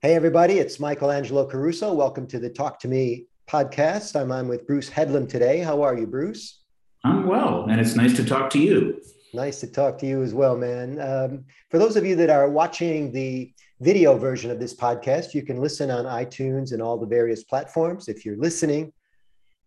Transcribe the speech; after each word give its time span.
Hey, 0.00 0.14
everybody, 0.14 0.60
it's 0.60 0.78
Michelangelo 0.78 1.44
Caruso. 1.44 1.92
Welcome 1.92 2.28
to 2.28 2.38
the 2.38 2.48
Talk 2.48 2.78
to 2.82 2.86
Me 2.86 3.26
podcast. 3.48 4.14
I'm 4.14 4.30
on 4.30 4.46
with 4.46 4.64
Bruce 4.64 4.88
Headlam 4.88 5.28
today. 5.28 5.58
How 5.58 5.82
are 5.82 5.98
you, 5.98 6.06
Bruce? 6.06 6.60
I'm 7.02 7.26
well, 7.26 7.66
and 7.68 7.80
it's 7.80 7.96
nice 7.96 8.14
to 8.14 8.24
talk 8.24 8.48
to 8.50 8.60
you. 8.60 9.02
Nice 9.34 9.58
to 9.58 9.66
talk 9.66 9.98
to 9.98 10.06
you 10.06 10.22
as 10.22 10.34
well, 10.34 10.56
man. 10.56 11.00
Um, 11.00 11.44
for 11.68 11.80
those 11.80 11.96
of 11.96 12.06
you 12.06 12.14
that 12.14 12.30
are 12.30 12.48
watching 12.48 13.10
the 13.10 13.52
video 13.80 14.16
version 14.16 14.52
of 14.52 14.60
this 14.60 14.72
podcast, 14.72 15.34
you 15.34 15.42
can 15.42 15.60
listen 15.60 15.90
on 15.90 16.04
iTunes 16.04 16.70
and 16.70 16.80
all 16.80 16.96
the 16.96 17.04
various 17.04 17.42
platforms. 17.42 18.06
If 18.06 18.24
you're 18.24 18.36
listening, 18.36 18.92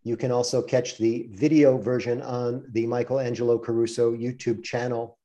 you 0.06 0.16
can 0.16 0.32
also 0.32 0.62
catch 0.62 0.98
the 0.98 1.28
video 1.32 1.78
version 1.78 2.22
on 2.22 2.64
the 2.70 2.88
Michelangelo 2.88 3.60
Caruso 3.60 4.14
YouTube 4.14 4.64
channel. 4.64 5.18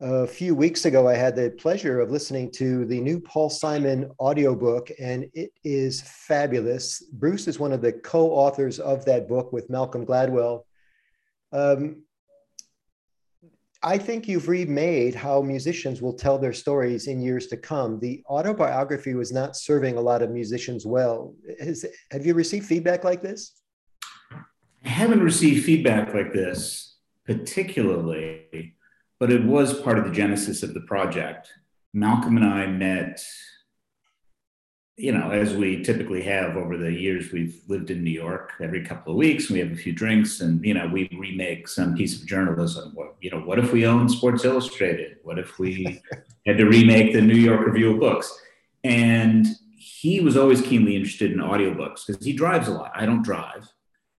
A 0.00 0.28
few 0.28 0.54
weeks 0.54 0.84
ago, 0.84 1.08
I 1.08 1.14
had 1.14 1.34
the 1.34 1.50
pleasure 1.50 2.00
of 2.00 2.12
listening 2.12 2.52
to 2.52 2.84
the 2.84 3.00
new 3.00 3.18
Paul 3.18 3.50
Simon 3.50 4.08
audiobook, 4.20 4.90
and 5.00 5.26
it 5.34 5.50
is 5.64 6.02
fabulous. 6.02 7.02
Bruce 7.12 7.48
is 7.48 7.58
one 7.58 7.72
of 7.72 7.82
the 7.82 7.92
co 7.92 8.30
authors 8.30 8.78
of 8.78 9.04
that 9.06 9.26
book 9.26 9.52
with 9.52 9.68
Malcolm 9.68 10.06
Gladwell. 10.06 10.62
Um, 11.50 12.04
I 13.82 13.98
think 13.98 14.28
you've 14.28 14.48
remade 14.48 15.16
how 15.16 15.42
musicians 15.42 16.00
will 16.00 16.14
tell 16.14 16.38
their 16.38 16.52
stories 16.52 17.08
in 17.08 17.20
years 17.20 17.48
to 17.48 17.56
come. 17.56 17.98
The 17.98 18.22
autobiography 18.28 19.14
was 19.14 19.32
not 19.32 19.56
serving 19.56 19.96
a 19.96 20.00
lot 20.00 20.22
of 20.22 20.30
musicians 20.30 20.86
well. 20.86 21.34
Has, 21.60 21.84
have 22.12 22.24
you 22.24 22.34
received 22.34 22.66
feedback 22.66 23.02
like 23.02 23.22
this? 23.22 23.52
I 24.84 24.88
haven't 24.88 25.22
received 25.22 25.64
feedback 25.64 26.14
like 26.14 26.32
this 26.32 26.88
particularly 27.28 28.74
but 29.20 29.32
it 29.32 29.44
was 29.44 29.80
part 29.80 29.98
of 29.98 30.04
the 30.04 30.12
genesis 30.12 30.62
of 30.62 30.74
the 30.74 30.80
project. 30.80 31.52
Malcolm 31.92 32.36
and 32.36 32.46
I 32.46 32.66
met, 32.66 33.20
you 34.96 35.12
know, 35.12 35.30
as 35.30 35.54
we 35.54 35.82
typically 35.82 36.22
have 36.22 36.56
over 36.56 36.76
the 36.76 36.92
years. 36.92 37.32
We've 37.32 37.60
lived 37.66 37.90
in 37.90 38.04
New 38.04 38.10
York 38.10 38.52
every 38.60 38.84
couple 38.84 39.12
of 39.12 39.18
weeks. 39.18 39.50
We 39.50 39.58
have 39.60 39.72
a 39.72 39.76
few 39.76 39.92
drinks, 39.92 40.40
and 40.40 40.64
you 40.64 40.74
know, 40.74 40.86
we 40.86 41.08
remake 41.18 41.66
some 41.68 41.96
piece 41.96 42.20
of 42.20 42.26
journalism. 42.26 42.92
What 42.94 43.16
you 43.20 43.30
know, 43.30 43.40
what 43.40 43.58
if 43.58 43.72
we 43.72 43.86
owned 43.86 44.10
Sports 44.10 44.44
Illustrated? 44.44 45.18
What 45.22 45.38
if 45.38 45.58
we 45.58 46.00
had 46.46 46.58
to 46.58 46.64
remake 46.64 47.12
the 47.12 47.22
New 47.22 47.36
York 47.36 47.66
Review 47.66 47.92
of 47.92 48.00
Books? 48.00 48.32
And 48.84 49.46
he 49.76 50.20
was 50.20 50.36
always 50.36 50.62
keenly 50.62 50.94
interested 50.94 51.32
in 51.32 51.38
audiobooks 51.38 52.06
because 52.06 52.24
he 52.24 52.32
drives 52.32 52.68
a 52.68 52.72
lot. 52.72 52.92
I 52.94 53.06
don't 53.06 53.22
drive 53.22 53.68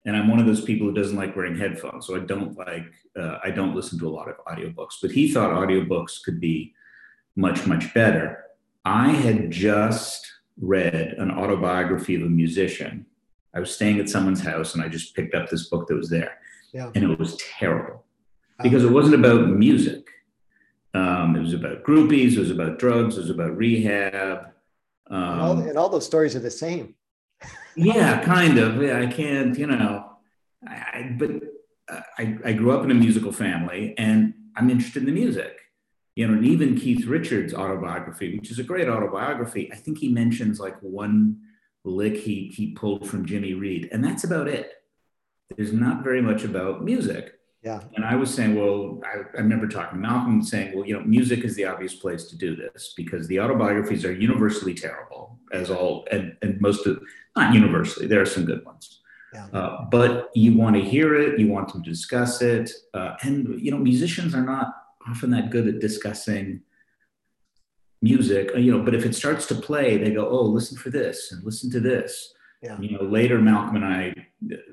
and 0.05 0.17
I'm 0.17 0.29
one 0.29 0.39
of 0.39 0.47
those 0.47 0.61
people 0.61 0.87
who 0.87 0.95
doesn't 0.95 1.17
like 1.17 1.37
wearing 1.37 1.57
headphones, 1.57 2.07
so 2.07 2.17
I 2.17 2.21
don't 2.21 2.57
like 2.57 2.93
uh, 3.19 3.39
I 3.43 3.51
don't 3.51 3.75
listen 3.75 3.99
to 3.99 4.09
a 4.09 4.11
lot 4.11 4.29
of 4.29 4.37
audiobooks. 4.47 4.95
But 5.03 5.11
he 5.11 5.31
thought 5.31 5.51
audiobooks 5.51 6.23
could 6.23 6.41
be 6.41 6.75
much 7.37 7.67
much 7.67 7.93
better. 7.95 8.45
I 8.85 9.09
had 9.09 9.51
just 9.51 10.27
read 10.61 11.15
an 11.19 11.31
autobiography 11.31 12.15
of 12.15 12.23
a 12.23 12.27
musician. 12.27 13.07
I 13.55 13.61
was 13.61 13.75
staying 13.75 13.99
at 13.99 14.09
someone's 14.09 14.41
house 14.41 14.75
and 14.75 14.83
I 14.83 14.89
just 14.89 15.15
picked 15.15 15.35
up 15.35 15.49
this 15.49 15.69
book 15.69 15.89
that 15.89 15.97
was 15.97 16.11
there, 16.11 16.39
yeah. 16.73 16.91
and 16.95 17.05
it 17.05 17.19
was 17.19 17.37
terrible 17.37 18.05
because 18.63 18.85
it 18.85 18.91
wasn't 18.91 19.15
about 19.15 19.49
music. 19.49 20.07
Um, 20.95 21.37
it 21.37 21.41
was 21.41 21.55
about 21.55 21.85
groupies. 21.85 22.33
It 22.33 22.41
was 22.41 22.51
about 22.51 22.79
drugs. 22.79 23.17
It 23.17 23.23
was 23.23 23.31
about 23.31 23.57
rehab. 23.57 24.53
Um, 25.11 25.23
and, 25.23 25.41
all, 25.41 25.59
and 25.59 25.79
all 25.79 25.89
those 25.89 26.07
stories 26.07 26.35
are 26.35 26.41
the 26.41 26.51
same 26.51 26.95
yeah, 27.79 28.23
kind 28.25 28.59
of. 28.59 28.83
Yeah, 28.83 29.01
I 29.01 29.07
can't, 29.07 29.59
you 29.59 29.67
know, 29.67 30.11
I, 30.67 31.15
but 31.17 31.31
uh, 31.89 32.01
I, 32.19 32.39
I 32.45 32.53
grew 32.53 32.73
up 32.73 32.85
in 32.85 32.91
a 32.91 32.95
musical 32.95 33.33
family 33.33 33.95
and 33.97 34.35
I'm 34.57 34.71
interested 34.71 35.01
in 35.01 35.07
the 35.07 35.13
music. 35.13 35.55
You 36.17 36.27
know, 36.27 36.35
and 36.35 36.45
even 36.45 36.77
Keith 36.77 37.07
Richards' 37.07 37.55
autobiography, 37.55 38.37
which 38.37 38.51
is 38.51 38.59
a 38.59 38.65
great 38.65 38.89
autobiography, 38.89 39.71
I 39.73 39.77
think 39.77 39.99
he 39.99 40.09
mentions 40.09 40.59
like 40.59 40.77
one 40.81 41.41
lick 41.85 42.17
he, 42.17 42.49
he 42.49 42.73
pulled 42.73 43.09
from 43.09 43.25
Jimmy 43.25 43.55
Reed, 43.55 43.89
and 43.93 44.05
that's 44.05 44.25
about 44.25 44.49
it. 44.49 44.73
There's 45.57 45.73
not 45.73 46.03
very 46.03 46.21
much 46.21 46.43
about 46.43 46.83
music. 46.83 47.39
Yeah. 47.63 47.81
And 47.95 48.05
I 48.05 48.15
was 48.15 48.33
saying, 48.33 48.55
well, 48.55 49.01
I, 49.05 49.37
I, 49.37 49.41
remember 49.41 49.67
talking 49.67 50.01
to 50.01 50.09
Malcolm 50.09 50.43
saying, 50.43 50.77
well, 50.77 50.87
you 50.87 50.95
know, 50.95 51.05
music 51.05 51.45
is 51.45 51.57
the 51.57 51.65
obvious 51.65 51.95
place 51.95 52.25
to 52.27 52.37
do 52.37 52.55
this 52.55 52.95
because 52.97 53.27
the 53.27 53.41
autobiographies 53.41 54.05
are 54.05 54.13
universally 54.13 54.75
terrible, 54.75 55.39
as 55.53 55.69
all, 55.69 56.07
and, 56.13 56.37
and 56.43 56.61
most 56.61 56.87
of, 56.87 57.03
not 57.39 57.55
universally, 57.55 58.07
there 58.07 58.23
are 58.25 58.33
some 58.37 58.45
good 58.45 58.63
ones. 58.65 59.01
Yeah. 59.35 59.47
Uh, 59.53 59.85
but 59.91 60.31
you 60.35 60.57
want 60.57 60.75
to 60.77 60.83
hear 60.83 61.09
it, 61.15 61.39
you 61.39 61.49
want 61.49 61.69
to 61.71 61.79
discuss 61.81 62.33
it. 62.41 62.71
Uh, 62.95 63.15
and, 63.23 63.61
you 63.61 63.71
know, 63.71 63.81
musicians 63.93 64.35
are 64.35 64.47
not 64.55 64.67
often 65.09 65.31
that 65.31 65.51
good 65.51 65.67
at 65.69 65.81
discussing 65.81 66.63
music, 68.01 68.51
you 68.57 68.71
know, 68.73 68.83
but 68.83 68.95
if 68.95 69.05
it 69.05 69.15
starts 69.15 69.45
to 69.47 69.55
play, 69.55 69.99
they 69.99 70.13
go, 70.13 70.29
oh, 70.29 70.43
listen 70.43 70.77
for 70.79 70.91
this 70.91 71.33
and 71.33 71.45
listen 71.45 71.71
to 71.71 71.81
this. 71.81 72.33
Yeah. 72.63 72.79
You 72.81 72.91
know, 72.97 73.05
later 73.05 73.39
Malcolm 73.39 73.77
and 73.77 73.85
I 73.85 74.15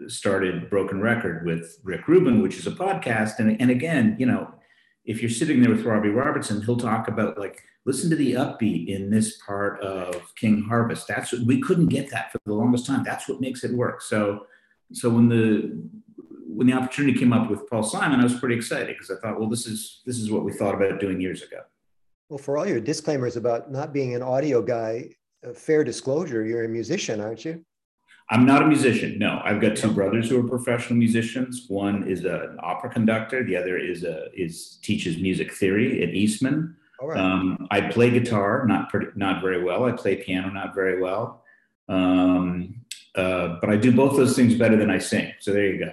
started 0.07 0.69
Broken 0.69 1.01
Record 1.01 1.45
with 1.45 1.79
Rick 1.83 2.07
Rubin, 2.07 2.41
which 2.41 2.57
is 2.57 2.67
a 2.67 2.71
podcast. 2.71 3.39
And, 3.39 3.59
and 3.61 3.69
again, 3.69 4.15
you 4.19 4.25
know, 4.25 4.53
if 5.05 5.21
you're 5.21 5.29
sitting 5.29 5.61
there 5.61 5.71
with 5.71 5.85
Robbie 5.85 6.09
Robertson, 6.09 6.61
he'll 6.61 6.77
talk 6.77 7.07
about 7.07 7.37
like, 7.37 7.63
listen 7.85 8.09
to 8.09 8.15
the 8.15 8.33
upbeat 8.33 8.87
in 8.87 9.09
this 9.09 9.37
part 9.45 9.79
of 9.81 10.33
King 10.35 10.63
Harvest. 10.63 11.07
That's 11.07 11.31
what 11.31 11.43
we 11.43 11.61
couldn't 11.61 11.87
get 11.87 12.09
that 12.09 12.31
for 12.31 12.39
the 12.45 12.53
longest 12.53 12.87
time. 12.87 13.03
That's 13.03 13.29
what 13.29 13.41
makes 13.41 13.63
it 13.63 13.71
work. 13.71 14.01
So, 14.01 14.47
so 14.91 15.09
when 15.09 15.29
the 15.29 15.77
when 16.47 16.67
the 16.67 16.73
opportunity 16.73 17.17
came 17.17 17.33
up 17.33 17.49
with 17.49 17.69
Paul 17.69 17.83
Simon, 17.83 18.19
I 18.19 18.23
was 18.23 18.39
pretty 18.39 18.55
excited 18.55 18.87
because 18.87 19.11
I 19.11 19.19
thought, 19.19 19.39
well, 19.39 19.49
this 19.49 19.67
is 19.67 20.01
this 20.05 20.17
is 20.17 20.31
what 20.31 20.43
we 20.43 20.53
thought 20.53 20.73
about 20.73 20.99
doing 20.99 21.21
years 21.21 21.43
ago. 21.43 21.61
Well, 22.29 22.39
for 22.39 22.57
all 22.57 22.67
your 22.67 22.79
disclaimers 22.79 23.35
about 23.35 23.71
not 23.71 23.93
being 23.93 24.15
an 24.15 24.23
audio 24.23 24.61
guy, 24.61 25.09
fair 25.53 25.83
disclosure, 25.83 26.43
you're 26.43 26.65
a 26.65 26.69
musician, 26.69 27.21
aren't 27.21 27.45
you? 27.45 27.63
I'm 28.29 28.45
not 28.45 28.63
a 28.63 28.67
musician. 28.67 29.19
No, 29.19 29.39
I've 29.43 29.61
got 29.61 29.75
two 29.75 29.91
brothers 29.91 30.29
who 30.29 30.39
are 30.39 30.47
professional 30.47 30.97
musicians. 30.97 31.65
One 31.67 32.07
is 32.07 32.25
an 32.25 32.57
opera 32.59 32.89
conductor. 32.89 33.43
The 33.43 33.55
other 33.55 33.77
is 33.77 34.03
a 34.03 34.29
is 34.33 34.79
teaches 34.81 35.17
music 35.17 35.53
theory 35.53 36.01
at 36.01 36.09
Eastman. 36.09 36.75
Right. 36.99 37.19
Um, 37.19 37.67
I 37.69 37.81
play 37.81 38.09
guitar, 38.09 38.65
not 38.65 38.89
pretty, 38.89 39.07
not 39.15 39.43
very 39.43 39.63
well. 39.63 39.83
I 39.83 39.91
play 39.91 40.15
piano, 40.15 40.49
not 40.49 40.73
very 40.73 40.99
well. 40.99 41.43
Um, 41.87 42.81
uh, 43.13 43.57
but 43.61 43.69
I 43.69 43.75
do 43.75 43.91
both 43.91 44.17
those 44.17 44.35
things 44.35 44.55
better 44.55 44.75
than 44.75 44.89
I 44.89 44.97
sing. 44.97 45.31
So 45.39 45.53
there 45.53 45.67
you 45.67 45.85
go. 45.85 45.91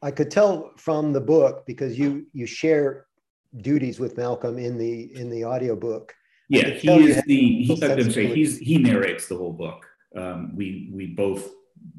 I 0.00 0.12
could 0.12 0.30
tell 0.30 0.70
from 0.76 1.12
the 1.12 1.20
book 1.20 1.66
because 1.66 1.98
you 1.98 2.26
you 2.32 2.46
share 2.46 3.06
duties 3.62 3.98
with 3.98 4.16
Malcolm 4.16 4.58
in 4.58 4.78
the 4.78 5.12
in 5.16 5.28
the 5.28 5.44
audiobook. 5.44 6.14
Yeah, 6.48 6.68
he 6.68 6.88
is 7.10 7.22
the 7.24 7.64
he, 7.64 7.82
I'm 7.82 8.10
sorry, 8.12 8.32
he's 8.32 8.58
he 8.58 8.78
narrates 8.78 9.26
the 9.26 9.36
whole 9.36 9.52
book 9.52 9.87
um, 10.16 10.54
we 10.54 10.90
we 10.92 11.06
both 11.06 11.50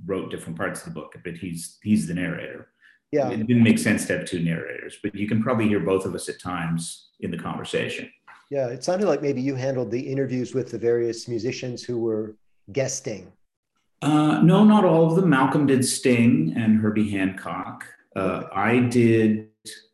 wrote 0.05 0.31
different 0.31 0.57
parts 0.57 0.79
of 0.79 0.85
the 0.85 0.99
book, 0.99 1.15
but 1.23 1.35
he's 1.35 1.77
he's 1.83 2.07
the 2.07 2.13
narrator. 2.13 2.69
Yeah, 3.11 3.29
it 3.29 3.47
didn't 3.47 3.63
make 3.63 3.79
sense 3.79 4.05
to 4.07 4.17
have 4.17 4.27
two 4.27 4.39
narrators, 4.39 4.97
but 5.01 5.15
you 5.15 5.27
can 5.27 5.41
probably 5.41 5.67
hear 5.67 5.79
both 5.79 6.05
of 6.05 6.13
us 6.13 6.29
at 6.29 6.39
times 6.39 7.09
in 7.21 7.31
the 7.31 7.37
conversation. 7.37 8.09
Yeah, 8.51 8.67
it 8.67 8.83
sounded 8.83 9.07
like 9.07 9.21
maybe 9.21 9.41
you 9.41 9.55
handled 9.55 9.91
the 9.91 9.99
interviews 9.99 10.53
with 10.53 10.71
the 10.71 10.77
various 10.77 11.27
musicians 11.27 11.83
who 11.83 11.99
were 11.99 12.35
guesting. 12.71 13.31
Uh, 14.01 14.41
no, 14.41 14.63
not 14.63 14.85
all 14.85 15.07
of 15.07 15.15
them. 15.15 15.29
Malcolm 15.29 15.65
did 15.67 15.85
Sting 15.85 16.53
and 16.55 16.79
Herbie 16.79 17.09
Hancock. 17.09 17.85
Uh. 18.15 18.43
I 18.53 18.79
did 18.79 19.49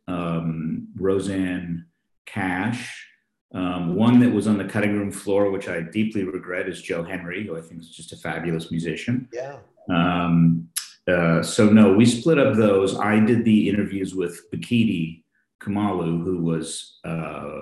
um, 0.07 0.87
Rosanne 0.95 1.85
Cash. 2.25 3.07
Um, 3.53 3.95
one 3.95 4.19
that 4.19 4.31
was 4.31 4.47
on 4.47 4.57
the 4.57 4.65
cutting 4.65 4.97
room 4.97 5.11
floor, 5.11 5.49
which 5.51 5.69
I 5.69 5.81
deeply 5.81 6.23
regret, 6.23 6.67
is 6.67 6.81
Joe 6.81 7.03
Henry, 7.03 7.45
who 7.45 7.57
I 7.57 7.61
think 7.61 7.81
is 7.81 7.89
just 7.89 8.11
a 8.11 8.17
fabulous 8.17 8.71
musician. 8.71 9.29
Yeah. 9.31 9.59
Um, 9.89 10.67
uh, 11.07 11.43
so 11.43 11.69
no, 11.69 11.93
we 11.93 12.05
split 12.05 12.39
up 12.39 12.55
those. 12.55 12.97
I 12.97 13.19
did 13.19 13.45
the 13.45 13.69
interviews 13.69 14.15
with 14.15 14.49
Bakithi 14.51 15.23
Kumalo, 15.61 16.23
who 16.23 16.43
was 16.43 16.99
uh, 17.05 17.61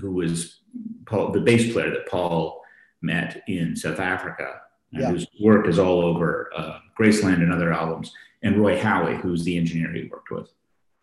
who 0.00 0.12
was 0.12 0.60
Paul, 1.06 1.32
the 1.32 1.40
bass 1.40 1.72
player 1.72 1.90
that 1.90 2.08
Paul 2.08 2.62
met 3.02 3.42
in 3.46 3.76
South 3.76 4.00
Africa, 4.00 4.60
and 4.92 5.02
yeah. 5.02 5.10
whose 5.10 5.26
work 5.40 5.68
is 5.68 5.78
all 5.78 6.00
over 6.00 6.50
uh, 6.56 6.78
Graceland 6.98 7.42
and 7.42 7.52
other 7.52 7.72
albums, 7.72 8.12
and 8.42 8.56
Roy 8.56 8.78
Halee, 8.78 9.20
who's 9.20 9.44
the 9.44 9.56
engineer 9.56 9.92
he 9.92 10.08
worked 10.10 10.30
with. 10.30 10.50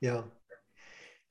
Yeah. 0.01 0.24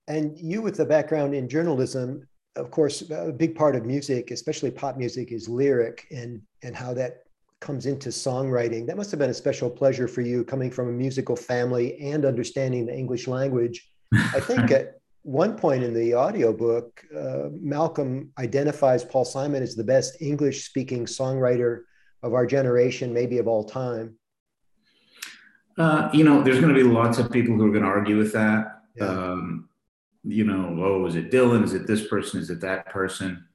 And 0.08 0.38
you, 0.38 0.62
with 0.62 0.76
the 0.76 0.84
background 0.84 1.34
in 1.34 1.48
journalism, 1.48 2.28
of 2.56 2.70
course, 2.70 3.08
a 3.10 3.32
big 3.32 3.54
part 3.54 3.76
of 3.76 3.84
music, 3.84 4.30
especially 4.30 4.70
pop 4.70 4.96
music, 4.96 5.32
is 5.32 5.48
lyric 5.48 6.06
and 6.10 6.40
and 6.62 6.74
how 6.74 6.94
that 6.94 7.24
comes 7.60 7.86
into 7.86 8.10
songwriting. 8.10 8.86
That 8.86 8.96
must 8.96 9.10
have 9.10 9.20
been 9.20 9.30
a 9.30 9.34
special 9.34 9.70
pleasure 9.70 10.08
for 10.08 10.20
you, 10.20 10.44
coming 10.44 10.70
from 10.70 10.88
a 10.88 10.92
musical 10.92 11.36
family 11.36 11.98
and 12.00 12.24
understanding 12.24 12.86
the 12.86 12.96
English 12.96 13.26
language. 13.26 13.88
I 14.12 14.40
think 14.40 14.70
at 14.78 15.00
one 15.22 15.56
point 15.56 15.82
in 15.82 15.94
the 15.94 16.14
audiobook, 16.14 17.02
uh, 17.16 17.48
Malcolm 17.52 18.30
identifies 18.38 19.04
Paul 19.04 19.24
Simon 19.24 19.62
as 19.62 19.74
the 19.74 19.84
best 19.84 20.20
English-speaking 20.20 21.06
songwriter 21.06 21.82
of 22.22 22.34
our 22.34 22.46
generation, 22.46 23.12
maybe 23.12 23.38
of 23.38 23.48
all 23.48 23.64
time. 23.64 24.16
Uh, 25.78 26.08
you 26.12 26.24
know, 26.24 26.42
there's 26.42 26.60
going 26.60 26.72
to 26.72 26.80
be 26.80 26.88
lots 26.88 27.18
of 27.18 27.30
people 27.30 27.54
who 27.54 27.66
are 27.66 27.70
going 27.70 27.82
to 27.82 27.88
argue 27.88 28.16
with 28.16 28.32
that. 28.32 28.82
Yeah. 28.94 29.06
Um, 29.06 29.68
you 30.26 30.44
know, 30.44 30.76
oh, 30.80 31.06
is 31.06 31.14
it 31.14 31.30
Dylan? 31.30 31.64
Is 31.64 31.74
it 31.74 31.86
this 31.86 32.06
person? 32.06 32.40
Is 32.40 32.50
it 32.50 32.60
that 32.60 32.90
person? 32.90 33.46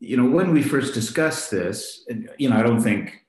you 0.00 0.16
know, 0.16 0.24
when 0.24 0.50
we 0.52 0.62
first 0.62 0.94
discussed 0.94 1.50
this, 1.50 2.04
and, 2.08 2.30
you 2.38 2.48
know, 2.48 2.56
I 2.56 2.62
don't 2.62 2.80
think 2.80 3.26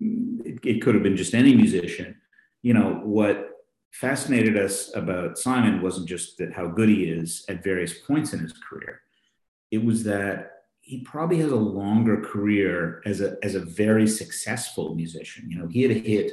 it, 0.00 0.58
it 0.64 0.82
could 0.82 0.94
have 0.94 1.04
been 1.04 1.16
just 1.16 1.34
any 1.34 1.54
musician. 1.54 2.16
You 2.62 2.74
know, 2.74 3.00
what 3.04 3.50
fascinated 3.92 4.58
us 4.58 4.94
about 4.94 5.38
Simon 5.38 5.80
wasn't 5.80 6.08
just 6.08 6.36
that 6.38 6.52
how 6.52 6.66
good 6.66 6.88
he 6.88 7.04
is 7.04 7.44
at 7.48 7.62
various 7.62 7.96
points 8.00 8.32
in 8.32 8.40
his 8.40 8.52
career. 8.52 9.02
It 9.70 9.84
was 9.84 10.02
that 10.04 10.50
he 10.80 11.02
probably 11.02 11.38
has 11.38 11.52
a 11.52 11.56
longer 11.56 12.20
career 12.20 13.02
as 13.06 13.20
a 13.20 13.36
as 13.44 13.54
a 13.54 13.60
very 13.60 14.08
successful 14.08 14.96
musician. 14.96 15.48
You 15.48 15.60
know, 15.60 15.68
he 15.68 15.82
had 15.82 15.92
a 15.92 16.00
hit 16.00 16.32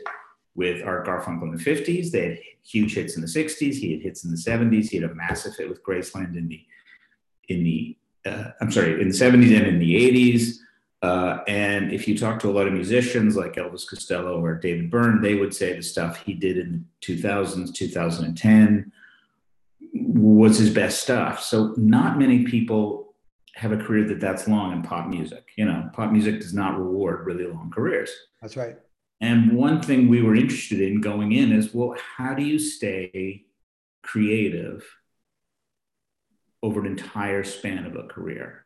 with 0.58 0.84
Art 0.84 1.08
Garfunkel 1.08 1.44
in 1.44 1.56
the 1.56 1.64
50s. 1.64 2.12
They 2.12 2.22
had 2.22 2.40
huge 2.64 2.96
hits 2.96 3.16
in 3.16 3.22
the 3.22 3.28
60s. 3.28 3.76
He 3.76 3.94
had 3.94 4.02
hits 4.02 4.26
in 4.26 4.32
the 4.32 4.38
70s. 4.38 4.90
He 4.90 4.98
had 4.98 5.10
a 5.10 5.16
massive 5.16 5.56
hit 5.56 5.70
with 5.70 5.84
Graceland 5.84 6.36
in 6.36 6.50
the 6.50 6.62
in 7.48 7.64
the 7.64 7.98
uh, 8.26 8.52
I'm 8.60 8.72
sorry, 8.72 9.02
in 9.02 9.08
the 9.08 9.14
70s 9.14 9.56
and 9.56 9.68
in 9.68 9.80
the 9.80 9.96
80s. 10.36 10.58
Uh, 11.02 11.44
and 11.48 11.94
if 11.94 12.08
you 12.08 12.18
talk 12.18 12.40
to 12.40 12.50
a 12.50 12.52
lot 12.52 12.68
of 12.68 12.74
musicians 12.74 13.38
like 13.38 13.54
Elvis 13.54 13.88
Costello 13.88 14.44
or 14.44 14.56
David 14.56 14.90
Byrne, 14.90 15.22
they 15.22 15.36
would 15.36 15.54
say 15.54 15.74
the 15.74 15.82
stuff 15.82 16.18
he 16.24 16.34
did 16.34 16.58
in 16.58 16.86
the 17.02 17.16
2000s, 17.16 17.74
2010 17.74 18.92
was 19.94 20.58
his 20.58 20.70
best 20.72 21.02
stuff. 21.02 21.42
So 21.42 21.74
not 21.78 22.18
many 22.18 22.44
people 22.44 23.14
have 23.54 23.72
a 23.72 23.78
career 23.78 24.06
that 24.08 24.20
that's 24.20 24.48
long 24.48 24.74
in 24.74 24.82
pop 24.82 25.08
music. 25.08 25.52
You 25.56 25.66
know, 25.66 25.90
pop 25.94 26.12
music 26.12 26.42
does 26.42 26.54
not 26.54 26.78
reward 26.78 27.26
really 27.26 27.46
long 27.46 27.72
careers. 27.72 28.12
That's 28.42 28.58
right. 28.58 28.78
And 29.20 29.54
one 29.54 29.82
thing 29.82 30.08
we 30.08 30.22
were 30.22 30.36
interested 30.36 30.80
in 30.80 31.02
going 31.02 31.32
in 31.32 31.52
is, 31.52 31.74
well, 31.74 31.96
how 32.18 32.34
do 32.34 32.44
you 32.44 32.60
stay 32.60 33.46
creative 34.04 34.86
over 36.62 36.80
an 36.82 36.86
entire 36.86 37.44
span 37.44 37.86
of 37.86 37.96
a 37.96 38.04
career? 38.04 38.64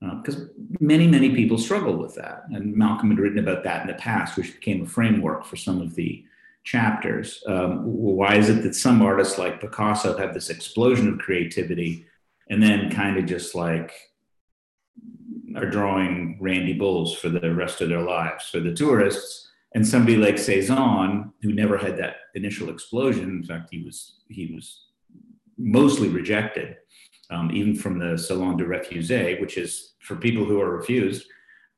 Because 0.00 0.36
uh, 0.36 0.46
many, 0.78 1.06
many 1.08 1.34
people 1.34 1.58
struggle 1.58 1.96
with 1.96 2.14
that. 2.14 2.44
And 2.52 2.74
Malcolm 2.74 3.10
had 3.10 3.18
written 3.18 3.38
about 3.38 3.64
that 3.64 3.82
in 3.82 3.88
the 3.88 3.94
past, 3.94 4.36
which 4.36 4.54
became 4.54 4.82
a 4.82 4.86
framework 4.86 5.44
for 5.44 5.56
some 5.56 5.80
of 5.80 5.94
the 5.94 6.24
chapters. 6.62 7.42
Um, 7.46 7.82
why 7.84 8.36
is 8.36 8.48
it 8.48 8.62
that 8.62 8.74
some 8.74 9.00
artists 9.02 9.38
like 9.38 9.60
Picasso 9.60 10.16
have 10.18 10.34
this 10.34 10.50
explosion 10.50 11.08
of 11.08 11.18
creativity 11.18 12.06
and 12.50 12.62
then 12.62 12.90
kind 12.90 13.16
of 13.16 13.26
just 13.26 13.54
like 13.54 13.92
are 15.56 15.70
drawing 15.70 16.36
Randy 16.40 16.74
Bulls 16.74 17.14
for 17.14 17.30
the 17.30 17.54
rest 17.54 17.80
of 17.80 17.88
their 17.88 18.02
lives? 18.02 18.48
For 18.50 18.60
the 18.60 18.74
tourists, 18.74 19.45
and 19.76 19.86
somebody 19.86 20.16
like 20.16 20.38
Cezanne, 20.38 21.32
who 21.42 21.52
never 21.52 21.76
had 21.76 21.98
that 21.98 22.16
initial 22.34 22.70
explosion, 22.70 23.24
in 23.24 23.44
fact, 23.44 23.68
he 23.70 23.82
was 23.84 24.22
he 24.30 24.52
was 24.54 24.86
mostly 25.58 26.08
rejected 26.08 26.76
um, 27.28 27.50
even 27.52 27.76
from 27.76 27.98
the 27.98 28.16
Salon 28.16 28.56
des 28.56 28.64
Refusés, 28.64 29.38
which 29.38 29.58
is 29.58 29.94
for 30.00 30.16
people 30.16 30.46
who 30.46 30.62
are 30.62 30.76
refused. 30.76 31.26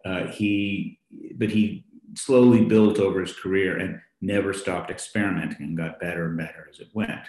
Uh, 0.04 0.26
he, 0.28 1.00
but 1.34 1.50
he 1.50 1.84
slowly 2.14 2.64
built 2.64 3.00
over 3.00 3.20
his 3.20 3.32
career 3.32 3.78
and 3.78 4.00
never 4.20 4.52
stopped 4.52 4.90
experimenting 4.90 5.66
and 5.66 5.76
got 5.76 5.98
better 5.98 6.26
and 6.26 6.38
better 6.38 6.68
as 6.70 6.78
it 6.78 6.88
went. 6.94 7.26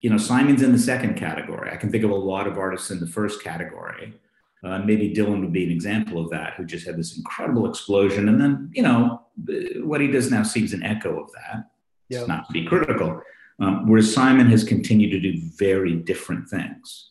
You 0.00 0.10
know, 0.10 0.16
Simon's 0.16 0.62
in 0.62 0.72
the 0.72 0.78
second 0.78 1.16
category. 1.16 1.70
I 1.72 1.76
can 1.76 1.90
think 1.90 2.04
of 2.04 2.10
a 2.10 2.14
lot 2.14 2.46
of 2.46 2.56
artists 2.56 2.92
in 2.92 3.00
the 3.00 3.06
first 3.08 3.42
category. 3.42 4.14
Uh, 4.64 4.78
maybe 4.78 5.12
Dylan 5.12 5.40
would 5.40 5.52
be 5.52 5.64
an 5.64 5.70
example 5.70 6.22
of 6.22 6.30
that, 6.30 6.54
who 6.54 6.64
just 6.64 6.86
had 6.86 6.96
this 6.96 7.16
incredible 7.16 7.68
explosion. 7.68 8.28
And 8.28 8.40
then, 8.40 8.70
you 8.72 8.82
know, 8.82 9.22
what 9.82 10.00
he 10.00 10.06
does 10.06 10.30
now 10.30 10.44
seems 10.44 10.72
an 10.72 10.82
echo 10.82 11.20
of 11.20 11.32
that. 11.32 11.70
Yeah. 12.08 12.20
It's 12.20 12.28
not 12.28 12.46
to 12.46 12.52
be 12.52 12.64
critical. 12.64 13.20
Um, 13.58 13.88
whereas 13.88 14.12
Simon 14.12 14.46
has 14.50 14.64
continued 14.64 15.10
to 15.10 15.20
do 15.20 15.40
very 15.56 15.96
different 15.96 16.48
things. 16.48 17.10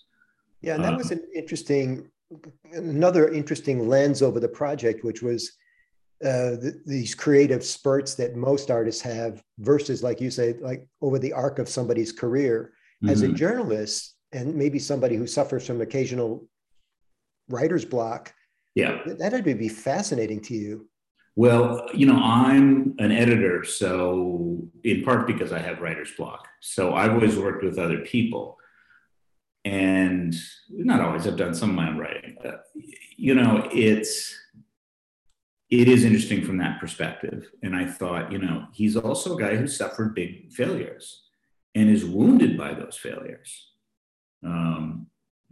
Yeah, 0.61 0.75
and 0.75 0.83
that 0.83 0.97
was 0.97 1.11
uh, 1.11 1.15
an 1.15 1.27
interesting, 1.35 2.09
another 2.73 3.29
interesting 3.29 3.87
lens 3.87 4.21
over 4.21 4.39
the 4.39 4.47
project, 4.47 5.03
which 5.03 5.21
was 5.21 5.51
uh, 6.23 6.55
these 6.85 7.15
creative 7.15 7.63
spurts 7.63 8.15
that 8.15 8.35
most 8.35 8.71
artists 8.71 9.01
have 9.01 9.43
versus, 9.59 10.03
like 10.03 10.21
you 10.21 10.29
say, 10.31 10.53
like 10.61 10.87
over 11.01 11.19
the 11.19 11.33
arc 11.33 11.59
of 11.59 11.67
somebody's 11.67 12.11
career. 12.11 12.73
Mm-hmm. 13.03 13.09
As 13.09 13.23
a 13.23 13.25
mm-hmm. 13.25 13.35
journalist, 13.35 14.13
and 14.31 14.53
maybe 14.53 14.77
somebody 14.77 15.15
who 15.15 15.25
suffers 15.25 15.65
from 15.65 15.81
occasional 15.81 16.47
writer's 17.51 17.85
block, 17.85 18.33
yeah, 18.75 18.99
that 19.05 19.33
had 19.33 19.43
to 19.43 19.55
be 19.55 19.69
fascinating 19.69 20.41
to 20.41 20.53
you. 20.53 20.87
Well, 21.35 21.87
you 21.93 22.05
know, 22.05 22.19
I'm 22.21 22.95
an 22.99 23.11
editor, 23.11 23.63
so 23.63 24.67
in 24.83 25.03
part 25.03 25.27
because 25.27 25.53
I 25.53 25.59
have 25.59 25.79
writer's 25.79 26.11
block. 26.11 26.47
So 26.59 26.93
I've 26.93 27.13
always 27.13 27.37
worked 27.37 27.63
with 27.63 27.79
other 27.79 27.99
people 27.99 28.57
and 29.65 30.35
not 30.69 31.01
always 31.01 31.27
i've 31.27 31.37
done 31.37 31.53
some 31.53 31.69
of 31.69 31.75
my 31.75 31.87
own 31.87 31.97
writing 31.97 32.35
you 33.17 33.35
know 33.35 33.67
it's 33.71 34.35
it 35.69 35.87
is 35.87 36.03
interesting 36.03 36.43
from 36.43 36.57
that 36.57 36.79
perspective 36.79 37.49
and 37.61 37.75
i 37.75 37.85
thought 37.85 38.31
you 38.31 38.39
know 38.39 38.65
he's 38.73 38.97
also 38.97 39.37
a 39.37 39.39
guy 39.39 39.55
who 39.55 39.67
suffered 39.67 40.15
big 40.15 40.51
failures 40.51 41.23
and 41.75 41.89
is 41.89 42.03
wounded 42.03 42.57
by 42.57 42.73
those 42.73 42.97
failures 42.97 43.67
um, 44.43 45.05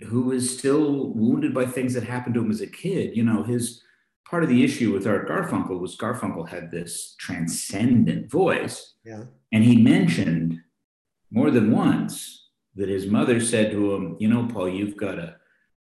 who 0.08 0.32
is 0.32 0.58
still 0.58 1.10
wounded 1.14 1.54
by 1.54 1.66
things 1.66 1.94
that 1.94 2.04
happened 2.04 2.34
to 2.34 2.42
him 2.42 2.52
as 2.52 2.62
a 2.62 2.68
kid 2.68 3.16
you 3.16 3.24
know 3.24 3.44
his 3.44 3.84
part 4.30 4.44
of 4.44 4.50
the 4.50 4.64
issue 4.64 4.94
with 4.94 5.08
art 5.08 5.28
garfunkel 5.28 5.80
was 5.80 5.98
garfunkel 5.98 6.48
had 6.48 6.72
this 6.72 7.16
transcendent 7.20 8.30
voice 8.30 8.94
yeah. 9.04 9.24
and 9.52 9.64
he 9.64 9.76
mentioned 9.76 10.60
more 11.32 11.52
than 11.52 11.72
once 11.72 12.50
that 12.76 12.90
his 12.90 13.08
mother 13.08 13.40
said 13.40 13.72
to 13.72 13.94
him, 13.94 14.16
you 14.20 14.28
know, 14.28 14.48
Paul, 14.48 14.70
you've 14.70 14.98
got 14.98 15.20
a, 15.20 15.36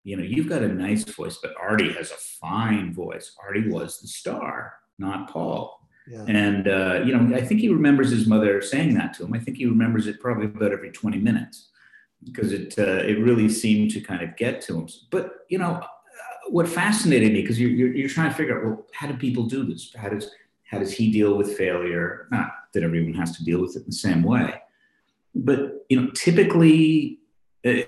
you 0.04 0.16
know, 0.16 0.22
you've 0.22 0.48
got 0.48 0.62
a 0.62 0.68
nice 0.68 1.04
voice, 1.04 1.38
but 1.40 1.54
Artie 1.58 1.92
has 1.92 2.10
a 2.10 2.16
fine 2.16 2.92
voice. 2.92 3.34
Artie 3.42 3.68
was 3.68 4.00
the 4.00 4.08
star, 4.08 4.74
not 4.98 5.30
Paul. 5.30 5.80
Yeah. 6.08 6.24
And 6.26 6.68
uh, 6.68 7.02
you 7.04 7.16
know, 7.16 7.36
I 7.36 7.42
think 7.42 7.60
he 7.60 7.68
remembers 7.68 8.10
his 8.10 8.26
mother 8.26 8.62
saying 8.62 8.94
that 8.94 9.12
to 9.14 9.24
him. 9.24 9.34
I 9.34 9.38
think 9.38 9.58
he 9.58 9.66
remembers 9.66 10.06
it 10.06 10.20
probably 10.20 10.46
about 10.46 10.72
every 10.72 10.90
20 10.90 11.18
minutes 11.18 11.68
because 12.24 12.52
it 12.52 12.74
uh, 12.78 13.02
it 13.04 13.18
really 13.18 13.48
seemed 13.48 13.90
to 13.92 14.00
kind 14.00 14.22
of 14.22 14.36
get 14.36 14.60
to 14.62 14.78
him. 14.78 14.88
But 15.10 15.46
you 15.48 15.58
know, 15.58 15.82
what 16.48 16.68
fascinated 16.68 17.32
me 17.32 17.42
because 17.42 17.60
you're, 17.60 17.70
you're, 17.70 17.94
you're 17.94 18.08
trying 18.08 18.30
to 18.30 18.36
figure 18.36 18.58
out 18.58 18.64
well, 18.64 18.86
how 18.92 19.06
do 19.06 19.16
people 19.16 19.44
do 19.44 19.64
this? 19.64 19.92
How 19.94 20.08
does 20.08 20.30
how 20.64 20.78
does 20.78 20.92
he 20.92 21.10
deal 21.10 21.36
with 21.36 21.56
failure? 21.56 22.28
Not 22.30 22.50
that 22.74 22.82
everyone 22.82 23.14
has 23.14 23.36
to 23.38 23.44
deal 23.44 23.60
with 23.60 23.76
it 23.76 23.80
in 23.80 23.86
the 23.86 23.92
same 23.92 24.22
way, 24.22 24.60
but 25.34 25.86
you 25.88 26.00
know, 26.00 26.10
typically, 26.10 27.20
uh, 27.66 27.82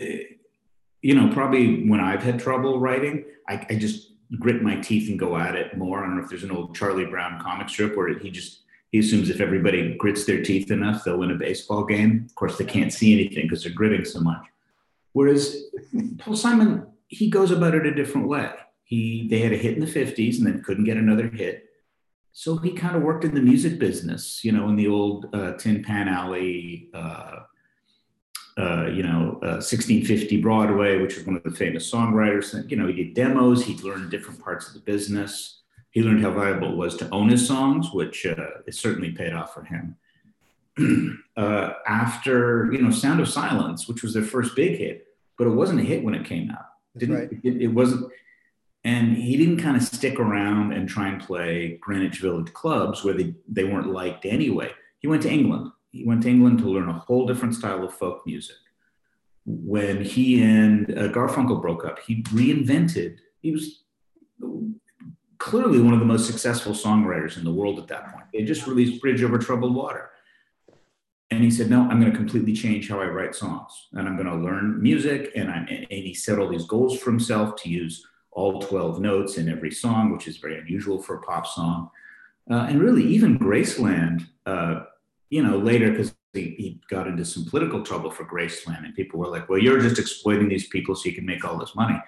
you 1.03 1.15
know, 1.15 1.33
probably 1.33 1.89
when 1.89 2.01
I've 2.01 2.23
had 2.23 2.39
trouble 2.39 2.81
writing, 2.81 3.25
I, 3.49 3.67
I, 3.69 3.75
just 3.75 4.13
grit 4.39 4.63
my 4.63 4.77
teeth 4.77 5.09
and 5.09 5.19
go 5.19 5.37
at 5.37 5.57
it 5.57 5.77
more. 5.77 6.03
I 6.03 6.07
don't 6.07 6.17
know 6.17 6.23
if 6.23 6.31
there's 6.31 6.45
an 6.45 6.51
old 6.51 6.75
Charlie 6.75 7.07
Brown 7.07 7.41
comic 7.41 7.69
strip 7.69 7.97
where 7.97 8.17
he 8.19 8.31
just 8.31 8.61
he 8.91 8.99
assumes 8.99 9.31
if 9.31 9.41
everybody 9.41 9.95
grits 9.95 10.25
their 10.25 10.43
teeth 10.43 10.71
enough, 10.71 11.05
they'll 11.05 11.19
win 11.19 11.31
a 11.31 11.37
baseball 11.37 11.85
game. 11.85 12.27
Of 12.29 12.35
course, 12.35 12.59
they 12.59 12.65
can't 12.65 12.93
see 12.93 13.13
anything 13.13 13.45
because 13.45 13.63
they're 13.63 13.73
gritting 13.73 14.05
so 14.05 14.21
much. 14.21 14.45
Whereas 15.13 15.65
Paul 16.19 16.37
Simon, 16.37 16.87
he 17.09 17.31
goes 17.31 17.51
about 17.51 17.75
it 17.75 17.87
a 17.87 17.95
different 17.95 18.29
way. 18.29 18.51
He 18.85 19.29
they 19.29 19.39
had 19.39 19.53
a 19.53 19.57
hit 19.57 19.75
in 19.75 19.81
the 19.81 19.87
50s 19.87 20.39
and 20.39 20.47
then 20.47 20.63
couldn't 20.63 20.85
get 20.85 20.97
another 20.97 21.29
hit. 21.29 21.67
So 22.33 22.57
he 22.57 22.73
kind 22.73 22.97
of 22.97 23.03
worked 23.03 23.25
in 23.25 23.35
the 23.35 23.41
music 23.41 23.79
business, 23.79 24.45
you 24.45 24.53
know, 24.53 24.69
in 24.69 24.77
the 24.77 24.89
old 24.89 25.27
uh, 25.35 25.53
Tin 25.55 25.83
Pan 25.83 26.09
Alley, 26.09 26.89
uh, 26.95 27.41
uh, 28.57 28.87
you 28.87 29.03
know, 29.03 29.39
1650 29.41 30.39
uh, 30.39 30.43
Broadway, 30.43 30.99
which 31.01 31.17
was 31.17 31.27
one 31.27 31.37
of 31.37 31.43
the 31.43 31.51
famous 31.51 31.91
songwriters. 31.91 32.69
You 32.71 32.77
know, 32.77 32.87
he 32.87 33.05
did 33.05 33.15
demos. 33.15 33.65
He 33.65 33.77
learned 33.77 34.11
different 34.11 34.41
parts 34.41 34.69
of 34.69 34.75
the 34.75 34.81
business. 34.81 35.60
He 35.91 36.03
learned 36.03 36.23
how 36.23 36.31
valuable 36.31 36.73
it 36.73 36.77
was 36.77 36.97
to 36.99 37.09
own 37.11 37.29
his 37.29 37.47
songs, 37.47 37.93
which 37.93 38.25
uh, 38.25 38.37
it 38.67 38.75
certainly 38.75 39.11
paid 39.11 39.33
off 39.33 39.55
for 39.55 39.65
him. 39.65 39.97
Uh, 41.37 41.73
after, 41.87 42.71
you 42.71 42.83
know, 42.83 42.91
Sound 42.91 43.19
of 43.19 43.27
Silence, 43.27 43.89
which 43.89 44.03
was 44.03 44.13
their 44.13 44.23
first 44.23 44.55
big 44.55 44.77
hit, 44.77 45.07
but 45.39 45.47
it 45.47 45.51
wasn't 45.51 45.81
a 45.81 45.83
hit 45.83 46.05
when 46.05 46.13
it 46.13 46.27
came 46.27 46.51
out. 46.51 46.67
Didn't, 46.99 47.15
right. 47.15 47.31
it, 47.43 47.63
it 47.63 47.69
wasn't 47.69 48.13
and 48.85 49.17
he 49.17 49.37
didn't 49.37 49.59
kind 49.59 49.77
of 49.77 49.83
stick 49.83 50.19
around 50.19 50.73
and 50.73 50.89
try 50.89 51.09
and 51.09 51.21
play 51.21 51.79
Greenwich 51.81 52.19
Village 52.21 52.53
clubs 52.53 53.05
where 53.05 53.15
they, 53.15 53.35
they 53.47 53.65
weren't 53.65 53.93
liked 53.93 54.25
anyway. 54.25 54.71
He 55.01 55.09
went 55.09 55.23
to 55.23 55.31
England. 55.31 55.71
He 55.91 56.05
went 56.05 56.23
to 56.23 56.29
England 56.29 56.61
to 56.61 56.67
learn 56.67 56.89
a 56.89 56.95
whole 56.95 57.27
different 57.27 57.55
style 57.55 57.85
of 57.85 57.93
folk 57.93 58.27
music. 58.27 58.57
When 59.45 60.03
he 60.03 60.43
and 60.43 60.91
uh, 60.91 61.09
Garfunkel 61.09 61.61
broke 61.61 61.85
up, 61.85 61.99
he 61.99 62.23
reinvented, 62.25 63.19
he 63.43 63.51
was 63.51 63.83
clearly 65.41 65.81
one 65.81 65.95
of 65.95 66.01
the 66.01 66.07
most 66.07 66.27
successful 66.27 66.73
songwriters 66.73 67.37
in 67.39 67.45
the 67.45 67.53
world 67.53 67.79
at 67.79 67.89
that 67.89 68.13
point. 68.13 68.27
They 68.33 68.45
just 68.45 68.67
released 68.67 69.01
Bridge 69.01 69.23
Over 69.23 69.39
Troubled 69.39 69.75
Water. 69.75 70.11
And 71.33 71.43
he 71.43 71.51
said, 71.51 71.71
No, 71.71 71.81
I'm 71.83 71.99
going 71.99 72.13
to 72.13 72.17
completely 72.17 72.53
change 72.53 72.89
how 72.89 73.01
I 73.01 73.07
write 73.07 73.35
songs. 73.35 73.89
And 73.93 74.07
I'm 74.07 74.17
going 74.17 74.29
to 74.29 74.37
learn 74.37 74.81
music. 74.83 75.33
And, 75.35 75.51
I, 75.51 75.57
and 75.59 75.87
he 75.89 76.15
set 76.15 76.39
all 76.39 76.49
these 76.49 76.67
goals 76.67 76.99
for 76.99 77.11
himself 77.11 77.57
to 77.63 77.71
use 77.71 78.07
all 78.33 78.61
12 78.61 79.01
notes 79.01 79.39
in 79.39 79.49
every 79.49 79.71
song, 79.71 80.13
which 80.13 80.29
is 80.29 80.37
very 80.37 80.59
unusual 80.59 81.03
for 81.03 81.17
a 81.17 81.23
pop 81.23 81.47
song. 81.47 81.91
Uh, 82.51 82.67
and 82.69 82.81
really, 82.81 83.05
even 83.05 83.39
Graceland, 83.39 84.27
uh, 84.45 84.81
you 85.31 85.43
know, 85.43 85.57
later, 85.57 85.91
because 85.91 86.15
he, 86.35 86.55
he, 86.59 86.81
got 86.91 87.07
into 87.07 87.25
some 87.25 87.45
political 87.45 87.83
trouble 87.83 88.11
for 88.11 88.25
Graceland, 88.25 88.85
and 88.85 88.95
people 88.95 89.19
were 89.19 89.29
like, 89.29 89.49
well, 89.49 89.59
you're 89.59 89.81
just 89.81 89.99
exploiting 89.99 90.49
these 90.49 90.69
people 90.69 90.95
so 90.95 91.09
you 91.09 91.15
can 91.15 91.27
make 91.27 91.45
all 91.45 91.57
this 91.57 91.75
money. 91.75 92.01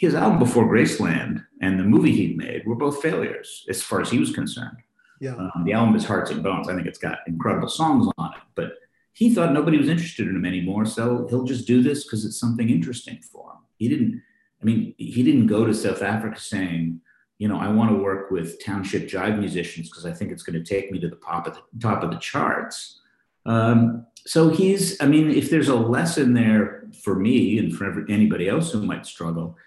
His 0.00 0.14
album 0.14 0.38
before 0.38 0.64
Graceland 0.64 1.44
and 1.60 1.78
the 1.78 1.84
movie 1.84 2.10
he 2.12 2.34
made 2.34 2.64
were 2.64 2.74
both 2.74 3.02
failures 3.02 3.66
as 3.68 3.82
far 3.82 4.00
as 4.00 4.10
he 4.10 4.18
was 4.18 4.32
concerned. 4.32 4.78
Yeah. 5.20 5.34
Um, 5.34 5.62
the 5.66 5.74
album 5.74 5.94
is 5.94 6.06
Hearts 6.06 6.30
and 6.30 6.42
Bones. 6.42 6.70
I 6.70 6.74
think 6.74 6.86
it's 6.86 6.98
got 6.98 7.18
incredible 7.26 7.68
songs 7.68 8.10
on 8.16 8.32
it, 8.32 8.40
but 8.54 8.72
he 9.12 9.34
thought 9.34 9.52
nobody 9.52 9.76
was 9.76 9.90
interested 9.90 10.26
in 10.26 10.36
him 10.36 10.46
anymore. 10.46 10.86
So 10.86 11.26
he'll 11.28 11.44
just 11.44 11.66
do 11.66 11.82
this 11.82 12.04
because 12.04 12.24
it's 12.24 12.40
something 12.40 12.70
interesting 12.70 13.20
for 13.30 13.50
him. 13.50 13.58
He 13.76 13.90
didn't, 13.90 14.22
I 14.62 14.64
mean, 14.64 14.94
he 14.96 15.22
didn't 15.22 15.48
go 15.48 15.66
to 15.66 15.74
South 15.74 16.00
Africa 16.00 16.40
saying, 16.40 17.02
you 17.36 17.48
know, 17.48 17.60
I 17.60 17.68
want 17.68 17.90
to 17.90 18.02
work 18.02 18.30
with 18.30 18.64
township 18.64 19.06
jive 19.06 19.38
musicians 19.38 19.90
because 19.90 20.06
I 20.06 20.12
think 20.12 20.32
it's 20.32 20.42
going 20.42 20.58
to 20.58 20.64
take 20.64 20.90
me 20.90 20.98
to 21.00 21.08
the 21.08 21.16
top 21.16 21.46
of 21.46 21.56
the 21.56 21.60
top 21.78 22.02
of 22.02 22.10
the 22.10 22.16
charts. 22.16 23.02
Um, 23.44 24.06
so 24.24 24.48
he's, 24.48 24.98
I 25.02 25.06
mean, 25.06 25.28
if 25.28 25.50
there's 25.50 25.68
a 25.68 25.76
lesson 25.76 26.32
there 26.32 26.88
for 27.04 27.14
me 27.16 27.58
and 27.58 27.76
for 27.76 28.06
anybody 28.08 28.48
else 28.48 28.72
who 28.72 28.82
might 28.82 29.04
struggle, 29.04 29.58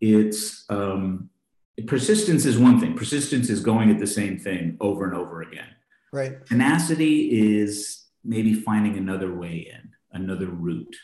it's 0.00 0.64
um, 0.70 1.30
persistence 1.86 2.44
is 2.44 2.58
one 2.58 2.80
thing. 2.80 2.94
Persistence 2.94 3.50
is 3.50 3.60
going 3.60 3.90
at 3.90 3.98
the 3.98 4.06
same 4.06 4.38
thing 4.38 4.76
over 4.80 5.04
and 5.04 5.14
over 5.14 5.42
again. 5.42 5.68
Right. 6.12 6.44
Tenacity 6.46 7.60
is 7.60 8.06
maybe 8.24 8.54
finding 8.54 8.96
another 8.96 9.34
way 9.34 9.70
in, 9.72 9.90
another 10.12 10.46
route. 10.46 10.96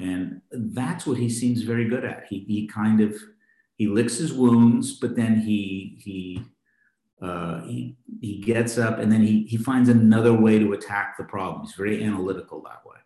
And 0.00 0.40
that's 0.50 1.06
what 1.06 1.18
he 1.18 1.28
seems 1.28 1.62
very 1.62 1.88
good 1.88 2.04
at. 2.04 2.26
He, 2.28 2.40
he 2.40 2.66
kind 2.66 3.00
of 3.00 3.14
he 3.76 3.86
licks 3.86 4.16
his 4.16 4.32
wounds, 4.32 4.98
but 4.98 5.16
then 5.16 5.36
he 5.40 5.98
he 6.00 6.42
uh, 7.20 7.62
he 7.62 7.96
he 8.20 8.38
gets 8.40 8.78
up 8.78 8.98
and 8.98 9.10
then 9.10 9.22
he 9.22 9.44
he 9.44 9.56
finds 9.56 9.88
another 9.88 10.32
way 10.32 10.58
to 10.58 10.72
attack 10.72 11.16
the 11.16 11.24
problem. 11.24 11.64
He's 11.64 11.74
very 11.74 12.02
analytical 12.04 12.62
that 12.62 12.84
way. 12.86 12.96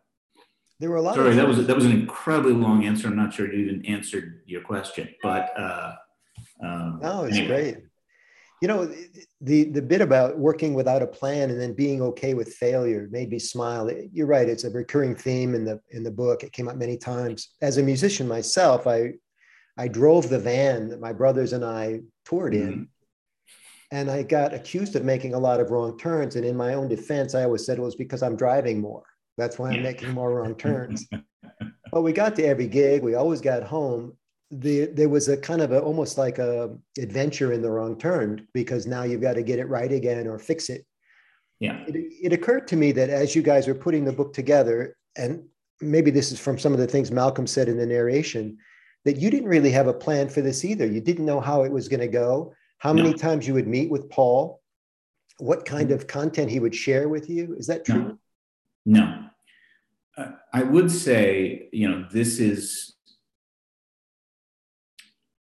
There 0.81 0.89
were 0.89 0.97
a 0.97 1.03
lot. 1.03 1.15
Sorry, 1.15 1.35
that 1.35 1.47
was 1.47 1.67
that 1.67 1.77
was 1.77 1.85
an 1.85 1.93
incredibly 1.93 2.55
long 2.55 2.87
answer. 2.87 3.07
I'm 3.07 3.17
not 3.17 3.35
sure 3.35 3.53
you 3.53 3.67
even 3.67 3.85
answered 3.85 4.41
your 4.47 4.63
question, 4.63 5.15
but 5.23 5.53
uh, 5.59 5.93
um, 6.63 7.01
no, 7.03 7.25
it's 7.25 7.37
anyway. 7.37 7.73
great. 7.73 7.85
You 8.63 8.69
know, 8.69 8.91
the 9.43 9.65
the 9.65 9.83
bit 9.83 10.01
about 10.01 10.39
working 10.39 10.73
without 10.73 11.03
a 11.03 11.07
plan 11.07 11.51
and 11.51 11.61
then 11.61 11.75
being 11.75 12.01
okay 12.01 12.33
with 12.33 12.55
failure 12.55 13.09
made 13.11 13.29
me 13.29 13.39
smile. 13.39 13.91
You're 14.11 14.27
right; 14.27 14.49
it's 14.49 14.65
a 14.65 14.71
recurring 14.71 15.15
theme 15.15 15.55
in 15.55 15.67
the 15.67 15.81
in 15.91 16.03
the 16.03 16.11
book. 16.11 16.45
It 16.45 16.53
came 16.53 16.67
up 16.67 16.77
many 16.77 16.97
times. 16.97 17.51
As 17.61 17.77
a 17.77 17.83
musician 17.83 18.27
myself, 18.27 18.87
I 18.87 19.13
I 19.77 19.87
drove 19.87 20.31
the 20.31 20.39
van 20.39 20.89
that 20.89 21.01
my 21.01 21.13
brothers 21.13 21.53
and 21.53 21.65
I 21.65 22.01
toured 22.25 22.55
in. 22.55 22.73
Mm-hmm. 22.73 22.83
And 23.93 24.11
I 24.11 24.23
got 24.23 24.55
accused 24.55 24.95
of 24.97 25.05
making 25.05 25.35
a 25.35 25.39
lot 25.39 25.59
of 25.59 25.71
wrong 25.71 25.99
turns. 25.99 26.37
And 26.37 26.45
in 26.45 26.57
my 26.57 26.75
own 26.75 26.87
defense, 26.87 27.35
I 27.35 27.43
always 27.43 27.67
said 27.67 27.77
it 27.77 27.83
was 27.83 27.97
because 27.97 28.23
I'm 28.23 28.37
driving 28.37 28.81
more. 28.81 29.03
That's 29.41 29.59
why 29.59 29.71
I'm 29.71 29.83
making 29.83 30.11
more 30.11 30.35
wrong 30.35 30.55
turns. 30.55 31.07
but 31.93 32.03
we 32.03 32.13
got 32.13 32.37
to 32.37 32.45
every 32.45 32.67
gig. 32.67 33.03
We 33.03 33.15
always 33.15 33.41
got 33.41 33.63
home. 33.63 34.17
The, 34.51 34.87
there 34.87 35.09
was 35.09 35.29
a 35.29 35.37
kind 35.37 35.63
of 35.63 35.73
a, 35.73 35.81
almost 35.81 36.19
like 36.19 36.39
a 36.39 36.77
adventure 36.99 37.53
in 37.53 37.63
the 37.63 37.71
wrong 37.71 37.97
turn 37.99 38.47
because 38.53 38.87
now 38.87 39.05
you've 39.05 39.21
got 39.21 39.35
to 39.35 39.43
get 39.43 39.59
it 39.59 39.69
right 39.69 39.91
again 39.91 40.27
or 40.27 40.39
fix 40.39 40.69
it. 40.69 40.85
Yeah. 41.61 41.83
It, 41.87 41.95
it 41.97 42.33
occurred 42.33 42.67
to 42.69 42.77
me 42.77 42.93
that 42.93 43.11
as 43.11 43.35
you 43.35 43.43
guys 43.43 43.67
were 43.67 43.75
putting 43.75 44.05
the 44.05 44.13
book 44.13 44.33
together, 44.35 44.97
and 45.17 45.45
maybe 45.81 46.11
this 46.11 46.33
is 46.33 46.39
from 46.39 46.59
some 46.59 46.73
of 46.73 46.79
the 46.79 46.87
things 46.87 47.11
Malcolm 47.11 47.47
said 47.47 47.69
in 47.69 47.79
the 47.79 47.87
narration, 47.87 48.59
that 49.05 49.17
you 49.17 49.31
didn't 49.31 49.49
really 49.49 49.71
have 49.71 49.87
a 49.87 49.95
plan 49.95 50.29
for 50.29 50.43
this 50.43 50.65
either. 50.65 50.87
You 50.87 51.01
didn't 51.01 51.25
know 51.25 51.41
how 51.41 51.63
it 51.63 51.73
was 51.73 51.89
going 51.89 52.01
to 52.01 52.09
go, 52.09 52.53
how 52.79 52.93
many 52.93 53.15
times 53.15 53.47
you 53.47 53.55
would 53.55 53.67
meet 53.67 53.91
with 53.91 54.11
Paul, 54.11 54.61
what 55.39 55.65
kind 55.65 55.89
mm-hmm. 55.89 55.95
of 55.95 56.07
content 56.07 56.51
he 56.51 56.61
would 56.61 56.75
share 56.75 57.09
with 57.09 57.31
you. 57.31 57.55
Is 57.57 57.67
that 57.69 57.85
true? 57.85 58.19
No. 58.85 59.01
no. 59.05 59.30
I 60.53 60.63
would 60.63 60.91
say, 60.91 61.69
you 61.73 61.89
know, 61.89 62.07
this 62.11 62.39
is, 62.41 62.97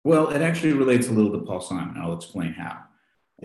well, 0.05 0.31
it 0.31 0.43
actually 0.43 0.73
relates 0.73 1.09
a 1.09 1.13
little 1.13 1.33
to 1.33 1.45
Paul 1.45 1.61
Simon. 1.61 1.97
I'll 1.99 2.17
explain 2.17 2.53
how. 2.53 2.79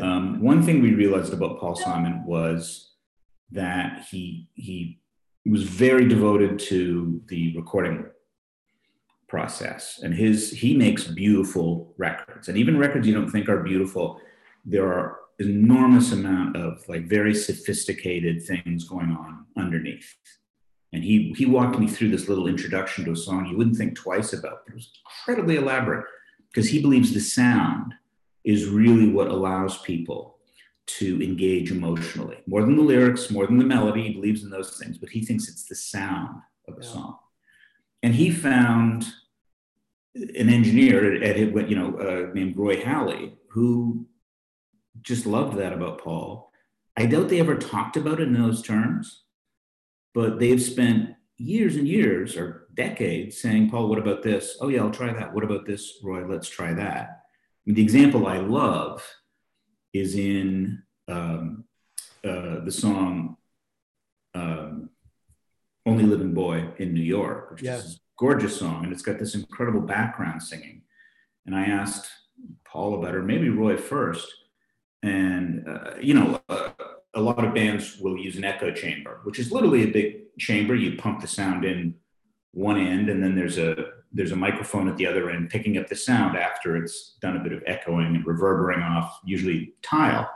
Um, 0.01 0.41
one 0.41 0.63
thing 0.63 0.81
we 0.81 0.93
realized 0.93 1.33
about 1.33 1.59
Paul 1.59 1.75
Simon 1.75 2.23
was 2.25 2.91
that 3.51 4.05
he 4.09 4.47
he 4.53 4.99
was 5.45 5.63
very 5.63 6.07
devoted 6.07 6.59
to 6.59 7.21
the 7.27 7.55
recording 7.57 8.05
process 9.27 9.99
and 10.03 10.13
his 10.13 10.51
he 10.51 10.75
makes 10.75 11.05
beautiful 11.07 11.93
records 11.97 12.47
and 12.47 12.57
even 12.57 12.77
records 12.77 13.07
you 13.07 13.13
don't 13.13 13.29
think 13.29 13.49
are 13.49 13.63
beautiful 13.63 14.19
there 14.65 14.87
are 14.87 15.19
enormous 15.39 16.11
amount 16.11 16.55
of 16.55 16.83
like 16.87 17.07
very 17.07 17.33
sophisticated 17.33 18.43
things 18.43 18.87
going 18.87 19.09
on 19.09 19.45
underneath 19.57 20.15
and 20.93 21.03
he 21.03 21.33
he 21.37 21.45
walked 21.45 21.79
me 21.79 21.87
through 21.87 22.09
this 22.09 22.27
little 22.27 22.47
introduction 22.47 23.05
to 23.05 23.11
a 23.11 23.15
song 23.15 23.45
you 23.45 23.57
wouldn't 23.57 23.77
think 23.77 23.95
twice 23.95 24.33
about 24.33 24.65
but 24.65 24.73
it 24.73 24.75
was 24.75 24.91
incredibly 25.05 25.55
elaborate 25.55 26.05
because 26.51 26.69
he 26.69 26.81
believes 26.81 27.13
the 27.13 27.19
sound 27.19 27.93
is 28.43 28.67
really 28.67 29.07
what 29.07 29.27
allows 29.27 29.77
people 29.79 30.37
to 30.87 31.21
engage 31.21 31.71
emotionally 31.71 32.37
more 32.47 32.61
than 32.61 32.75
the 32.75 32.81
lyrics 32.81 33.29
more 33.29 33.45
than 33.45 33.57
the 33.57 33.65
melody 33.65 34.03
he 34.03 34.13
believes 34.13 34.43
in 34.43 34.49
those 34.49 34.77
things 34.77 34.97
but 34.97 35.09
he 35.09 35.23
thinks 35.23 35.47
it's 35.47 35.65
the 35.65 35.75
sound 35.75 36.41
of 36.67 36.77
a 36.77 36.83
yeah. 36.83 36.91
song 36.91 37.17
and 38.03 38.15
he 38.15 38.31
found 38.31 39.05
an 40.15 40.49
engineer 40.49 41.15
at, 41.15 41.37
at 41.37 41.69
you 41.69 41.75
know 41.75 41.95
uh, 41.97 42.33
named 42.33 42.57
Roy 42.57 42.77
Halee 42.81 43.33
who 43.49 44.05
just 45.01 45.25
loved 45.25 45.57
that 45.57 45.73
about 45.73 46.01
Paul. 46.01 46.51
I 46.97 47.05
doubt 47.05 47.29
they 47.29 47.39
ever 47.39 47.55
talked 47.55 47.97
about 47.97 48.19
it 48.19 48.27
in 48.27 48.33
those 48.33 48.61
terms, 48.61 49.23
but 50.13 50.39
they've 50.39 50.61
spent 50.61 51.15
years 51.37 51.75
and 51.75 51.87
years 51.87 52.37
or 52.37 52.67
decades 52.73 53.41
saying, 53.41 53.69
Paul, 53.69 53.87
what 53.87 53.99
about 53.99 54.23
this? 54.23 54.57
Oh 54.61 54.67
yeah, 54.67 54.81
I'll 54.81 54.91
try 54.91 55.11
that. 55.11 55.33
What 55.33 55.43
about 55.43 55.65
this, 55.65 55.99
Roy? 56.03 56.25
Let's 56.25 56.49
try 56.49 56.73
that. 56.73 57.09
I 57.09 57.63
mean, 57.65 57.75
the 57.75 57.81
example 57.81 58.27
I 58.27 58.37
love 58.37 59.05
is 59.93 60.15
in 60.15 60.81
um, 61.07 61.65
uh, 62.23 62.59
the 62.63 62.71
song 62.71 63.37
um, 64.33 64.89
"Only 65.85 66.05
Living 66.05 66.33
Boy" 66.33 66.69
in 66.77 66.93
New 66.93 67.03
York, 67.03 67.51
which 67.51 67.63
yeah. 67.63 67.77
is 67.77 67.95
a 67.95 67.99
gorgeous 68.17 68.57
song, 68.57 68.83
and 68.83 68.93
it's 68.93 69.01
got 69.01 69.19
this 69.19 69.35
incredible 69.35 69.81
background 69.81 70.41
singing. 70.41 70.83
And 71.45 71.55
I 71.55 71.65
asked 71.65 72.09
Paul 72.65 72.95
about 72.95 73.15
it, 73.15 73.23
maybe 73.23 73.49
Roy 73.49 73.77
first. 73.77 74.27
And 75.03 75.67
uh, 75.67 75.95
you 75.99 76.13
know, 76.13 76.41
uh, 76.47 76.69
a 77.13 77.21
lot 77.21 77.43
of 77.43 77.53
bands 77.53 77.97
will 77.99 78.17
use 78.17 78.37
an 78.37 78.43
echo 78.43 78.71
chamber, 78.71 79.19
which 79.23 79.39
is 79.39 79.51
literally 79.51 79.83
a 79.83 79.91
big 79.91 80.37
chamber. 80.39 80.75
You 80.75 80.97
pump 80.97 81.21
the 81.21 81.27
sound 81.27 81.65
in 81.65 81.95
one 82.53 82.79
end, 82.79 83.09
and 83.09 83.21
then 83.23 83.35
there's 83.35 83.57
a 83.57 83.75
there's 84.13 84.31
a 84.31 84.35
microphone 84.35 84.89
at 84.89 84.97
the 84.97 85.07
other 85.07 85.29
end 85.29 85.49
picking 85.49 85.77
up 85.77 85.87
the 85.87 85.95
sound 85.95 86.37
after 86.37 86.75
it's 86.75 87.15
done 87.21 87.37
a 87.37 87.43
bit 87.43 87.53
of 87.53 87.63
echoing 87.65 88.07
and 88.07 88.25
reverberating 88.25 88.83
off, 88.83 89.19
usually 89.23 89.73
tile. 89.81 90.29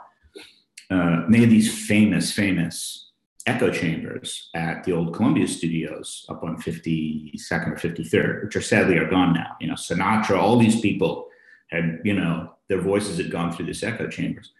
Uh, 0.90 1.24
they 1.28 1.40
had 1.40 1.50
these 1.50 1.86
famous, 1.86 2.32
famous 2.32 3.10
echo 3.46 3.70
chambers 3.70 4.50
at 4.54 4.82
the 4.84 4.92
old 4.92 5.14
Columbia 5.14 5.46
studios 5.46 6.24
up 6.28 6.42
on 6.42 6.56
52nd 6.56 7.68
or 7.68 7.76
53rd, 7.76 8.44
which 8.44 8.56
are 8.56 8.62
sadly 8.62 8.96
are 8.96 9.08
gone 9.08 9.32
now. 9.34 9.56
You 9.60 9.68
know, 9.68 9.74
Sinatra, 9.74 10.38
all 10.38 10.58
these 10.58 10.80
people 10.80 11.28
had, 11.68 12.00
you 12.04 12.14
know, 12.14 12.52
their 12.68 12.80
voices 12.80 13.18
had 13.18 13.30
gone 13.30 13.52
through 13.52 13.66
this 13.66 13.82
echo 13.82 14.08
chambers. 14.08 14.52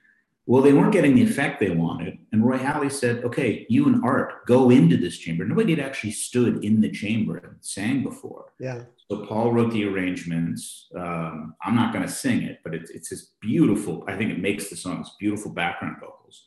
Well, 0.47 0.63
they 0.63 0.73
weren't 0.73 0.93
getting 0.93 1.17
the 1.17 1.25
effect 1.25 1.59
they 1.59 1.71
wanted. 1.71 2.19
And 2.31 2.47
Roy 2.47 2.59
Halee 2.59 2.93
said, 2.93 3.25
okay, 3.25 3.67
you 3.69 3.87
and 3.87 4.05
Art 4.05 4.47
go 4.47 4.71
into 4.71 4.97
this 4.97 5.19
chamber. 5.19 5.45
Nobody 5.45 5.75
had 5.75 5.85
actually 5.85 6.13
stood 6.13 6.65
in 6.65 6.81
the 6.81 6.91
chamber 6.91 7.39
and 7.39 7.57
sang 7.61 8.05
before. 8.05 8.53
Yeah. 8.61 8.83
So 9.11 9.27
Paul 9.27 9.53
wrote 9.53 9.73
the 9.73 9.85
arrangements. 9.85 10.87
Um, 10.97 11.55
I'm 11.65 11.75
not 11.75 11.93
going 11.93 12.07
to 12.07 12.13
sing 12.13 12.43
it, 12.43 12.61
but 12.63 12.75
it's, 12.75 12.91
it's 12.91 13.09
this 13.11 13.33
beautiful, 13.41 14.05
I 14.07 14.17
think 14.17 14.31
it 14.31 14.39
makes 14.39 14.71
the 14.71 14.77
song, 14.77 14.99
this 14.99 15.15
beautiful 15.19 15.53
background 15.53 15.97
vocals 16.01 16.45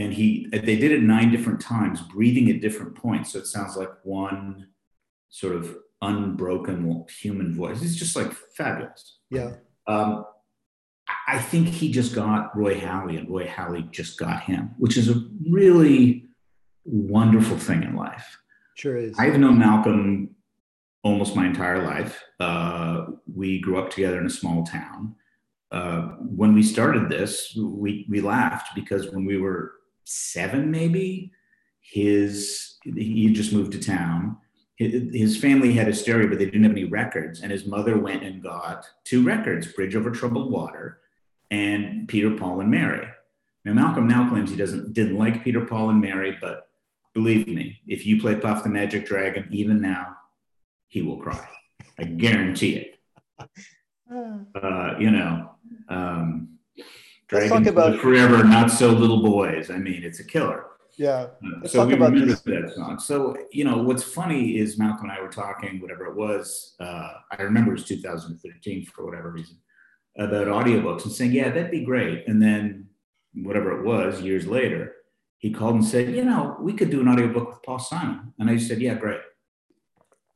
and 0.00 0.14
he 0.14 0.46
they 0.52 0.76
did 0.76 0.92
it 0.92 1.02
nine 1.02 1.30
different 1.30 1.60
times 1.60 2.00
breathing 2.00 2.48
at 2.50 2.60
different 2.60 2.94
points 2.94 3.32
so 3.32 3.38
it 3.38 3.46
sounds 3.46 3.76
like 3.76 3.90
one 4.02 4.68
sort 5.28 5.54
of 5.54 5.76
unbroken 6.02 7.04
human 7.20 7.54
voice 7.54 7.82
it's 7.82 7.96
just 7.96 8.16
like 8.16 8.32
fabulous 8.56 9.18
yeah 9.30 9.52
um, 9.86 10.24
i 11.28 11.38
think 11.38 11.68
he 11.68 11.90
just 11.90 12.14
got 12.14 12.56
roy 12.56 12.74
halee 12.74 13.18
and 13.18 13.28
roy 13.28 13.46
halee 13.46 13.82
just 13.90 14.18
got 14.18 14.42
him 14.42 14.70
which 14.78 14.96
is 14.96 15.08
a 15.08 15.22
really 15.48 16.30
wonderful 16.84 17.58
thing 17.58 17.82
in 17.82 17.96
life. 17.96 18.38
Sure 18.74 18.96
is. 18.96 19.14
I've 19.18 19.38
known 19.38 19.58
malcolm 19.58 20.30
almost 21.02 21.36
my 21.36 21.46
entire 21.46 21.82
life. 21.82 22.22
Uh, 22.38 23.06
we 23.32 23.60
grew 23.60 23.78
up 23.78 23.90
together 23.90 24.18
in 24.18 24.26
a 24.26 24.30
small 24.30 24.64
town. 24.64 25.14
Uh, 25.70 26.02
when 26.18 26.52
we 26.52 26.62
started 26.62 27.08
this, 27.08 27.56
we, 27.56 28.06
we 28.08 28.20
laughed 28.20 28.74
because 28.74 29.10
when 29.10 29.24
we 29.24 29.38
were 29.38 29.72
seven, 30.04 30.70
maybe, 30.70 31.30
his 31.80 32.76
he 32.82 33.32
just 33.32 33.52
moved 33.52 33.72
to 33.72 33.78
town. 33.78 34.36
His 34.80 35.36
family 35.36 35.72
had 35.74 35.88
a 35.88 35.92
stereo, 35.94 36.26
but 36.26 36.38
they 36.38 36.46
didn't 36.46 36.62
have 36.62 36.72
any 36.72 36.84
records. 36.84 37.42
And 37.42 37.52
his 37.52 37.66
mother 37.66 37.98
went 37.98 38.22
and 38.22 38.42
got 38.42 38.86
two 39.04 39.22
records 39.22 39.66
Bridge 39.66 39.94
Over 39.94 40.10
Troubled 40.10 40.50
Water 40.50 41.00
and 41.50 42.08
Peter, 42.08 42.30
Paul, 42.30 42.60
and 42.62 42.70
Mary. 42.70 43.06
Now, 43.66 43.74
Malcolm 43.74 44.08
now 44.08 44.26
claims 44.30 44.50
he 44.50 44.56
doesn't 44.56 44.94
didn't 44.94 45.18
like 45.18 45.44
Peter, 45.44 45.66
Paul, 45.66 45.90
and 45.90 46.00
Mary, 46.00 46.38
but 46.40 46.68
believe 47.12 47.46
me, 47.46 47.80
if 47.86 48.06
you 48.06 48.18
play 48.22 48.34
Puff 48.36 48.62
the 48.62 48.70
Magic 48.70 49.04
Dragon, 49.04 49.46
even 49.50 49.82
now, 49.82 50.16
he 50.88 51.02
will 51.02 51.18
cry. 51.18 51.46
I 51.98 52.04
guarantee 52.04 52.76
it. 52.76 52.98
Uh, 54.12 54.96
you 54.98 55.08
know, 55.08 55.50
um, 55.88 56.58
Let's 57.30 57.48
talk 57.48 57.64
about- 57.66 58.00
Forever, 58.00 58.42
Not 58.42 58.68
So 58.72 58.90
Little 58.90 59.22
Boys. 59.22 59.70
I 59.70 59.76
mean, 59.78 60.02
it's 60.02 60.18
a 60.18 60.24
killer. 60.24 60.64
Yeah. 60.96 61.12
Uh, 61.12 61.28
Let's 61.62 61.72
so 61.72 61.86
we 61.86 61.94
remember 61.94 62.26
this. 62.26 62.40
that 62.40 62.72
song. 62.74 62.98
So 62.98 63.36
you 63.52 63.64
know 63.64 63.78
what's 63.78 64.02
funny 64.02 64.58
is 64.58 64.78
Malcolm 64.78 65.10
and 65.10 65.18
I 65.18 65.22
were 65.22 65.28
talking, 65.28 65.80
whatever 65.80 66.06
it 66.06 66.16
was. 66.16 66.74
Uh, 66.80 67.12
I 67.30 67.42
remember 67.42 67.72
it 67.72 67.80
was 67.80 67.84
2013 67.84 68.86
for 68.86 69.04
whatever 69.06 69.30
reason 69.30 69.56
about 70.18 70.46
audiobooks 70.46 71.04
and 71.04 71.12
saying, 71.12 71.32
yeah, 71.32 71.50
that'd 71.50 71.70
be 71.70 71.84
great. 71.84 72.26
And 72.26 72.42
then 72.42 72.88
whatever 73.34 73.78
it 73.78 73.84
was, 73.84 74.20
years 74.20 74.46
later, 74.46 74.94
he 75.38 75.50
called 75.50 75.76
and 75.76 75.84
said, 75.84 76.14
you 76.14 76.24
know, 76.24 76.56
we 76.60 76.72
could 76.72 76.90
do 76.90 77.00
an 77.00 77.08
audiobook 77.08 77.48
with 77.48 77.62
Paul 77.62 77.78
Simon. 77.78 78.34
And 78.38 78.50
I 78.50 78.58
said, 78.58 78.80
yeah, 78.80 78.94
great. 78.94 79.20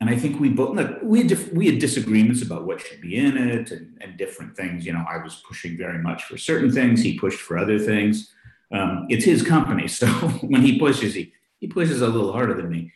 And 0.01 0.11
I 0.11 0.17
think 0.17 0.41
we 0.41 0.51
both 0.51 0.77
look, 0.77 0.99
we 1.03 1.19
had 1.21 1.29
dif- 1.29 1.53
we 1.53 1.67
had 1.67 1.79
disagreements 1.79 2.43
about 2.43 2.67
what 2.67 2.81
should 2.81 3.01
be 3.01 3.17
in 3.17 3.37
it 3.37 3.71
and, 3.71 3.97
and 4.01 4.19
different 4.19 4.57
things. 4.57 4.85
You 4.85 4.93
know, 4.93 5.05
I 5.09 5.19
was 5.19 5.43
pushing 5.47 5.79
very 5.79 5.99
much 5.99 6.25
for 6.25 6.37
certain 6.37 6.71
things. 6.71 7.03
He 7.03 7.19
pushed 7.19 7.41
for 7.41 7.57
other 7.57 7.79
things. 7.79 8.34
Um, 8.73 9.07
it's 9.09 9.25
his 9.25 9.43
company, 9.43 9.89
so 10.01 10.07
when 10.07 10.63
he 10.63 10.79
pushes, 10.79 11.15
he 11.15 11.33
he 11.59 11.67
pushes 11.67 12.03
a 12.03 12.09
little 12.09 12.33
harder 12.33 12.55
than 12.55 12.69
me. 12.69 12.93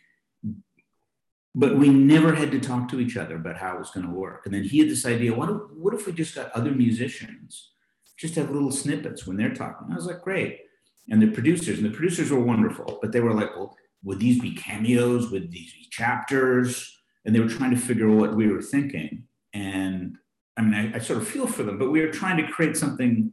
But 1.55 1.77
we 1.77 1.89
never 1.89 2.35
had 2.35 2.51
to 2.51 2.59
talk 2.59 2.87
to 2.89 2.99
each 2.99 3.17
other 3.17 3.35
about 3.35 3.57
how 3.57 3.75
it 3.75 3.79
was 3.79 3.89
going 3.89 4.05
to 4.05 4.13
work. 4.13 4.45
And 4.45 4.53
then 4.53 4.63
he 4.63 4.79
had 4.79 4.89
this 4.89 5.05
idea: 5.05 5.33
what 5.33 5.49
if, 5.49 5.57
what 5.75 5.93
if 5.93 6.05
we 6.05 6.13
just 6.13 6.35
got 6.35 6.51
other 6.51 6.71
musicians, 6.71 7.71
just 8.17 8.35
have 8.35 8.51
little 8.51 8.71
snippets 8.71 9.25
when 9.25 9.37
they're 9.37 9.53
talking? 9.53 9.91
I 9.91 9.95
was 9.95 10.05
like, 10.05 10.21
great. 10.21 10.61
And 11.09 11.21
the 11.21 11.27
producers, 11.27 11.79
and 11.79 11.87
the 11.87 11.95
producers 11.95 12.29
were 12.29 12.39
wonderful, 12.39 12.99
but 13.01 13.11
they 13.11 13.19
were 13.19 13.33
like, 13.33 13.55
well, 13.55 13.75
would 14.03 14.19
these 14.19 14.39
be 14.39 14.53
cameos? 14.53 15.31
Would 15.31 15.51
these 15.51 15.73
be 15.73 15.87
chapters? 15.89 16.97
And 17.25 17.35
they 17.35 17.39
were 17.39 17.49
trying 17.49 17.71
to 17.71 17.77
figure 17.77 18.09
out 18.09 18.17
what 18.17 18.35
we 18.35 18.47
were 18.47 18.61
thinking. 18.61 19.23
And 19.53 20.17
I 20.55 20.61
mean, 20.61 20.73
I, 20.73 20.97
I 20.97 20.99
sort 20.99 21.21
of 21.21 21.27
feel 21.27 21.47
for 21.47 21.63
them, 21.63 21.77
but 21.77 21.89
we 21.89 22.01
were 22.01 22.11
trying 22.11 22.37
to 22.37 22.51
create 22.51 22.77
something 22.77 23.31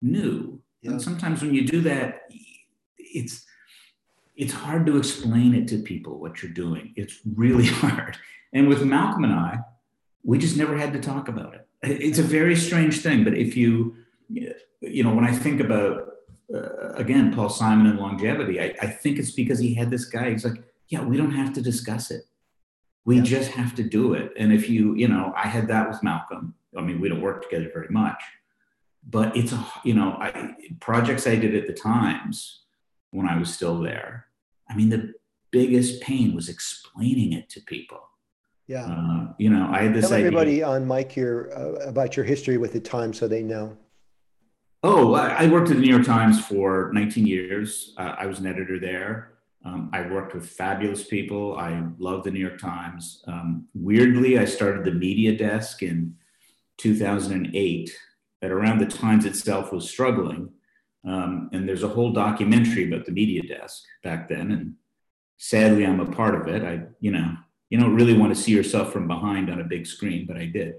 new. 0.00 0.60
Yeah. 0.82 0.92
And 0.92 1.02
sometimes 1.02 1.42
when 1.42 1.54
you 1.54 1.66
do 1.66 1.80
that, 1.82 2.22
it's 2.98 3.44
it's 4.36 4.52
hard 4.52 4.86
to 4.86 4.96
explain 4.96 5.54
it 5.54 5.66
to 5.68 5.78
people 5.82 6.20
what 6.20 6.42
you're 6.42 6.52
doing. 6.52 6.92
It's 6.96 7.18
really 7.34 7.66
hard. 7.82 8.16
And 8.52 8.68
with 8.68 8.84
Malcolm 8.84 9.24
and 9.24 9.32
I, 9.32 9.58
we 10.22 10.38
just 10.38 10.56
never 10.56 10.76
had 10.76 10.92
to 10.92 11.00
talk 11.00 11.28
about 11.28 11.54
it. 11.54 11.66
It's 11.82 12.18
a 12.18 12.22
very 12.22 12.54
strange 12.56 13.00
thing, 13.00 13.24
but 13.24 13.34
if 13.34 13.56
you, 13.56 13.96
you 14.28 15.02
know, 15.04 15.14
when 15.14 15.24
I 15.24 15.32
think 15.32 15.60
about 15.60 16.08
uh, 16.54 16.90
again 16.94 17.32
Paul 17.34 17.48
Simon 17.48 17.86
and 17.86 17.98
longevity, 17.98 18.60
I, 18.60 18.74
I 18.80 18.86
think 18.86 19.18
it's 19.18 19.32
because 19.32 19.58
he 19.58 19.74
had 19.74 19.90
this 19.90 20.04
guy. 20.04 20.30
He's 20.30 20.44
like, 20.44 20.62
yeah, 20.88 21.02
we 21.04 21.16
don't 21.16 21.32
have 21.32 21.52
to 21.54 21.60
discuss 21.62 22.10
it. 22.10 22.22
We 23.04 23.16
Yeah. 23.16 23.22
just 23.22 23.50
have 23.52 23.74
to 23.76 23.82
do 23.82 24.14
it. 24.14 24.32
And 24.38 24.52
if 24.52 24.68
you, 24.68 24.94
you 24.94 25.08
know, 25.08 25.32
I 25.36 25.46
had 25.48 25.66
that 25.68 25.88
with 25.88 26.02
Malcolm. 26.02 26.54
I 26.76 26.80
mean, 26.82 27.00
we 27.00 27.08
don't 27.08 27.20
work 27.22 27.42
together 27.42 27.70
very 27.72 27.88
much, 27.90 28.20
but 29.08 29.36
it's 29.36 29.52
a, 29.52 29.66
you 29.84 29.94
know, 29.94 30.16
I, 30.20 30.54
projects 30.80 31.26
I 31.26 31.36
did 31.36 31.54
at 31.54 31.66
the 31.66 31.72
times 31.72 32.60
when 33.10 33.26
I 33.26 33.38
was 33.38 33.52
still 33.52 33.80
there. 33.80 34.26
I 34.68 34.74
mean, 34.74 34.90
the 34.90 35.14
biggest 35.50 36.02
pain 36.02 36.34
was 36.34 36.48
explaining 36.48 37.32
it 37.32 37.48
to 37.50 37.60
people. 37.62 38.00
Yeah. 38.66 38.84
Uh, 38.84 39.32
you 39.38 39.48
know, 39.48 39.68
I 39.72 39.82
had 39.82 39.94
this 39.94 40.08
Tell 40.08 40.14
idea. 40.14 40.26
everybody 40.26 40.62
on 40.62 40.86
mic 40.86 41.10
here 41.10 41.50
uh, 41.56 41.88
about 41.88 42.16
your 42.16 42.26
history 42.26 42.58
with 42.58 42.74
the 42.74 42.80
Times 42.80 43.18
so 43.18 43.26
they 43.26 43.42
know. 43.42 43.76
Oh, 44.82 45.14
I 45.14 45.44
I 45.44 45.48
worked 45.48 45.70
at 45.70 45.76
the 45.76 45.82
New 45.82 45.90
York 45.90 46.04
Times 46.04 46.44
for 46.44 46.90
19 46.92 47.26
years. 47.26 47.94
Uh, 47.96 48.14
I 48.18 48.26
was 48.26 48.38
an 48.38 48.46
editor 48.46 48.78
there. 48.78 49.38
Um, 49.64 49.90
I 49.92 50.02
worked 50.02 50.34
with 50.34 50.48
fabulous 50.48 51.02
people. 51.02 51.56
I 51.56 51.82
love 51.98 52.22
the 52.22 52.30
New 52.30 52.38
York 52.38 52.58
Times. 52.58 53.24
Um, 53.26 53.66
weirdly, 53.74 54.38
I 54.38 54.44
started 54.44 54.84
the 54.84 54.92
media 54.92 55.36
desk 55.36 55.82
in 55.82 56.14
2008. 56.76 57.90
At 58.40 58.50
around 58.50 58.78
the 58.78 58.86
Times 58.86 59.24
itself 59.24 59.72
was 59.72 59.90
struggling, 59.90 60.50
um, 61.04 61.50
and 61.52 61.68
there's 61.68 61.82
a 61.82 61.88
whole 61.88 62.12
documentary 62.12 62.86
about 62.86 63.04
the 63.04 63.12
media 63.12 63.42
desk 63.42 63.82
back 64.04 64.28
then. 64.28 64.52
And 64.52 64.74
sadly, 65.36 65.84
I'm 65.84 66.00
a 66.00 66.06
part 66.06 66.34
of 66.34 66.46
it. 66.46 66.62
I, 66.62 66.82
you 67.00 67.10
know, 67.10 67.36
you 67.70 67.78
don't 67.78 67.96
really 67.96 68.16
want 68.16 68.34
to 68.34 68.40
see 68.40 68.52
yourself 68.52 68.92
from 68.92 69.08
behind 69.08 69.50
on 69.50 69.60
a 69.60 69.64
big 69.64 69.86
screen, 69.86 70.24
but 70.26 70.36
I 70.36 70.46
did. 70.46 70.74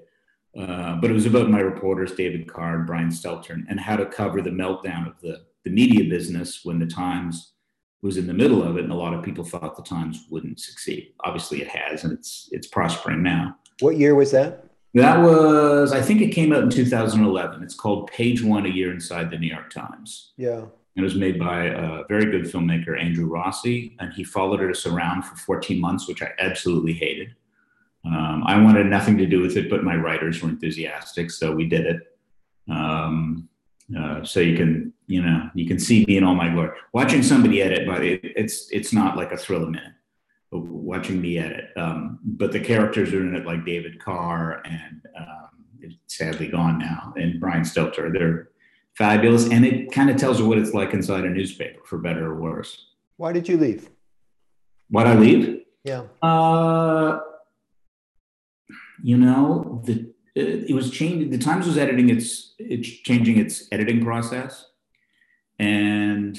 Uh, 0.57 0.95
but 0.95 1.09
it 1.09 1.13
was 1.13 1.25
about 1.25 1.49
my 1.49 1.59
reporters, 1.59 2.13
David 2.13 2.51
Carr 2.51 2.77
and 2.77 2.87
Brian 2.87 3.09
Stelter, 3.09 3.51
and, 3.51 3.67
and 3.69 3.79
how 3.79 3.95
to 3.95 4.05
cover 4.05 4.41
the 4.41 4.49
meltdown 4.49 5.07
of 5.07 5.19
the, 5.21 5.41
the 5.63 5.69
media 5.69 6.09
business 6.09 6.61
when 6.63 6.79
the 6.79 6.87
Times 6.87 7.53
was 8.01 8.17
in 8.17 8.27
the 8.27 8.33
middle 8.33 8.63
of 8.63 8.77
it, 8.77 8.83
and 8.83 8.93
a 8.93 8.95
lot 8.95 9.13
of 9.13 9.23
people 9.23 9.43
thought 9.43 9.75
the 9.75 9.83
Times 9.83 10.25
wouldn't 10.29 10.59
succeed. 10.59 11.13
Obviously, 11.23 11.61
it 11.61 11.67
has, 11.67 12.03
and 12.03 12.13
it's 12.13 12.47
it's 12.51 12.67
prospering 12.67 13.21
now. 13.21 13.57
What 13.81 13.97
year 13.97 14.15
was 14.15 14.31
that? 14.31 14.68
That 14.93 15.19
was, 15.19 15.91
I 15.91 16.01
think, 16.01 16.21
it 16.21 16.29
came 16.29 16.51
out 16.51 16.63
in 16.63 16.69
2011. 16.69 17.61
It's 17.61 17.75
called 17.75 18.09
Page 18.11 18.43
One: 18.43 18.65
A 18.65 18.69
Year 18.69 18.91
Inside 18.91 19.29
the 19.29 19.37
New 19.37 19.47
York 19.47 19.69
Times. 19.71 20.31
Yeah. 20.37 20.61
And 20.61 20.69
It 20.95 21.01
was 21.03 21.15
made 21.15 21.39
by 21.39 21.65
a 21.65 22.03
very 22.09 22.25
good 22.25 22.51
filmmaker, 22.51 22.99
Andrew 22.99 23.27
Rossi, 23.27 23.95
and 23.99 24.11
he 24.11 24.23
followed 24.23 24.61
us 24.69 24.85
around 24.85 25.23
for 25.23 25.35
14 25.35 25.79
months, 25.79 26.07
which 26.07 26.21
I 26.21 26.31
absolutely 26.39 26.93
hated. 26.93 27.35
Um, 28.05 28.43
I 28.45 28.61
wanted 28.61 28.87
nothing 28.87 29.17
to 29.17 29.25
do 29.25 29.41
with 29.41 29.57
it, 29.57 29.69
but 29.69 29.83
my 29.83 29.95
writers 29.95 30.41
were 30.41 30.49
enthusiastic, 30.49 31.31
so 31.31 31.51
we 31.51 31.67
did 31.67 31.85
it. 31.85 32.17
Um, 32.69 33.49
uh, 33.97 34.23
so 34.23 34.39
you 34.39 34.55
can, 34.55 34.93
you 35.07 35.21
know, 35.21 35.49
you 35.53 35.67
can 35.67 35.79
see 35.79 36.05
me 36.05 36.17
in 36.17 36.23
all 36.23 36.35
my 36.35 36.49
glory. 36.49 36.77
Watching 36.93 37.23
somebody 37.23 37.61
edit, 37.61 37.87
but 37.87 38.03
it, 38.03 38.21
it's 38.23 38.69
it's 38.71 38.93
not 38.93 39.17
like 39.17 39.31
a 39.31 39.37
thrill 39.37 39.63
a 39.63 39.69
minute. 39.69 39.93
Watching 40.51 41.21
me 41.21 41.37
edit, 41.37 41.69
um, 41.77 42.19
but 42.23 42.51
the 42.51 42.59
characters 42.59 43.13
are 43.13 43.21
in 43.21 43.35
it, 43.35 43.45
like 43.45 43.65
David 43.65 44.03
Carr 44.03 44.63
and 44.65 45.01
um, 45.15 45.49
it's 45.79 45.95
sadly 46.07 46.47
gone 46.47 46.79
now, 46.79 47.13
and 47.17 47.39
Brian 47.39 47.61
Stelter. 47.61 48.11
They're 48.11 48.49
fabulous, 48.97 49.47
and 49.49 49.63
it 49.63 49.91
kind 49.91 50.09
of 50.09 50.17
tells 50.17 50.39
you 50.39 50.47
what 50.47 50.57
it's 50.57 50.73
like 50.73 50.93
inside 50.93 51.25
a 51.25 51.29
newspaper, 51.29 51.81
for 51.85 51.99
better 51.99 52.31
or 52.31 52.41
worse. 52.41 52.87
Why 53.17 53.31
did 53.31 53.47
you 53.47 53.57
leave? 53.57 53.89
Why'd 54.89 55.05
I 55.05 55.13
leave? 55.15 55.61
Yeah. 55.83 56.05
Uh, 56.21 57.19
you 59.03 59.17
know, 59.17 59.83
the 59.85 60.11
it, 60.35 60.69
it 60.69 60.73
was 60.73 60.89
changing. 60.89 61.29
The 61.29 61.37
Times 61.37 61.67
was 61.67 61.77
editing 61.77 62.09
its 62.09 62.55
it's 62.57 62.89
changing 62.89 63.37
its 63.37 63.67
editing 63.71 64.03
process, 64.03 64.65
and 65.59 66.37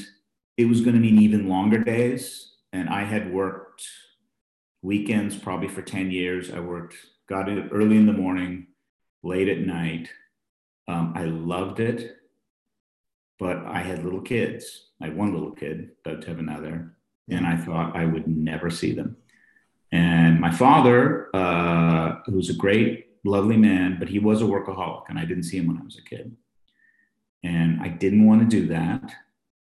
it 0.56 0.64
was 0.64 0.80
going 0.80 0.94
to 0.94 1.00
mean 1.00 1.20
even 1.20 1.48
longer 1.48 1.78
days. 1.78 2.48
And 2.72 2.88
I 2.88 3.02
had 3.02 3.32
worked 3.32 3.69
weekends 4.82 5.36
probably 5.36 5.68
for 5.68 5.82
ten 5.82 6.10
years. 6.10 6.50
I 6.50 6.60
worked 6.60 6.96
got 7.28 7.48
it 7.48 7.68
early 7.72 7.96
in 7.96 8.06
the 8.06 8.12
morning, 8.12 8.66
late 9.22 9.48
at 9.48 9.60
night. 9.60 10.10
Um, 10.88 11.12
I 11.14 11.24
loved 11.24 11.78
it, 11.78 12.16
but 13.38 13.58
I 13.58 13.80
had 13.82 14.04
little 14.04 14.20
kids. 14.20 14.88
I 15.00 15.06
had 15.06 15.16
one 15.16 15.32
little 15.32 15.52
kid, 15.52 15.90
about 16.04 16.22
to 16.22 16.28
have 16.28 16.40
another, 16.40 16.96
and 17.28 17.46
I 17.46 17.56
thought 17.56 17.96
I 17.96 18.04
would 18.04 18.26
never 18.26 18.68
see 18.68 18.92
them. 18.92 19.16
And 19.92 20.40
my 20.40 20.50
father, 20.50 21.30
uh, 21.34 22.16
who 22.26 22.36
was 22.36 22.50
a 22.50 22.54
great, 22.54 23.06
lovely 23.24 23.56
man, 23.56 23.96
but 23.98 24.08
he 24.08 24.18
was 24.18 24.42
a 24.42 24.44
workaholic, 24.44 25.04
and 25.08 25.18
I 25.18 25.24
didn't 25.24 25.44
see 25.44 25.58
him 25.58 25.68
when 25.68 25.78
I 25.78 25.84
was 25.84 25.98
a 25.98 26.02
kid. 26.02 26.36
And 27.42 27.80
I 27.80 27.88
didn't 27.88 28.26
want 28.26 28.40
to 28.42 28.60
do 28.60 28.66
that. 28.68 29.14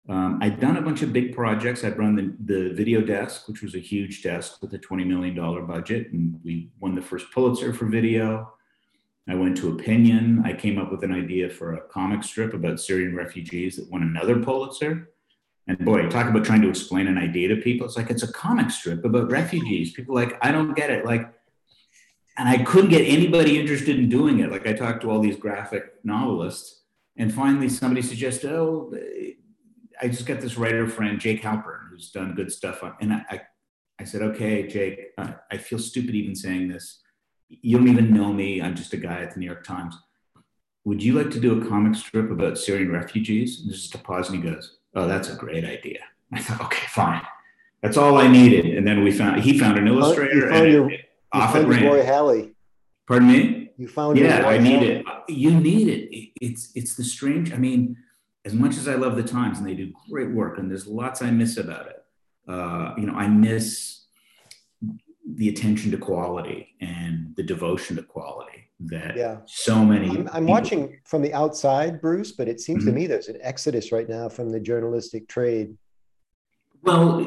Um, 0.09 0.39
I'd 0.41 0.59
done 0.59 0.77
a 0.77 0.81
bunch 0.81 1.03
of 1.03 1.13
big 1.13 1.35
projects. 1.35 1.83
I'd 1.83 1.97
run 1.97 2.15
the, 2.15 2.33
the 2.53 2.73
video 2.73 3.01
desk, 3.01 3.47
which 3.47 3.61
was 3.61 3.75
a 3.75 3.79
huge 3.79 4.23
desk 4.23 4.61
with 4.61 4.73
a 4.73 4.79
$20 4.79 5.05
million 5.05 5.35
budget, 5.65 6.11
and 6.11 6.39
we 6.43 6.69
won 6.79 6.95
the 6.95 7.01
first 7.01 7.31
Pulitzer 7.31 7.73
for 7.73 7.85
video. 7.85 8.53
I 9.29 9.35
went 9.35 9.55
to 9.57 9.69
Opinion. 9.69 10.41
I 10.43 10.53
came 10.53 10.79
up 10.79 10.91
with 10.91 11.03
an 11.03 11.13
idea 11.13 11.49
for 11.49 11.75
a 11.75 11.81
comic 11.81 12.23
strip 12.23 12.53
about 12.53 12.79
Syrian 12.79 13.15
refugees 13.15 13.75
that 13.75 13.89
won 13.89 14.01
another 14.01 14.39
Pulitzer. 14.39 15.11
And 15.67 15.77
boy, 15.79 16.09
talk 16.09 16.27
about 16.27 16.43
trying 16.43 16.63
to 16.63 16.69
explain 16.69 17.07
an 17.07 17.19
idea 17.19 17.47
to 17.49 17.57
people. 17.57 17.85
It's 17.85 17.95
like 17.95 18.09
it's 18.09 18.23
a 18.23 18.33
comic 18.33 18.71
strip 18.71 19.05
about 19.05 19.31
refugees. 19.31 19.93
People 19.93 20.15
like, 20.15 20.37
I 20.41 20.51
don't 20.51 20.73
get 20.73 20.89
it. 20.89 21.05
Like, 21.05 21.31
and 22.37 22.49
I 22.49 22.63
couldn't 22.63 22.89
get 22.89 23.05
anybody 23.05 23.59
interested 23.59 23.99
in 23.99 24.09
doing 24.09 24.39
it. 24.39 24.51
Like 24.51 24.65
I 24.65 24.73
talked 24.73 25.01
to 25.01 25.11
all 25.11 25.19
these 25.19 25.35
graphic 25.35 26.03
novelists, 26.03 26.81
and 27.15 27.31
finally 27.31 27.69
somebody 27.69 28.01
suggested, 28.01 28.51
oh, 28.51 28.91
I 30.01 30.07
just 30.07 30.25
got 30.25 30.41
this 30.41 30.57
writer 30.57 30.87
friend, 30.87 31.19
Jake 31.19 31.41
Halpern, 31.43 31.89
who's 31.89 32.11
done 32.11 32.33
good 32.35 32.51
stuff. 32.51 32.83
On, 32.83 32.93
and 33.01 33.13
I, 33.13 33.23
I, 33.29 33.41
I 33.99 34.03
said, 34.03 34.21
okay, 34.23 34.67
Jake, 34.67 34.99
I, 35.17 35.35
I 35.51 35.57
feel 35.57 35.79
stupid 35.79 36.15
even 36.15 36.35
saying 36.35 36.69
this. 36.69 37.01
You 37.49 37.77
don't 37.77 37.87
even 37.89 38.13
know 38.13 38.33
me. 38.33 38.61
I'm 38.61 38.75
just 38.75 38.93
a 38.93 38.97
guy 38.97 39.21
at 39.21 39.33
the 39.33 39.39
New 39.39 39.45
York 39.45 39.63
Times. 39.63 39.95
Would 40.85 41.03
you 41.03 41.13
like 41.13 41.29
to 41.31 41.39
do 41.39 41.61
a 41.61 41.67
comic 41.67 41.95
strip 41.95 42.31
about 42.31 42.57
Syrian 42.57 42.91
refugees? 42.91 43.59
And 43.59 43.69
there's 43.69 43.81
just 43.81 43.95
a 43.95 43.99
pause, 43.99 44.29
and 44.29 44.43
he 44.43 44.49
goes, 44.49 44.77
oh, 44.95 45.07
that's 45.07 45.29
a 45.29 45.35
great 45.35 45.63
idea. 45.65 45.99
I 46.33 46.39
thought, 46.39 46.61
okay, 46.61 46.87
fine. 46.89 47.21
That's 47.83 47.97
all 47.97 48.17
I 48.17 48.27
needed. 48.27 48.65
And 48.77 48.87
then 48.87 49.03
we 49.03 49.11
found 49.11 49.41
he 49.41 49.57
found 49.59 49.77
an 49.77 49.87
illustrator. 49.87 50.35
You 50.35 50.41
found 50.49 50.55
and 50.65 50.71
your, 50.73 50.91
it- 50.91 50.99
you 51.33 51.39
off 51.41 51.55
it 51.55 51.59
found 51.59 51.69
ran. 51.69 51.85
Roy 51.85 52.03
Halee. 52.03 52.51
Pardon 53.07 53.27
me? 53.27 53.71
You 53.77 53.87
found 53.87 54.17
your 54.17 54.27
Yeah, 54.27 54.45
I 54.47 54.57
need 54.59 54.79
Halee. 54.81 54.99
it. 55.27 55.33
You 55.35 55.51
need 55.59 55.87
it. 55.87 56.15
It- 56.15 56.29
It's 56.41 56.71
it's 56.75 56.95
the 56.95 57.03
strange. 57.03 57.51
I 57.53 57.57
mean, 57.57 57.97
as 58.45 58.53
much 58.53 58.77
as 58.77 58.87
I 58.87 58.95
love 58.95 59.15
the 59.15 59.23
Times 59.23 59.59
and 59.59 59.67
they 59.67 59.75
do 59.75 59.91
great 60.09 60.31
work, 60.31 60.57
and 60.57 60.69
there's 60.69 60.87
lots 60.87 61.21
I 61.21 61.31
miss 61.31 61.57
about 61.57 61.87
it. 61.87 62.03
Uh, 62.47 62.93
you 62.97 63.05
know, 63.05 63.13
I 63.13 63.27
miss 63.27 64.05
the 65.35 65.49
attention 65.49 65.91
to 65.91 65.97
quality 65.97 66.75
and 66.81 67.33
the 67.35 67.43
devotion 67.43 67.95
to 67.97 68.03
quality. 68.03 68.57
that 68.85 69.15
Yeah. 69.15 69.37
so 69.45 69.85
many. 69.85 70.09
I'm, 70.09 70.27
I'm 70.33 70.47
watching 70.47 70.97
from 71.05 71.21
the 71.21 71.31
outside, 71.35 72.01
Bruce, 72.01 72.31
but 72.31 72.47
it 72.47 72.59
seems 72.59 72.83
to 72.85 72.89
Mhm. 72.91 72.95
me 72.95 73.05
there's 73.05 73.27
an 73.27 73.37
exodus 73.41 73.91
right 73.91 74.09
now 74.09 74.27
from 74.27 74.49
the 74.49 74.59
journalistic 74.59 75.27
trade. 75.27 75.77
Well, 76.81 77.23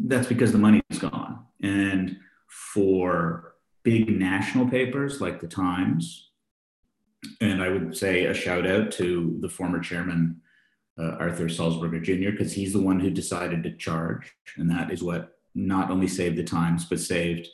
that's 0.00 0.26
because 0.26 0.50
the 0.50 0.58
money's 0.58 0.82
gone. 0.98 1.44
And 1.62 2.16
for 2.48 3.54
big 3.84 4.18
national 4.18 4.68
papers 4.68 5.20
like 5.20 5.40
the 5.40 5.46
Times, 5.46 6.29
and 7.40 7.62
I 7.62 7.68
would 7.68 7.96
say 7.96 8.26
a 8.26 8.34
shout 8.34 8.66
out 8.66 8.90
to 8.92 9.36
the 9.40 9.48
former 9.48 9.80
chairman, 9.80 10.40
uh, 10.98 11.16
Arthur 11.18 11.46
Sulzberger 11.46 12.02
Jr., 12.02 12.30
because 12.30 12.52
he's 12.52 12.72
the 12.72 12.80
one 12.80 13.00
who 13.00 13.10
decided 13.10 13.62
to 13.62 13.76
charge. 13.76 14.32
And 14.56 14.70
that 14.70 14.90
is 14.90 15.02
what 15.02 15.36
not 15.54 15.90
only 15.90 16.08
saved 16.08 16.36
the 16.36 16.44
Times, 16.44 16.84
but 16.84 17.00
saved 17.00 17.48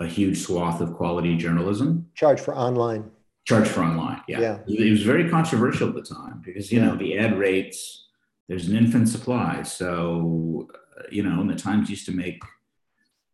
a 0.00 0.06
huge 0.06 0.38
swath 0.38 0.80
of 0.80 0.94
quality 0.94 1.36
journalism. 1.36 2.06
Charge 2.14 2.40
for 2.40 2.56
online. 2.56 3.10
Charge 3.46 3.68
for 3.68 3.82
online, 3.82 4.20
yeah. 4.26 4.40
Yeah. 4.40 4.58
It 4.66 4.90
was 4.90 5.02
very 5.02 5.30
controversial 5.30 5.88
at 5.88 5.94
the 5.94 6.02
time 6.02 6.42
because, 6.44 6.72
you 6.72 6.80
know, 6.80 6.96
the 6.96 7.16
ad 7.16 7.38
rates, 7.38 8.08
there's 8.48 8.68
an 8.68 8.76
infant 8.76 9.08
supply. 9.08 9.62
So, 9.62 10.68
uh, 10.98 11.02
you 11.10 11.22
know, 11.22 11.40
and 11.40 11.48
the 11.48 11.54
Times 11.54 11.88
used 11.88 12.06
to 12.06 12.12
make, 12.12 12.42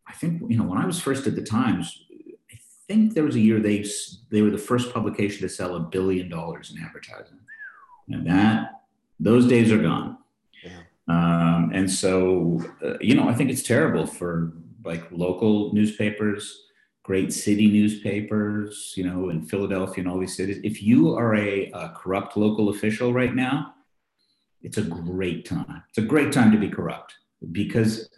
I 0.06 0.12
think, 0.12 0.42
you 0.48 0.58
know, 0.58 0.64
when 0.64 0.78
I 0.78 0.87
was 0.87 1.00
first 1.00 1.26
at 1.26 1.35
the 1.35 1.42
Times, 1.42 2.04
think 2.92 3.14
there 3.14 3.24
was 3.24 3.37
a 3.37 3.40
year 3.40 3.61
they 3.61 3.85
they 4.31 4.42
were 4.42 4.50
the 4.50 4.59
first 4.59 4.92
publication 4.92 5.40
to 5.42 5.48
sell 5.48 5.76
a 5.76 5.81
billion 5.81 6.28
dollars 6.28 6.72
in 6.72 6.83
advertising, 6.83 7.38
and 8.09 8.26
that 8.26 8.83
those 9.18 9.46
days 9.46 9.70
are 9.72 9.78
gone. 9.78 10.18
Yeah. 10.62 10.81
Um, 11.09 11.70
and 11.72 11.90
so, 11.90 12.61
uh, 12.85 12.98
you 13.00 13.14
know, 13.14 13.28
I 13.28 13.35
think 13.35 13.50
it's 13.50 13.62
terrible 13.62 14.07
for 14.07 14.52
like 14.85 15.05
local 15.11 15.72
newspapers, 15.72 16.64
great 17.02 17.33
city 17.33 17.68
newspapers, 17.68 18.94
you 18.96 19.05
know, 19.05 19.31
in 19.31 19.42
Philadelphia 19.46 20.02
and 20.02 20.12
all 20.12 20.18
these 20.18 20.37
cities. 20.37 20.59
If 20.64 20.83
you 20.83 21.14
are 21.14 21.35
a, 21.35 21.70
a 21.70 21.94
corrupt 21.96 22.37
local 22.37 22.68
official 22.68 23.12
right 23.12 23.35
now, 23.35 23.74
it's 24.62 24.78
a 24.78 24.83
great 24.83 25.44
time. 25.44 25.83
It's 25.88 25.98
a 25.98 26.02
great 26.02 26.33
time 26.33 26.52
to 26.52 26.59
be 26.59 26.68
corrupt 26.68 27.14
because 27.52 28.09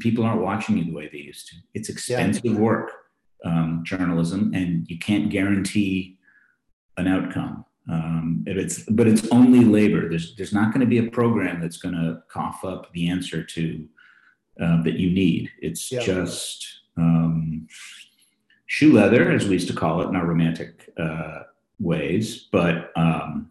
people 0.00 0.24
aren't 0.24 0.42
watching 0.42 0.78
you 0.78 0.84
the 0.84 0.92
way 0.92 1.08
they 1.10 1.18
used 1.18 1.48
to. 1.48 1.56
It's 1.74 1.88
expensive 1.88 2.58
work, 2.58 2.90
um, 3.44 3.82
journalism, 3.84 4.52
and 4.54 4.88
you 4.88 4.98
can't 4.98 5.30
guarantee 5.30 6.18
an 6.96 7.06
outcome. 7.06 7.64
Um, 7.88 8.42
if 8.46 8.56
it's, 8.56 8.82
but 8.84 9.06
it's 9.06 9.28
only 9.28 9.64
labor. 9.64 10.08
There's, 10.08 10.34
there's 10.36 10.52
not 10.52 10.72
going 10.72 10.80
to 10.80 10.86
be 10.86 10.98
a 10.98 11.10
program 11.10 11.60
that's 11.60 11.76
going 11.76 11.94
to 11.94 12.22
cough 12.28 12.64
up 12.64 12.92
the 12.92 13.08
answer 13.08 13.44
to 13.44 13.86
uh, 14.60 14.82
that 14.82 14.94
you 14.94 15.10
need. 15.10 15.50
It's 15.60 15.92
Yeah. 15.92 16.00
just 16.00 16.66
um, 16.96 17.68
shoe 18.66 18.92
leather, 18.92 19.30
as 19.30 19.46
we 19.46 19.52
used 19.52 19.68
to 19.68 19.74
call 19.74 20.02
it 20.02 20.08
in 20.08 20.16
our 20.16 20.26
romantic 20.26 20.90
uh, 20.98 21.42
ways. 21.78 22.48
But 22.50 22.90
um, 22.96 23.50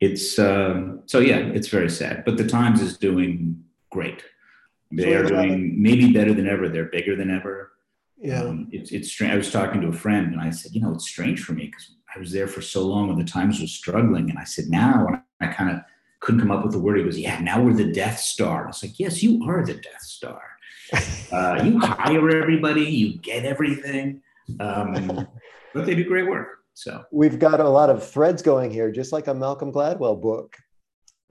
it's 0.00 0.38
um, 0.38 1.02
so 1.06 1.20
yeah, 1.20 1.38
it's 1.38 1.68
very 1.68 1.90
sad. 1.90 2.24
But 2.24 2.36
the 2.36 2.48
Times 2.48 2.80
is 2.80 2.96
doing 2.98 3.62
great. 3.90 4.24
They 4.90 5.04
So 5.12 5.18
are 5.20 5.24
doing 5.24 5.80
maybe 5.80 6.12
better 6.12 6.34
than 6.34 6.48
ever. 6.48 6.68
They're 6.68 6.86
bigger 6.86 7.14
than 7.14 7.30
ever. 7.30 7.72
Yeah. 8.20 8.42
Um, 8.42 8.68
it's 8.70 8.92
it's 8.92 9.10
strange. 9.10 9.32
I 9.32 9.36
was 9.36 9.50
talking 9.50 9.80
to 9.80 9.88
a 9.88 9.92
friend 9.92 10.32
and 10.32 10.40
I 10.40 10.50
said, 10.50 10.72
you 10.74 10.80
know, 10.80 10.92
it's 10.92 11.08
strange 11.08 11.42
for 11.42 11.52
me 11.54 11.66
because 11.66 11.94
I 12.14 12.18
was 12.18 12.32
there 12.32 12.46
for 12.46 12.60
so 12.60 12.82
long 12.86 13.08
when 13.08 13.18
the 13.18 13.24
Times 13.24 13.60
was 13.60 13.72
struggling, 13.72 14.30
and 14.30 14.38
I 14.38 14.44
said, 14.44 14.66
now 14.68 15.06
when 15.06 15.22
I 15.40 15.46
kind 15.52 15.70
of 15.70 15.82
couldn't 16.20 16.40
come 16.40 16.50
up 16.50 16.62
with 16.62 16.72
the 16.72 16.78
word, 16.78 16.98
he 16.98 17.04
goes, 17.04 17.18
yeah, 17.18 17.40
now 17.40 17.62
we're 17.62 17.72
the 17.72 17.92
Death 17.92 18.18
Star. 18.18 18.64
I 18.64 18.66
was 18.66 18.82
like, 18.82 18.98
yes, 18.98 19.22
you 19.22 19.42
are 19.48 19.64
the 19.64 19.74
Death 19.74 20.02
Star. 20.02 20.42
Uh, 21.32 21.62
you 21.62 21.78
hire 21.78 22.28
everybody, 22.30 22.82
you 22.82 23.16
get 23.18 23.44
everything, 23.44 24.20
um, 24.58 25.28
but 25.72 25.86
they 25.86 25.94
do 25.94 26.02
great 26.02 26.28
work. 26.28 26.58
So, 26.74 27.04
We've 27.12 27.38
got 27.38 27.60
a 27.60 27.68
lot 27.68 27.88
of 27.88 28.04
threads 28.04 28.42
going 28.42 28.72
here, 28.72 28.90
just 28.90 29.12
like 29.12 29.28
a 29.28 29.34
Malcolm 29.34 29.72
Gladwell 29.72 30.20
book. 30.20 30.56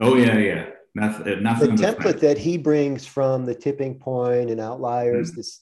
oh 0.00 0.16
yeah, 0.16 0.38
yeah, 0.38 0.70
nothing, 0.94 1.46
uh, 1.46 1.58
The 1.58 1.66
template 1.72 2.20
that 2.20 2.38
he 2.38 2.56
brings 2.56 3.04
from 3.04 3.44
the 3.44 3.54
tipping 3.54 3.98
point 3.98 4.48
and 4.48 4.58
outliers, 4.58 5.32
this 5.32 5.60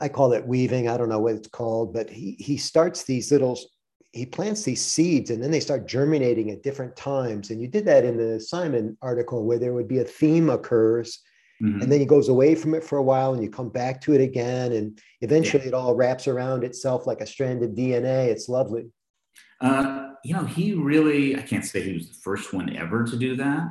I 0.00 0.08
call 0.08 0.32
it 0.32 0.46
weaving. 0.46 0.88
I 0.88 0.96
don't 0.96 1.08
know 1.08 1.18
what 1.18 1.34
it's 1.34 1.48
called, 1.48 1.92
but 1.92 2.08
he 2.10 2.36
he 2.38 2.56
starts 2.56 3.04
these 3.04 3.30
little 3.32 3.58
he 4.12 4.24
plants 4.24 4.62
these 4.62 4.80
seeds 4.84 5.30
and 5.30 5.42
then 5.42 5.50
they 5.50 5.60
start 5.60 5.86
germinating 5.86 6.50
at 6.50 6.62
different 6.62 6.96
times. 6.96 7.50
And 7.50 7.60
you 7.60 7.68
did 7.68 7.84
that 7.84 8.04
in 8.04 8.16
the 8.16 8.40
Simon 8.40 8.96
article 9.02 9.44
where 9.44 9.58
there 9.58 9.74
would 9.74 9.88
be 9.88 9.98
a 9.98 10.04
theme 10.04 10.48
occurs 10.50 11.20
Mhm. 11.60 11.82
and 11.82 11.90
then 11.92 11.98
he 11.98 12.06
goes 12.06 12.28
away 12.28 12.54
from 12.54 12.72
it 12.74 12.84
for 12.84 12.98
a 12.98 13.02
while 13.02 13.34
and 13.34 13.42
you 13.42 13.50
come 13.50 13.68
back 13.68 14.00
to 14.02 14.14
it 14.14 14.20
again 14.20 14.70
and 14.72 15.00
eventually 15.22 15.64
it 15.66 15.74
all 15.74 15.92
wraps 15.92 16.28
around 16.28 16.62
itself 16.62 17.04
like 17.04 17.20
a 17.20 17.26
strand 17.26 17.64
of 17.64 17.70
dna 17.72 18.26
it's 18.28 18.48
lovely 18.48 18.86
Uh, 19.60 20.10
you 20.24 20.34
know, 20.34 20.44
he 20.44 20.72
really, 20.74 21.36
I 21.36 21.42
can't 21.42 21.64
say 21.64 21.82
he 21.82 21.94
was 21.94 22.08
the 22.08 22.20
first 22.22 22.52
one 22.52 22.74
ever 22.76 23.02
to 23.04 23.16
do 23.16 23.34
that, 23.36 23.66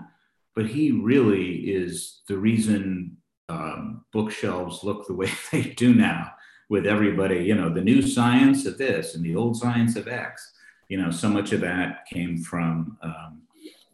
but 0.53 0.65
he 0.65 0.91
really 0.91 1.59
is 1.71 2.21
the 2.27 2.37
reason 2.37 3.16
um, 3.49 4.05
bookshelves 4.11 4.83
look 4.83 5.07
the 5.07 5.13
way 5.13 5.29
they 5.51 5.63
do 5.63 5.93
now 5.93 6.31
with 6.69 6.85
everybody, 6.85 7.43
you 7.43 7.55
know, 7.55 7.69
the 7.69 7.81
new 7.81 8.01
science 8.01 8.65
of 8.65 8.77
this 8.77 9.15
and 9.15 9.23
the 9.23 9.35
old 9.35 9.55
science 9.55 9.95
of 9.95 10.07
X. 10.07 10.53
You 10.89 11.01
know, 11.01 11.11
so 11.11 11.29
much 11.29 11.51
of 11.53 11.61
that 11.61 12.05
came 12.11 12.37
from 12.37 12.97
um, 13.01 13.41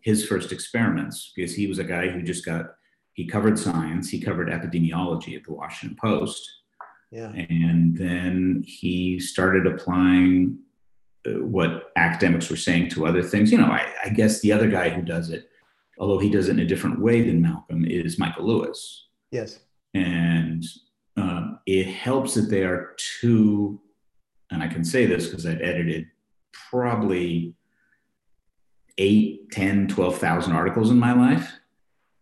his 0.02 0.26
first 0.26 0.52
experiments 0.52 1.32
because 1.36 1.56
he 1.56 1.68
was 1.68 1.80
a 1.80 1.84
guy 1.84 2.08
who 2.08 2.22
just 2.22 2.46
got, 2.46 2.76
he 3.14 3.26
covered 3.28 3.58
science, 3.58 4.10
he 4.10 4.20
covered 4.20 4.50
epidemiology 4.50 5.36
at 5.36 5.44
the 5.44 5.54
Washington 5.54 5.98
Post. 6.00 6.48
yeah 7.12 7.32
And 7.32 7.96
then 7.96 8.64
he 8.66 9.20
started 9.20 9.68
applying 9.68 10.60
uh, 11.28 11.44
what 11.46 11.92
academics 11.96 12.50
were 12.50 12.56
saying 12.56 12.90
to 12.90 13.06
other 13.06 13.24
things. 13.24 13.52
You 13.52 13.60
know, 13.60 13.66
I, 13.66 13.88
I 14.06 14.10
guess 14.10 14.42
the 14.42 14.52
other 14.52 14.70
guy 14.70 14.90
who 14.90 15.02
does 15.02 15.30
it, 15.30 15.50
although 16.00 16.20
he 16.20 16.30
does 16.30 16.48
it 16.48 16.54
in 16.54 16.60
a 16.60 16.66
different 16.66 17.00
way 17.00 17.22
than 17.22 17.42
Malcolm, 17.42 17.86
is 17.86 18.20
Michael 18.20 18.48
Lewis. 18.48 19.08
Yes 19.34 19.60
And 19.94 20.64
um, 21.18 21.60
it 21.66 21.88
helps 21.88 22.36
that 22.36 22.50
they 22.50 22.64
are 22.64 22.96
two, 23.20 23.80
and 24.52 24.64
I 24.64 24.68
can 24.68 24.84
say 24.84 25.06
this 25.06 25.28
because 25.28 25.46
I've 25.46 25.62
edited 25.62 26.08
probably 26.70 27.56
eight, 28.98 29.52
10, 29.52 29.88
12,000 29.88 30.54
articles 30.54 30.92
in 30.92 31.00
my 31.00 31.14
life. 31.14 31.52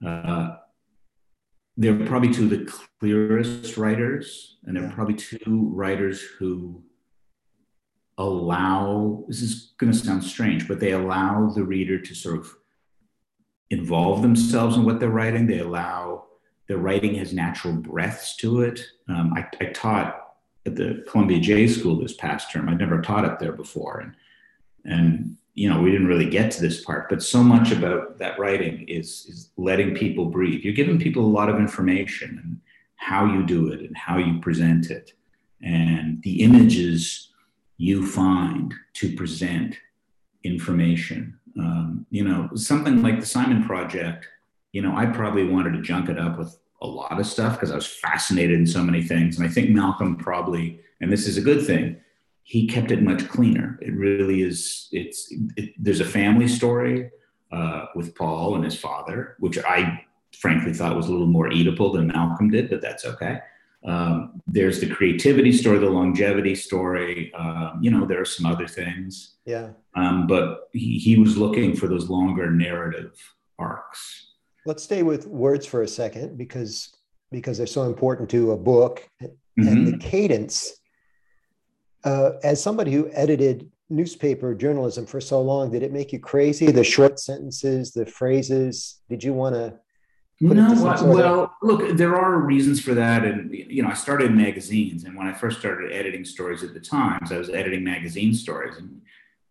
Uh, 0.05 0.55
they're 1.77 2.05
probably 2.05 2.33
two 2.33 2.45
of 2.45 2.49
the 2.49 2.73
clearest 2.99 3.77
writers, 3.77 4.57
and 4.63 4.75
they're 4.75 4.91
probably 4.91 5.15
two 5.15 5.69
writers 5.73 6.21
who 6.21 6.83
allow 8.17 9.23
this 9.27 9.41
is 9.41 9.73
going 9.77 9.91
to 9.91 9.97
sound 9.97 10.23
strange, 10.23 10.67
but 10.67 10.79
they 10.79 10.91
allow 10.91 11.49
the 11.49 11.63
reader 11.63 11.99
to 11.99 12.13
sort 12.13 12.37
of 12.37 12.53
involve 13.69 14.21
themselves 14.21 14.75
in 14.75 14.83
what 14.83 14.99
they're 14.99 15.09
writing. 15.09 15.47
They 15.47 15.59
allow 15.59 16.25
their 16.71 16.77
writing 16.77 17.15
has 17.15 17.33
natural 17.33 17.73
breaths 17.73 18.37
to 18.37 18.61
it. 18.61 18.79
Um, 19.09 19.33
I, 19.35 19.45
I 19.59 19.65
taught 19.73 20.35
at 20.65 20.77
the 20.77 21.03
Columbia 21.05 21.37
J 21.37 21.67
School 21.67 21.99
this 21.99 22.13
past 22.13 22.49
term. 22.49 22.69
I'd 22.69 22.77
never 22.77 23.01
taught 23.01 23.25
up 23.25 23.41
there 23.41 23.51
before, 23.51 23.99
and 23.99 24.15
and 24.85 25.35
you 25.53 25.69
know 25.69 25.81
we 25.81 25.91
didn't 25.91 26.07
really 26.07 26.29
get 26.29 26.49
to 26.51 26.61
this 26.61 26.81
part. 26.81 27.09
But 27.09 27.21
so 27.21 27.43
much 27.43 27.73
about 27.73 28.19
that 28.19 28.39
writing 28.39 28.87
is 28.87 29.25
is 29.27 29.49
letting 29.57 29.95
people 29.95 30.27
breathe. 30.27 30.61
You're 30.63 30.73
giving 30.73 30.97
people 30.97 31.25
a 31.25 31.35
lot 31.39 31.49
of 31.49 31.57
information 31.57 32.39
and 32.41 32.61
how 32.95 33.25
you 33.25 33.45
do 33.45 33.67
it 33.73 33.81
and 33.81 33.97
how 33.97 34.17
you 34.17 34.39
present 34.39 34.91
it, 34.91 35.11
and 35.61 36.23
the 36.23 36.41
images 36.41 37.33
you 37.75 38.07
find 38.07 38.73
to 38.93 39.13
present 39.17 39.75
information. 40.45 41.37
Um, 41.59 42.05
you 42.11 42.23
know, 42.23 42.49
something 42.55 43.01
like 43.01 43.19
the 43.19 43.25
Simon 43.25 43.65
Project. 43.65 44.25
You 44.71 44.81
know, 44.81 44.95
I 44.95 45.05
probably 45.07 45.43
wanted 45.43 45.73
to 45.73 45.81
junk 45.81 46.07
it 46.07 46.17
up 46.17 46.37
with 46.37 46.57
a 46.81 46.87
lot 46.87 47.19
of 47.19 47.25
stuff 47.25 47.53
because 47.53 47.71
I 47.71 47.75
was 47.75 47.87
fascinated 47.87 48.59
in 48.59 48.65
so 48.65 48.83
many 48.83 49.03
things. 49.03 49.37
And 49.37 49.47
I 49.47 49.49
think 49.49 49.69
Malcolm 49.69 50.15
probably, 50.15 50.79
and 50.99 51.11
this 51.11 51.27
is 51.27 51.37
a 51.37 51.41
good 51.41 51.65
thing, 51.65 51.97
he 52.43 52.67
kept 52.67 52.91
it 52.91 53.01
much 53.01 53.27
cleaner. 53.29 53.77
It 53.81 53.93
really 53.93 54.41
is. 54.41 54.87
It's 54.91 55.31
it, 55.55 55.73
there's 55.77 56.01
a 56.01 56.05
family 56.05 56.47
story 56.47 57.11
uh, 57.51 57.85
with 57.95 58.15
Paul 58.15 58.55
and 58.55 58.63
his 58.63 58.77
father, 58.79 59.35
which 59.39 59.57
I 59.59 60.05
frankly 60.37 60.73
thought 60.73 60.95
was 60.95 61.07
a 61.07 61.11
little 61.11 61.27
more 61.27 61.51
eatable 61.51 61.91
than 61.91 62.07
Malcolm 62.07 62.49
did, 62.49 62.69
but 62.69 62.81
that's 62.81 63.05
okay. 63.05 63.39
Um, 63.83 64.41
there's 64.47 64.79
the 64.79 64.89
creativity 64.89 65.51
story, 65.51 65.79
the 65.79 65.89
longevity 65.89 66.55
story. 66.55 67.33
Um, 67.33 67.79
you 67.81 67.89
know, 67.89 68.05
there 68.05 68.21
are 68.21 68.25
some 68.25 68.45
other 68.45 68.67
things, 68.67 69.35
yeah 69.45 69.69
um, 69.95 70.27
but 70.27 70.69
he, 70.73 70.97
he 70.97 71.17
was 71.17 71.37
looking 71.37 71.75
for 71.75 71.87
those 71.87 72.09
longer 72.09 72.49
narrative 72.49 73.13
arcs. 73.59 74.30
Let's 74.65 74.83
stay 74.83 75.03
with 75.03 75.27
words 75.27 75.65
for 75.65 75.81
a 75.81 75.87
second 75.87 76.37
because 76.37 76.93
because 77.31 77.57
they're 77.57 77.67
so 77.67 77.83
important 77.83 78.29
to 78.29 78.51
a 78.51 78.57
book 78.57 79.07
Mhm. 79.21 79.67
and 79.67 79.87
the 79.87 79.97
cadence 79.97 80.73
uh, 82.03 82.31
as 82.43 82.61
somebody 82.61 82.91
who 82.91 83.09
edited 83.13 83.69
newspaper 83.89 84.55
journalism 84.55 85.05
for 85.05 85.19
so 85.21 85.41
long 85.41 85.69
did 85.71 85.83
it 85.83 85.91
make 85.91 86.13
you 86.13 86.19
crazy 86.19 86.71
the 86.71 86.83
short 86.83 87.19
sentences 87.19 87.91
the 87.91 88.05
phrases 88.05 89.01
did 89.09 89.23
you 89.23 89.33
want 89.33 89.55
to 89.55 89.73
no, 90.43 90.73
well, 91.05 91.55
look, 91.61 91.95
there 91.97 92.15
are 92.15 92.39
reasons 92.39 92.81
for 92.81 92.95
that, 92.95 93.23
and 93.23 93.53
you 93.53 93.83
know, 93.83 93.89
I 93.89 93.93
started 93.93 94.31
in 94.31 94.37
magazines, 94.37 95.03
and 95.03 95.15
when 95.15 95.27
I 95.27 95.33
first 95.33 95.59
started 95.59 95.91
editing 95.91 96.25
stories 96.25 96.63
at 96.63 96.73
the 96.73 96.79
Times, 96.79 97.31
I 97.31 97.37
was 97.37 97.51
editing 97.51 97.83
magazine 97.83 98.33
stories, 98.33 98.75
and 98.77 99.01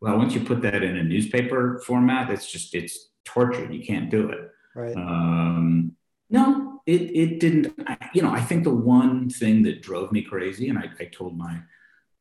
well, 0.01 0.19
once 0.19 0.35
you 0.35 0.41
put 0.41 0.63
that 0.63 0.83
in 0.83 0.97
a 0.97 1.05
newspaper 1.05 1.81
format, 1.87 2.29
it's 2.31 2.51
just 2.51 2.75
it's 2.75 3.11
torture. 3.25 3.73
You 3.73 3.85
can't 3.85 4.11
do 4.11 4.31
it. 4.31 4.50
Right. 4.75 4.97
Um, 4.97 5.97
no, 6.29 6.83
it 6.87 7.03
it 7.03 7.41
didn't. 7.41 7.75
I, 7.87 7.97
you 8.15 8.23
know, 8.23 8.31
I 8.31 8.41
think 8.41 8.65
the 8.65 8.75
one 8.75 9.29
thing 9.29 9.63
that 9.65 9.83
drove 9.83 10.13
me 10.13 10.23
crazy, 10.23 10.69
and 10.69 10.79
I, 10.79 10.85
I 10.99 11.05
told 11.07 11.37
my 11.37 11.61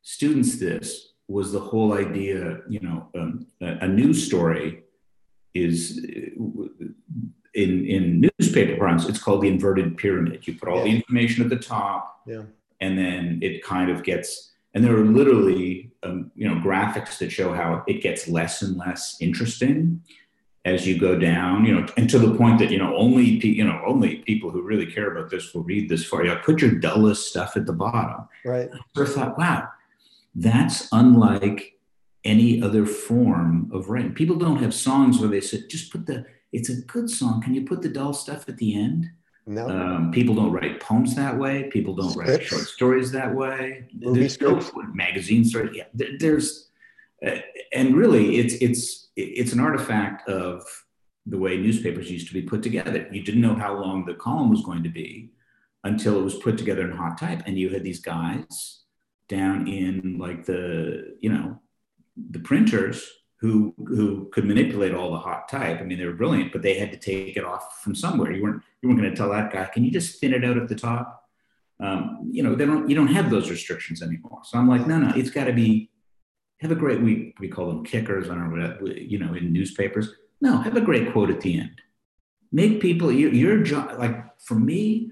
students 0.02 0.58
this 0.58 1.14
was 1.28 1.52
the 1.52 1.60
whole 1.60 1.94
idea. 1.94 2.62
You 2.68 2.80
know, 2.80 3.08
um, 3.16 3.48
a, 3.62 3.86
a 3.86 3.88
news 3.88 4.26
story 4.26 4.84
is 5.54 5.98
in 7.54 7.86
in 7.86 8.30
newspaper 8.40 8.78
parlance, 8.78 9.08
it's 9.08 9.22
called 9.22 9.42
the 9.42 9.48
inverted 9.48 9.98
pyramid. 9.98 10.48
You 10.48 10.56
put 10.56 10.70
all 10.70 10.78
yeah. 10.78 10.84
the 10.84 10.96
information 10.98 11.44
at 11.44 11.50
the 11.50 11.58
top, 11.58 12.22
yeah. 12.28 12.44
and 12.82 12.98
then 12.98 13.40
it 13.42 13.64
kind 13.64 13.90
of 13.92 14.04
gets. 14.04 14.52
And 14.76 14.84
there 14.84 14.96
are 14.96 15.06
literally, 15.06 15.92
um, 16.04 16.32
you 16.36 16.48
know, 16.48 16.62
graphics 16.62 17.18
that 17.18 17.32
show 17.32 17.54
how 17.54 17.84
it 17.88 18.04
gets 18.04 18.28
less 18.28 18.62
and 18.62 18.78
less 18.78 19.18
interesting 19.20 20.02
as 20.66 20.88
you 20.88 21.00
go 21.00 21.18
down. 21.18 21.66
You 21.66 21.76
know, 21.76 21.88
and 21.98 22.10
to 22.10 22.20
the 22.20 22.36
point 22.36 22.60
that 22.60 22.72
you 22.72 22.78
know 22.78 22.96
only 22.96 23.40
pe- 23.40 23.50
you 23.50 23.64
know 23.64 23.82
only 23.86 24.18
people 24.18 24.50
who 24.50 24.62
really 24.62 24.86
care 24.86 25.12
about 25.12 25.30
this 25.30 25.54
will 25.54 25.64
read 25.64 25.90
this 25.90 26.06
for 26.06 26.26
You 26.26 26.36
put 26.44 26.62
your 26.62 26.72
dullest 26.72 27.28
stuff 27.28 27.56
at 27.56 27.66
the 27.66 27.74
bottom. 27.74 28.28
Right. 28.46 28.70
I 28.96 29.06
thought, 29.06 29.38
wow, 29.38 29.70
that's 30.36 30.88
unlike 30.92 31.80
any 32.24 32.62
other 32.62 32.86
form 32.86 33.72
of 33.74 33.90
writing. 33.90 34.14
People 34.14 34.36
don't 34.36 34.62
have 34.62 34.74
songs 34.74 35.20
where 35.20 35.30
they 35.30 35.42
say, 35.42 35.66
just 35.68 35.92
put 35.92 36.06
the 36.06 36.26
it's 36.52 36.70
a 36.70 36.82
good 36.82 37.10
song. 37.10 37.42
Can 37.42 37.54
you 37.54 37.66
put 37.66 37.82
the 37.82 37.90
dull 37.90 38.14
stuff 38.14 38.50
at 38.50 38.58
the 38.58 38.76
end? 38.76 39.10
No. 39.46 39.68
Um, 39.68 40.12
people 40.12 40.36
don't 40.36 40.52
write 40.52 40.80
poems 40.80 41.16
that 41.16 41.38
way. 41.38 41.70
People 41.72 41.96
don't 41.96 42.12
scripts. 42.12 42.32
write 42.32 42.44
short 42.44 42.62
stories 42.64 43.12
that 43.14 43.34
way. 43.34 43.88
Movie 43.94 44.20
there's 44.20 44.40
no 44.40 44.62
magazine 44.94 45.44
story. 45.44 45.72
Yeah, 45.74 45.86
there, 45.94 46.10
there's, 46.20 46.70
uh, 47.26 47.38
and 47.74 47.96
really, 47.96 48.38
it's 48.38 48.54
it's 48.56 49.09
it's 49.22 49.54
an 49.54 49.60
artifact 49.60 50.28
of 50.30 50.64
the 51.26 51.38
way 51.38 51.58
newspapers 51.58 52.10
used 52.10 52.28
to 52.28 52.34
be 52.34 52.42
put 52.42 52.64
together. 52.64 53.08
You 53.12 53.24
didn't 53.24 53.42
know 53.42 53.56
how 53.56 53.80
long 53.80 54.06
the 54.06 54.16
column 54.16 54.50
was 54.50 54.62
going 54.62 54.84
to 54.84 54.90
be 54.90 55.32
until 55.84 56.20
it 56.20 56.24
was 56.24 56.36
put 56.36 56.58
together 56.58 56.90
in 56.90 56.96
hot 56.96 57.18
type, 57.18 57.44
and 57.46 57.58
you 57.58 57.70
had 57.70 57.84
these 57.84 58.02
guys 58.02 58.84
down 59.28 59.68
in 59.68 60.18
like 60.18 60.46
the 60.46 61.16
you 61.22 61.32
know 61.32 61.60
the 62.32 62.40
printers 62.40 63.08
who 63.40 63.74
who 63.78 64.30
could 64.34 64.46
manipulate 64.46 64.94
all 64.94 65.12
the 65.12 65.20
hot 65.20 65.48
type. 65.48 65.80
I 65.80 65.84
mean, 65.84 65.98
they 65.98 66.06
were 66.06 66.14
brilliant, 66.14 66.52
but 66.52 66.62
they 66.62 66.78
had 66.78 66.92
to 66.92 66.98
take 66.98 67.38
it 67.38 67.46
off 67.46 67.82
from 67.82 67.96
somewhere. 67.96 68.32
You 68.32 68.44
weren't 68.44 68.64
you 68.82 68.90
weren't 68.90 69.00
going 69.00 69.12
to 69.12 69.18
tell 69.18 69.30
that 69.32 69.52
guy, 69.52 69.66
"Can 69.66 69.84
you 69.84 69.92
just 69.92 70.20
thin 70.20 70.34
it 70.34 70.44
out 70.44 70.58
at 70.58 70.68
the 70.68 70.76
top?" 70.76 71.24
Um, 71.80 72.30
you 72.32 72.44
know, 72.44 72.56
they 72.56 72.66
don't 72.66 72.90
you 72.90 72.96
don't 72.96 73.08
have 73.08 73.30
those 73.30 73.50
restrictions 73.50 74.02
anymore. 74.02 74.42
So 74.44 74.58
I'm 74.58 74.68
like, 74.68 74.86
no, 74.86 74.98
no, 74.98 75.14
it's 75.16 75.30
got 75.30 75.46
to 75.46 75.54
be 75.54 75.90
have 76.62 76.72
a 76.72 76.76
great 76.76 77.02
week. 77.02 77.36
We 77.40 77.48
call 77.48 77.68
them 77.68 77.86
kickers. 77.86 78.30
on 78.30 78.52
what 78.52 78.98
you 78.98 79.20
know 79.20 79.34
in 79.34 79.52
newspapers. 79.54 80.14
No, 80.42 80.58
have 80.58 80.76
a 80.76 80.82
great 80.82 81.12
quote 81.12 81.30
at 81.30 81.42
the 81.42 81.60
end. 81.60 81.82
Make 82.52 82.82
people 82.82 83.12
your, 83.12 83.32
your 83.34 83.64
job. 83.64 84.00
Like 84.00 84.40
for 84.40 84.56
me, 84.56 85.12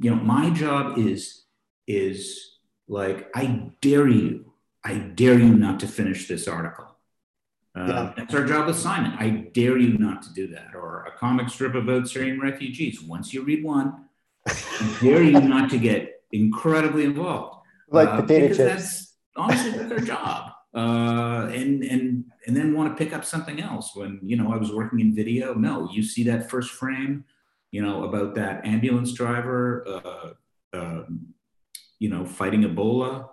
you 0.00 0.10
know, 0.10 0.16
my 0.16 0.50
job 0.50 0.98
is 0.98 1.44
is 1.86 2.58
like 2.88 3.30
I 3.34 3.70
dare 3.80 4.08
you. 4.08 4.52
I 4.84 4.94
dare 4.94 5.38
you 5.38 5.54
not 5.54 5.80
to 5.80 5.86
finish 5.86 6.26
this 6.26 6.48
article 6.48 6.90
uh, 7.74 7.86
yeah. 7.86 8.12
That's 8.16 8.34
our 8.34 8.44
job 8.44 8.66
with 8.66 8.76
Simon. 8.76 9.12
I 9.18 9.30
dare 9.52 9.78
you 9.78 9.96
not 9.96 10.22
to 10.22 10.32
do 10.32 10.48
that. 10.48 10.74
Or 10.74 11.04
a 11.04 11.16
comic 11.16 11.48
strip 11.48 11.74
about 11.74 12.08
Syrian 12.08 12.40
refugees. 12.40 13.00
Once 13.00 13.32
you 13.32 13.42
read 13.42 13.62
one, 13.62 14.06
I 14.46 14.96
dare 15.00 15.22
you 15.22 15.40
not 15.40 15.70
to 15.70 15.78
get 15.78 16.22
incredibly 16.32 17.04
involved. 17.04 17.64
Like 17.88 18.08
uh, 18.08 18.22
potato 18.22 18.48
chips. 18.48 18.58
That's 18.58 19.14
honestly 19.36 19.70
that's 19.70 19.92
our 19.92 20.00
job. 20.00 20.49
Uh, 20.74 21.50
and 21.52 21.82
and 21.82 22.24
and 22.46 22.56
then 22.56 22.74
want 22.74 22.96
to 22.96 23.04
pick 23.04 23.12
up 23.12 23.24
something 23.24 23.60
else. 23.60 23.94
When 23.94 24.20
you 24.22 24.36
know 24.36 24.52
I 24.52 24.56
was 24.56 24.72
working 24.72 25.00
in 25.00 25.14
video, 25.14 25.54
no, 25.54 25.90
you 25.90 26.02
see 26.02 26.22
that 26.24 26.48
first 26.48 26.70
frame, 26.70 27.24
you 27.72 27.82
know 27.82 28.04
about 28.04 28.34
that 28.36 28.64
ambulance 28.64 29.12
driver, 29.12 29.84
uh, 29.88 30.76
uh, 30.76 31.02
you 31.98 32.08
know 32.08 32.24
fighting 32.24 32.62
Ebola 32.62 33.28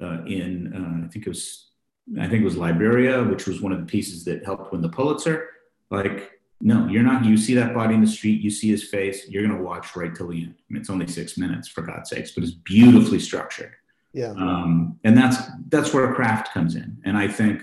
uh, 0.00 0.24
in 0.26 0.72
uh, 0.74 1.06
I 1.06 1.08
think 1.08 1.26
it 1.26 1.30
was 1.30 1.70
I 2.18 2.28
think 2.28 2.42
it 2.42 2.44
was 2.44 2.56
Liberia, 2.56 3.22
which 3.22 3.46
was 3.46 3.60
one 3.60 3.72
of 3.72 3.78
the 3.80 3.86
pieces 3.86 4.24
that 4.24 4.44
helped 4.44 4.72
win 4.72 4.80
the 4.80 4.88
Pulitzer. 4.88 5.48
Like, 5.90 6.40
no, 6.60 6.88
you're 6.88 7.02
not. 7.02 7.24
You 7.24 7.36
see 7.36 7.54
that 7.54 7.74
body 7.74 7.94
in 7.94 8.00
the 8.00 8.06
street, 8.06 8.40
you 8.40 8.50
see 8.50 8.68
his 8.68 8.84
face, 8.84 9.28
you're 9.28 9.46
going 9.46 9.56
to 9.56 9.62
watch 9.62 9.94
right 9.94 10.14
till 10.14 10.28
the 10.28 10.42
end. 10.42 10.54
I 10.58 10.72
mean, 10.72 10.80
it's 10.80 10.90
only 10.90 11.06
six 11.06 11.38
minutes, 11.38 11.68
for 11.68 11.82
God's 11.82 12.10
sakes, 12.10 12.32
but 12.32 12.42
it's 12.42 12.52
beautifully 12.52 13.18
structured. 13.18 13.74
Yeah. 14.12 14.32
Um, 14.32 14.98
and 15.04 15.16
that's 15.16 15.38
that's 15.68 15.94
where 15.94 16.12
craft 16.14 16.52
comes 16.52 16.74
in. 16.74 16.98
And 17.04 17.16
I 17.16 17.28
think 17.28 17.62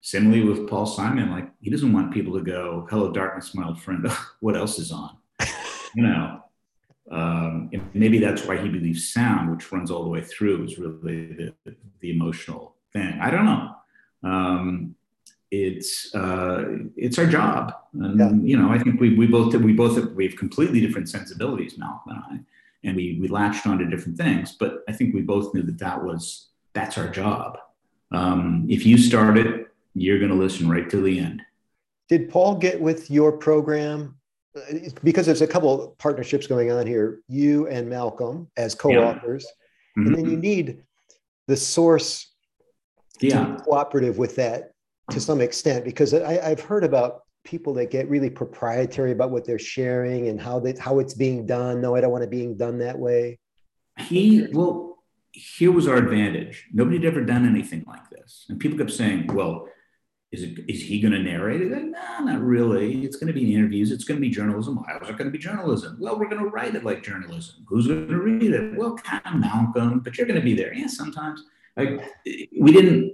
similarly 0.00 0.44
with 0.44 0.68
Paul 0.68 0.86
Simon, 0.86 1.30
like 1.30 1.50
he 1.60 1.70
doesn't 1.70 1.92
want 1.92 2.12
people 2.12 2.34
to 2.34 2.42
go, 2.42 2.86
"Hello, 2.90 3.10
darkness, 3.12 3.54
my 3.54 3.66
old 3.66 3.80
friend. 3.80 4.06
what 4.40 4.56
else 4.56 4.78
is 4.78 4.92
on?" 4.92 5.16
you 5.94 6.02
know. 6.02 6.42
Um, 7.10 7.70
maybe 7.94 8.18
that's 8.18 8.44
why 8.44 8.58
he 8.58 8.68
believes 8.68 9.14
sound, 9.14 9.50
which 9.50 9.72
runs 9.72 9.90
all 9.90 10.02
the 10.02 10.10
way 10.10 10.20
through, 10.20 10.64
is 10.64 10.78
really 10.78 11.52
the, 11.64 11.74
the 12.00 12.10
emotional 12.14 12.76
thing. 12.92 13.18
I 13.18 13.30
don't 13.30 13.46
know 13.46 13.74
um, 14.22 14.94
it's 15.50 16.14
uh, 16.14 16.64
it's 16.96 17.18
our 17.18 17.26
job, 17.26 17.72
and 17.94 18.18
yeah. 18.18 18.30
you 18.42 18.56
know 18.56 18.70
I 18.70 18.78
think 18.78 19.00
we 19.00 19.14
we 19.14 19.26
both 19.26 19.54
we 19.54 19.72
both 19.72 19.96
have, 19.96 20.12
we 20.12 20.26
have 20.26 20.36
completely 20.36 20.80
different 20.80 21.08
sensibilities, 21.08 21.78
Malcolm 21.78 22.12
and 22.12 22.18
I, 22.18 22.40
and 22.84 22.96
we 22.96 23.18
we 23.20 23.28
latched 23.28 23.66
onto 23.66 23.88
different 23.88 24.18
things. 24.18 24.56
But 24.58 24.82
I 24.88 24.92
think 24.92 25.14
we 25.14 25.22
both 25.22 25.54
knew 25.54 25.62
that 25.62 25.78
that 25.78 26.02
was 26.02 26.48
that's 26.74 26.98
our 26.98 27.08
job. 27.08 27.58
Um, 28.12 28.66
if 28.68 28.86
you 28.86 28.98
start 28.98 29.36
it, 29.36 29.68
you're 29.94 30.18
going 30.18 30.30
to 30.30 30.36
listen 30.36 30.68
right 30.68 30.88
to 30.90 31.00
the 31.00 31.18
end. 31.18 31.42
Did 32.08 32.30
Paul 32.30 32.56
get 32.56 32.80
with 32.80 33.10
your 33.10 33.32
program? 33.32 34.16
Because 35.04 35.26
there's 35.26 35.42
a 35.42 35.46
couple 35.46 35.94
partnerships 35.98 36.46
going 36.46 36.70
on 36.70 36.86
here. 36.86 37.20
You 37.28 37.68
and 37.68 37.88
Malcolm 37.88 38.50
as 38.56 38.74
co-authors, 38.74 39.46
yeah. 39.96 40.02
mm-hmm. 40.02 40.14
and 40.14 40.16
then 40.16 40.30
you 40.30 40.36
need 40.36 40.82
the 41.46 41.56
source 41.56 42.32
yeah. 43.20 43.56
cooperative 43.64 44.18
with 44.18 44.36
that 44.36 44.72
to 45.10 45.20
some 45.20 45.40
extent 45.40 45.84
because 45.84 46.12
I, 46.14 46.38
I've 46.50 46.60
heard 46.60 46.84
about 46.84 47.22
people 47.44 47.74
that 47.74 47.90
get 47.90 48.08
really 48.08 48.30
proprietary 48.30 49.12
about 49.12 49.30
what 49.30 49.44
they're 49.44 49.58
sharing 49.58 50.28
and 50.28 50.40
how 50.40 50.60
that 50.60 50.78
how 50.78 50.98
it's 50.98 51.14
being 51.14 51.46
done. 51.46 51.80
No, 51.80 51.94
I 51.94 52.00
don't 52.00 52.12
want 52.12 52.24
it 52.24 52.30
being 52.30 52.56
done 52.56 52.78
that 52.78 52.98
way. 52.98 53.38
He 53.98 54.46
well, 54.52 54.98
here 55.32 55.72
was 55.72 55.88
our 55.88 55.96
advantage. 55.96 56.66
Nobody 56.72 56.96
had 56.96 57.06
ever 57.06 57.24
done 57.24 57.46
anything 57.46 57.84
like 57.86 58.08
this, 58.10 58.46
and 58.48 58.58
people 58.58 58.78
kept 58.78 58.92
saying, 58.92 59.28
"Well, 59.28 59.68
is 60.30 60.42
it 60.42 60.58
is 60.68 60.82
he 60.82 61.00
going 61.00 61.12
to 61.12 61.18
narrate 61.18 61.62
it?" 61.62 61.70
No, 61.70 62.18
not 62.20 62.40
really. 62.40 63.04
It's 63.04 63.16
going 63.16 63.28
to 63.28 63.32
be 63.32 63.54
interviews. 63.54 63.90
It's 63.90 64.04
going 64.04 64.18
to 64.18 64.26
be 64.26 64.30
journalism. 64.30 64.82
How 64.86 64.98
is 64.98 65.08
it 65.08 65.18
going 65.18 65.30
to 65.30 65.36
be 65.36 65.38
journalism? 65.38 65.96
Well, 66.00 66.18
we're 66.18 66.28
going 66.28 66.42
to 66.42 66.50
write 66.50 66.74
it 66.74 66.84
like 66.84 67.02
journalism. 67.02 67.64
Who's 67.66 67.86
going 67.86 68.08
to 68.08 68.18
read 68.18 68.52
it? 68.52 68.76
Well, 68.76 68.94
kind 68.96 69.22
of 69.24 69.34
Malcolm, 69.36 70.00
but 70.00 70.16
you're 70.16 70.26
going 70.26 70.40
to 70.40 70.44
be 70.44 70.54
there. 70.54 70.74
Yeah, 70.74 70.86
sometimes. 70.86 71.44
Like 71.76 72.02
we 72.26 72.72
didn't, 72.72 73.12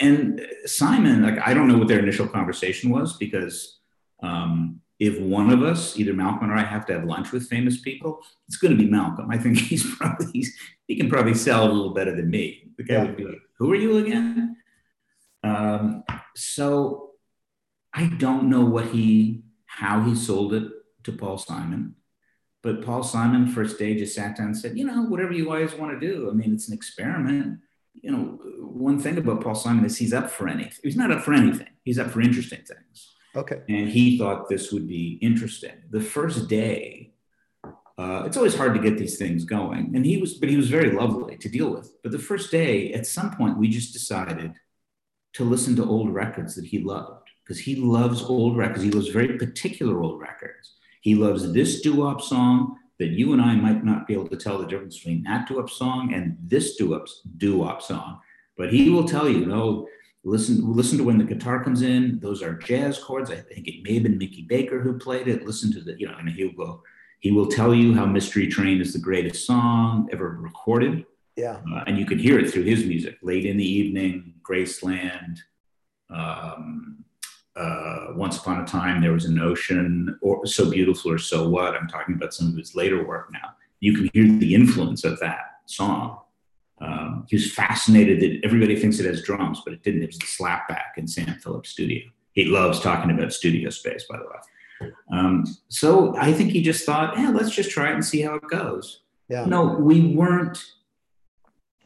and 0.00 0.46
Simon, 0.66 1.22
like 1.22 1.38
I 1.46 1.54
don't 1.54 1.68
know 1.68 1.78
what 1.78 1.88
their 1.88 1.98
initial 1.98 2.28
conversation 2.28 2.90
was 2.90 3.16
because 3.16 3.80
um, 4.22 4.80
if 4.98 5.20
one 5.20 5.50
of 5.50 5.62
us, 5.62 5.98
either 5.98 6.14
Malcolm 6.14 6.50
or 6.50 6.54
I, 6.54 6.62
have 6.62 6.86
to 6.86 6.94
have 6.94 7.04
lunch 7.04 7.32
with 7.32 7.48
famous 7.48 7.80
people, 7.80 8.20
it's 8.46 8.56
going 8.56 8.76
to 8.76 8.82
be 8.82 8.90
Malcolm. 8.90 9.30
I 9.30 9.38
think 9.38 9.58
he's 9.70 9.84
probably 9.96 10.26
he's, 10.32 10.56
he 10.86 10.96
can 10.96 11.08
probably 11.08 11.34
sell 11.34 11.64
a 11.64 11.72
little 11.72 11.94
better 11.94 12.14
than 12.14 12.30
me. 12.30 12.70
The 12.76 12.84
guy 12.84 12.94
yeah. 12.94 13.04
would 13.04 13.16
be 13.16 13.24
like, 13.24 13.42
"Who 13.58 13.72
are 13.72 13.76
you 13.76 13.98
again?" 13.98 14.56
Um, 15.42 16.04
so 16.36 17.10
I 17.92 18.06
don't 18.06 18.48
know 18.48 18.64
what 18.64 18.86
he 18.86 19.44
how 19.66 20.02
he 20.02 20.14
sold 20.14 20.54
it 20.54 20.70
to 21.04 21.12
Paul 21.12 21.38
Simon. 21.38 21.96
But 22.62 22.82
Paul 22.82 23.02
Simon, 23.02 23.46
first 23.48 23.78
day, 23.78 23.94
just 23.94 24.14
sat 24.14 24.38
down 24.38 24.46
and 24.46 24.56
said, 24.56 24.78
you 24.78 24.86
know, 24.86 25.02
whatever 25.02 25.32
you 25.32 25.44
guys 25.44 25.74
want 25.74 25.92
to 25.92 26.06
do. 26.06 26.30
I 26.30 26.32
mean, 26.32 26.54
it's 26.54 26.68
an 26.68 26.72
experiment 26.72 27.58
you 28.02 28.10
know, 28.10 28.38
one 28.60 28.98
thing 28.98 29.18
about 29.18 29.42
Paul 29.42 29.54
Simon 29.54 29.84
is 29.84 29.96
he's 29.96 30.12
up 30.12 30.30
for 30.30 30.48
anything. 30.48 30.80
He's 30.82 30.96
not 30.96 31.10
up 31.10 31.22
for 31.22 31.32
anything. 31.32 31.68
He's 31.84 31.98
up 31.98 32.10
for 32.10 32.20
interesting 32.20 32.60
things. 32.60 33.14
Okay. 33.36 33.60
And 33.68 33.88
he 33.88 34.18
thought 34.18 34.48
this 34.48 34.72
would 34.72 34.86
be 34.86 35.18
interesting. 35.20 35.72
The 35.90 36.00
first 36.00 36.48
day, 36.48 37.12
uh, 37.96 38.24
it's 38.26 38.36
always 38.36 38.56
hard 38.56 38.74
to 38.74 38.80
get 38.80 38.98
these 38.98 39.18
things 39.18 39.44
going. 39.44 39.92
And 39.94 40.04
he 40.04 40.18
was, 40.18 40.34
but 40.34 40.48
he 40.48 40.56
was 40.56 40.68
very 40.68 40.90
lovely 40.90 41.36
to 41.38 41.48
deal 41.48 41.70
with. 41.70 41.92
But 42.02 42.12
the 42.12 42.18
first 42.18 42.50
day, 42.50 42.92
at 42.92 43.06
some 43.06 43.36
point, 43.36 43.58
we 43.58 43.68
just 43.68 43.92
decided 43.92 44.54
to 45.34 45.44
listen 45.44 45.76
to 45.76 45.84
old 45.84 46.12
records 46.12 46.54
that 46.54 46.64
he 46.64 46.78
loved 46.78 47.28
because 47.44 47.58
he 47.58 47.76
loves 47.76 48.22
old 48.22 48.56
records. 48.56 48.82
He 48.82 48.90
loves 48.90 49.08
very 49.08 49.36
particular 49.38 50.00
old 50.02 50.20
records. 50.20 50.74
He 51.00 51.14
loves 51.14 51.52
this 51.52 51.80
doo-wop 51.82 52.22
song 52.22 52.76
that 52.98 53.08
you 53.08 53.32
and 53.32 53.42
I 53.42 53.54
might 53.56 53.84
not 53.84 54.06
be 54.06 54.14
able 54.14 54.28
to 54.28 54.36
tell 54.36 54.58
the 54.58 54.66
difference 54.66 54.98
between 54.98 55.22
that 55.24 55.48
doo-wop 55.48 55.70
song 55.70 56.14
and 56.14 56.36
this 56.40 56.76
doo-wop, 56.76 57.06
doo-wop 57.36 57.82
song. 57.82 58.20
But 58.56 58.72
he 58.72 58.90
will 58.90 59.04
tell 59.04 59.28
you, 59.28 59.46
no, 59.46 59.88
Listen, 60.26 60.74
listen 60.74 60.96
to 60.96 61.04
when 61.04 61.18
the 61.18 61.24
guitar 61.24 61.62
comes 61.62 61.82
in. 61.82 62.18
Those 62.18 62.42
are 62.42 62.54
jazz 62.54 62.98
chords. 62.98 63.30
I 63.30 63.36
think 63.36 63.68
it 63.68 63.82
may 63.82 63.94
have 63.94 64.04
been 64.04 64.16
Mickey 64.16 64.42
Baker 64.42 64.80
who 64.80 64.98
played 64.98 65.28
it. 65.28 65.44
Listen 65.44 65.70
to 65.74 65.82
the, 65.82 66.00
you 66.00 66.06
know, 66.06 66.16
and 66.18 66.28
he'll 66.30 66.52
go, 66.52 66.82
he 67.20 67.30
will 67.30 67.46
tell 67.46 67.74
you 67.74 67.94
how 67.94 68.06
Mystery 68.06 68.46
Train 68.46 68.80
is 68.80 68.94
the 68.94 68.98
greatest 68.98 69.46
song 69.46 70.08
ever 70.12 70.38
recorded. 70.40 71.04
Yeah. 71.36 71.60
Uh, 71.70 71.84
and 71.86 71.98
you 71.98 72.06
can 72.06 72.18
hear 72.18 72.38
it 72.38 72.50
through 72.50 72.62
his 72.62 72.86
music. 72.86 73.18
Late 73.20 73.44
in 73.44 73.58
the 73.58 73.70
Evening, 73.70 74.34
Graceland, 74.42 75.40
um, 76.08 77.04
uh, 77.56 78.08
Once 78.14 78.38
Upon 78.38 78.60
a 78.60 78.66
Time, 78.66 79.00
There 79.00 79.12
Was 79.12 79.24
an 79.24 79.38
Ocean, 79.38 80.18
or 80.22 80.46
So 80.46 80.70
Beautiful 80.70 81.12
or 81.12 81.18
So 81.18 81.48
What. 81.48 81.74
I'm 81.74 81.88
talking 81.88 82.14
about 82.14 82.34
some 82.34 82.48
of 82.48 82.56
his 82.56 82.74
later 82.74 83.06
work 83.06 83.30
now. 83.32 83.54
You 83.80 83.94
can 83.94 84.10
hear 84.12 84.26
the 84.38 84.54
influence 84.54 85.04
of 85.04 85.20
that 85.20 85.38
song. 85.66 86.20
Um, 86.80 87.26
he 87.28 87.36
was 87.36 87.52
fascinated 87.52 88.20
that 88.20 88.40
everybody 88.44 88.76
thinks 88.76 88.98
it 88.98 89.06
has 89.06 89.22
drums, 89.22 89.62
but 89.64 89.72
it 89.72 89.82
didn't. 89.82 90.02
It 90.02 90.06
was 90.06 90.18
the 90.18 90.26
slapback 90.26 90.96
in 90.96 91.06
Sam 91.06 91.36
Phillips' 91.36 91.70
studio. 91.70 92.02
He 92.32 92.46
loves 92.46 92.80
talking 92.80 93.10
about 93.10 93.32
studio 93.32 93.70
space, 93.70 94.04
by 94.10 94.18
the 94.18 94.24
way. 94.24 94.90
Um, 95.12 95.44
so 95.68 96.16
I 96.16 96.32
think 96.32 96.50
he 96.50 96.62
just 96.62 96.84
thought, 96.84 97.16
yeah, 97.16 97.30
let's 97.30 97.54
just 97.54 97.70
try 97.70 97.90
it 97.90 97.94
and 97.94 98.04
see 98.04 98.20
how 98.20 98.34
it 98.34 98.48
goes. 98.48 99.02
Yeah. 99.28 99.44
No, 99.44 99.64
we 99.64 100.14
weren't. 100.14 100.62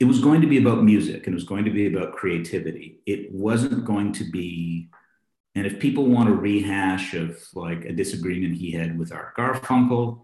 It 0.00 0.06
was 0.06 0.20
going 0.20 0.40
to 0.40 0.46
be 0.46 0.58
about 0.58 0.82
music 0.84 1.26
and 1.26 1.34
it 1.34 1.36
was 1.36 1.44
going 1.44 1.64
to 1.64 1.70
be 1.70 1.86
about 1.86 2.14
creativity. 2.14 3.00
It 3.04 3.30
wasn't 3.32 3.84
going 3.84 4.12
to 4.12 4.24
be, 4.24 4.88
and 5.58 5.66
if 5.66 5.80
people 5.80 6.06
want 6.06 6.28
a 6.28 6.32
rehash 6.32 7.14
of 7.14 7.36
like 7.52 7.84
a 7.84 7.92
disagreement 7.92 8.56
he 8.56 8.70
had 8.70 8.96
with 8.96 9.12
Art 9.12 9.36
Garfunkel, 9.36 10.20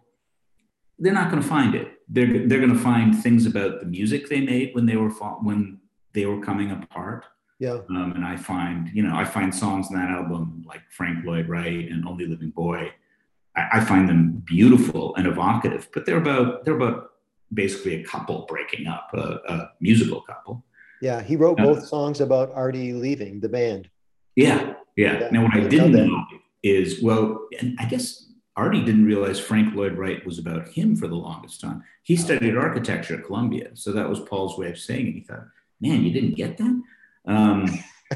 they're 0.99 1.13
not 1.13 1.29
going 1.29 1.43
to 1.43 1.49
find 1.49 1.75
it. 1.75 1.89
They're 2.09 2.47
they're 2.47 2.61
going 2.61 2.73
to 2.73 2.79
find 2.79 3.21
things 3.21 3.45
about 3.45 3.81
the 3.81 3.87
music 3.87 4.29
they 4.29 4.41
made 4.41 4.75
when 4.75 4.87
they 4.87 4.97
were 4.97 5.11
when 5.11 5.81
they 6.13 6.27
were 6.27 6.41
coming 6.41 6.71
apart. 6.71 7.25
Yeah. 7.59 7.79
Um, 7.89 8.13
and 8.15 8.25
I 8.25 8.37
find 8.37 8.91
you 8.95 9.03
know 9.03 9.17
I 9.17 9.25
find 9.25 9.53
songs 9.53 9.91
in 9.91 9.97
that 9.97 10.11
album 10.11 10.65
like 10.67 10.83
Frank 10.91 11.25
Lloyd 11.25 11.49
Wright 11.49 11.91
and 11.91 12.07
Only 12.07 12.27
Living 12.27 12.51
Boy. 12.51 12.93
I, 13.57 13.79
I 13.79 13.81
find 13.81 14.09
them 14.09 14.43
beautiful 14.45 15.17
and 15.17 15.27
evocative, 15.27 15.89
but 15.93 16.07
they're 16.07 16.19
about 16.19 16.65
they're 16.65 16.77
about 16.77 17.11
basically 17.53 18.01
a 18.01 18.05
couple 18.05 18.47
breaking 18.49 18.87
up, 18.87 19.11
a, 19.15 19.41
a 19.49 19.71
musical 19.81 20.21
couple. 20.21 20.65
Yeah, 21.03 21.23
he 21.23 21.35
wrote 21.35 21.59
uh, 21.59 21.65
both 21.65 21.87
songs 21.87 22.21
about 22.21 22.53
Artie 22.53 22.93
leaving 22.93 23.41
the 23.41 23.49
band. 23.49 23.91
Yeah, 24.37 24.75
yeah. 24.97 25.21
yeah. 25.21 25.29
Now, 25.31 25.43
what 25.45 25.55
I, 25.55 25.61
didn't 25.61 25.93
know, 25.93 26.25
is 26.63 27.03
well, 27.03 27.47
and 27.61 27.77
I 27.79 27.87
guess 27.87 28.27
Artie 28.57 28.85
didn't 28.85 29.07
realize 29.07 29.41
Frank 29.41 29.75
Lloyd 29.75 29.99
Wright 29.99 30.25
was 30.25 30.39
about 30.39 30.69
him 30.69 30.97
for 30.97 31.09
the 31.09 31.17
longest 31.17 31.61
time. 31.61 31.83
He 32.03 32.17
studied 32.17 32.57
architecture 32.57 33.19
at 33.19 33.25
Columbia, 33.25 33.71
so 33.75 33.93
that 33.93 34.09
was 34.09 34.21
Paul's 34.21 34.59
way 34.59 34.71
of 34.71 34.79
saying 34.79 35.09
it. 35.09 35.15
He 35.15 35.21
thought, 35.21 35.47
"Man, 35.81 36.05
you 36.05 36.13
didn't 36.13 36.37
get 36.37 36.57
that." 36.59 36.83
Um, 37.27 37.67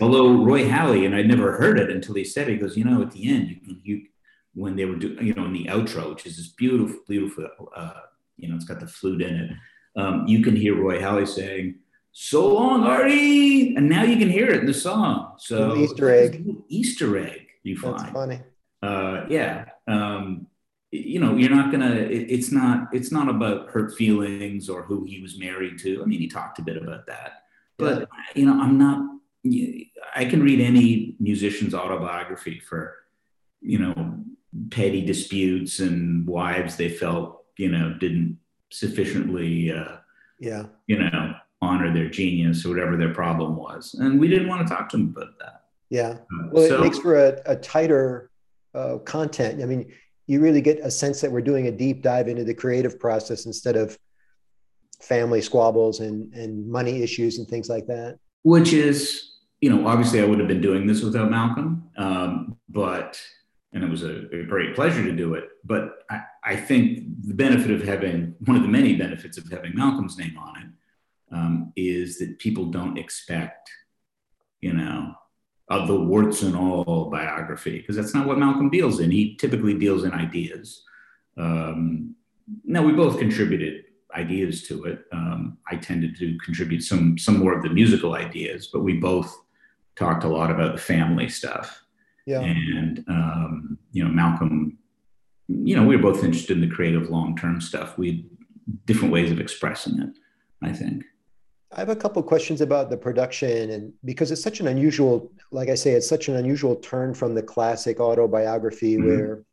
although 0.01 0.45
Roy 0.45 0.69
Halee, 0.69 1.07
and 1.07 1.14
I'd 1.14 1.29
never 1.29 1.57
heard 1.57 1.79
it 1.79 1.91
until 1.91 2.14
he 2.14 2.25
said 2.25 2.49
it. 2.49 2.53
He 2.53 2.59
goes, 2.59 2.77
"You 2.77 2.85
know, 2.85 3.03
at 3.03 3.11
the 3.11 3.29
end, 3.29 3.61
you 3.62 3.77
you 3.83 4.07
when 4.55 4.77
they 4.77 4.85
were 4.85 4.97
doing, 4.97 5.27
you 5.27 5.35
know, 5.35 5.45
in 5.45 5.53
the 5.53 5.67
outro, 5.67 6.11
which 6.11 6.27
is 6.27 6.37
this 6.37 6.49
beautiful, 6.49 7.01
beautiful, 7.09 7.69
uh, 7.77 8.01
you 8.37 8.49
know, 8.49 8.57
it's 8.57 8.64
got 8.64 8.81
the 8.81 8.87
flute 8.87 9.23
in 9.23 9.35
it. 9.35 9.51
Um, 9.97 10.27
you 10.27 10.43
can 10.43 10.55
hear 10.55 10.81
Roy 10.81 11.01
Halee 11.01 11.27
saying." 11.27 11.75
So 12.12 12.53
long, 12.53 12.85
Artie, 12.85 13.77
and 13.77 13.88
now 13.88 14.03
you 14.03 14.16
can 14.16 14.29
hear 14.29 14.49
it 14.49 14.61
in 14.61 14.66
the 14.66 14.75
song. 14.75 15.35
So 15.38 15.77
Easter 15.77 16.11
egg, 16.11 16.44
Easter 16.68 17.16
egg, 17.18 17.47
you 17.62 17.77
find. 17.77 17.99
That's 17.99 18.11
funny 18.11 18.40
uh, 18.83 19.25
yeah, 19.29 19.66
um, 19.87 20.47
you 20.90 21.21
know, 21.21 21.37
you're 21.37 21.55
not 21.55 21.71
gonna. 21.73 21.94
It, 21.94 22.31
it's 22.31 22.53
not. 22.53 22.88
It's 22.92 23.12
not 23.12 23.29
about 23.29 23.71
hurt 23.71 23.94
feelings 23.97 24.68
or 24.68 24.83
who 24.83 25.05
he 25.05 25.21
was 25.21 25.38
married 25.38 25.79
to. 25.81 26.03
I 26.03 26.07
mean, 26.07 26.21
he 26.21 26.29
talked 26.29 26.59
a 26.59 26.62
bit 26.62 26.77
about 26.77 27.07
that, 27.07 27.42
but 27.77 28.01
yeah. 28.01 28.07
you 28.35 28.47
know, 28.47 28.61
I'm 28.61 28.79
not. 28.79 29.05
I 30.14 30.25
can 30.25 30.42
read 30.42 30.61
any 30.61 31.16
musician's 31.21 31.75
autobiography 31.75 32.61
for, 32.61 32.94
you 33.61 33.79
know, 33.79 34.18
petty 34.71 35.05
disputes 35.05 35.79
and 35.79 36.27
wives 36.27 36.77
they 36.77 36.88
felt 36.88 37.44
you 37.57 37.68
know 37.68 37.94
didn't 37.94 38.38
sufficiently. 38.71 39.73
Uh, 39.73 39.97
yeah. 40.40 40.66
You 40.87 40.99
know, 40.99 41.35
honor 41.68 41.92
their 41.92 42.09
genius 42.09 42.64
or 42.64 42.70
whatever 42.70 42.96
their 42.96 43.12
problem 43.12 43.57
was, 43.57 43.94
and 43.94 44.18
we 44.18 44.28
didn't 44.28 44.48
want 44.48 44.66
to 44.66 44.74
talk 44.74 44.88
to 44.90 44.96
them 44.96 45.14
about 45.14 45.38
that. 45.38 45.59
Yeah. 45.90 46.11
Uh, 46.11 46.48
well, 46.50 46.68
so, 46.68 46.78
it 46.78 46.81
makes 46.83 46.98
for 46.98 47.16
a, 47.16 47.40
a 47.46 47.57
tighter 47.57 48.31
uh, 48.74 48.98
content. 48.98 49.62
I 49.62 49.66
mean, 49.66 49.92
you 50.26 50.40
really 50.40 50.61
get 50.61 50.78
a 50.81 50.90
sense 50.90 51.20
that 51.20 51.33
we're 51.33 51.40
doing 51.40 51.66
a 51.66 51.72
deep 51.72 52.02
dive 52.02 52.28
into 52.28 52.44
the 52.44 52.54
creative 52.54 52.98
process 53.00 53.46
instead 53.46 53.76
of 53.76 53.98
family 55.00 55.40
squabbles 55.40 56.00
and, 56.00 56.33
and 56.35 56.68
money 56.68 57.02
issues 57.02 57.38
and 57.38 57.48
things 57.48 57.68
like 57.68 57.87
that. 57.87 58.18
Which 58.42 58.72
is, 58.72 59.37
you 59.61 59.70
know, 59.70 59.87
obviously 59.87 60.20
I 60.20 60.24
would 60.24 60.38
have 60.38 60.48
been 60.48 60.61
doing 60.61 60.87
this 60.87 61.02
without 61.02 61.31
Malcolm, 61.31 61.88
um, 61.96 62.57
but, 62.68 63.20
and 63.72 63.83
it 63.83 63.90
was 63.90 64.02
a, 64.02 64.26
a, 64.33 64.44
great 64.44 64.74
pleasure 64.74 65.02
to 65.02 65.12
do 65.12 65.35
it. 65.35 65.44
But 65.64 66.04
I, 66.11 66.20
I, 66.44 66.57
think 66.57 67.04
the 67.26 67.35
benefit 67.35 67.70
of 67.70 67.83
having, 67.83 68.35
one 68.44 68.57
of 68.57 68.62
the 68.62 68.68
many 68.68 68.96
benefits 68.96 69.38
of 69.38 69.48
having 69.50 69.74
Malcolm's 69.74 70.18
name 70.18 70.37
on 70.38 70.62
it 70.62 70.68
um, 71.33 71.73
is 71.77 72.19
that 72.19 72.38
people 72.38 72.67
don't 72.67 72.99
expect, 72.99 73.71
you 74.61 74.73
know, 74.73 75.14
of 75.71 75.87
the 75.87 75.99
warts 75.99 76.43
and 76.43 76.57
all 76.57 77.11
biography, 77.11 77.79
because 77.79 77.97
that's 77.97 78.14
not 78.14 78.27
what 78.27 78.38
Malcolm 78.38 78.71
deals 78.71 79.01
in. 79.01 79.11
He 79.11 79.37
typically 79.37 79.75
deals 79.75 80.05
in 80.05 80.12
ideas. 80.12 80.83
Um, 81.37 82.14
now, 82.64 82.83
we 82.83 82.93
both 82.93 83.19
contributed 83.19 83.85
ideas 84.14 84.62
to 84.69 84.85
it. 84.85 85.05
Um, 85.12 85.59
I 85.71 85.77
tended 85.77 86.17
to 86.19 86.38
contribute 86.45 86.83
some 86.83 87.19
some 87.19 87.38
more 87.38 87.55
of 87.55 87.62
the 87.62 87.69
musical 87.69 88.14
ideas, 88.14 88.69
but 88.73 88.81
we 88.81 88.95
both 88.95 89.37
talked 89.97 90.25
a 90.25 90.29
lot 90.29 90.51
about 90.51 90.77
the 90.77 90.81
family 90.81 91.29
stuff. 91.29 91.83
Yeah. 92.27 92.41
And 92.41 93.05
um, 93.09 93.79
you 93.93 94.05
know, 94.05 94.11
Malcolm, 94.11 94.79
you 95.49 95.77
know, 95.77 95.85
we 95.85 95.97
were 95.97 96.03
both 96.03 96.25
interested 96.25 96.57
in 96.57 96.67
the 96.67 96.75
creative 96.75 97.11
long 97.11 97.37
term 97.37 97.61
stuff. 97.61 97.99
We 97.99 98.27
different 98.87 99.12
ways 99.12 99.31
of 99.31 99.41
expressing 99.41 100.01
it. 100.01 100.11
I 100.62 100.73
think. 100.73 101.05
I 101.70 101.81
have 101.81 101.90
a 101.90 101.96
couple 101.96 102.22
questions 102.22 102.61
about 102.62 102.88
the 102.88 102.96
production, 102.96 103.70
and 103.70 103.92
because 104.04 104.31
it's 104.31 104.42
such 104.42 104.61
an 104.61 104.68
unusual, 104.68 105.31
like 105.50 105.68
I 105.68 105.74
say, 105.74 105.92
it's 105.92 106.09
such 106.09 106.28
an 106.28 106.37
unusual 106.37 106.76
turn 106.76 107.12
from 107.12 107.35
the 107.35 107.42
classic 107.42 108.00
autobiography 108.00 108.96
mm-hmm. 108.96 109.07
where 109.07 109.44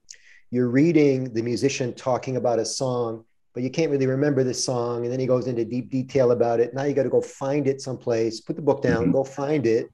you're 0.49 0.69
reading 0.69 1.33
the 1.33 1.41
musician 1.41 1.93
talking 1.93 2.37
about 2.37 2.57
a 2.59 2.65
song, 2.65 3.25
but 3.53 3.63
you 3.63 3.69
can't 3.69 3.91
really 3.91 4.07
remember 4.07 4.43
the 4.45 4.53
song, 4.53 5.03
and 5.03 5.11
then 5.11 5.19
he 5.19 5.25
goes 5.25 5.47
into 5.47 5.65
deep 5.65 5.89
detail 5.89 6.31
about 6.31 6.61
it. 6.61 6.73
Now 6.73 6.83
you 6.83 6.93
got 6.93 7.03
to 7.03 7.09
go 7.09 7.21
find 7.21 7.67
it 7.67 7.81
someplace, 7.81 8.39
put 8.39 8.55
the 8.55 8.61
book 8.61 8.81
down, 8.81 9.03
mm-hmm. 9.03 9.11
go 9.11 9.25
find 9.25 9.65
it, 9.65 9.91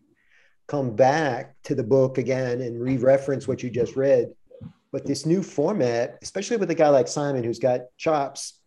come 0.68 0.96
back 0.96 1.56
to 1.64 1.74
the 1.74 1.84
book 1.84 2.20
again, 2.20 2.62
and 2.62 2.80
re-reference 2.80 3.48
what 3.48 3.64
you 3.64 3.72
just 3.72 3.96
read. 3.96 4.32
But 4.92 5.08
this 5.08 5.26
new 5.26 5.42
format, 5.42 6.20
especially 6.22 6.58
with 6.58 6.70
a 6.70 6.76
guy 6.76 6.90
like 6.90 7.08
Simon 7.08 7.44
who's 7.44 7.60
got 7.60 7.82
chops, 7.98 8.60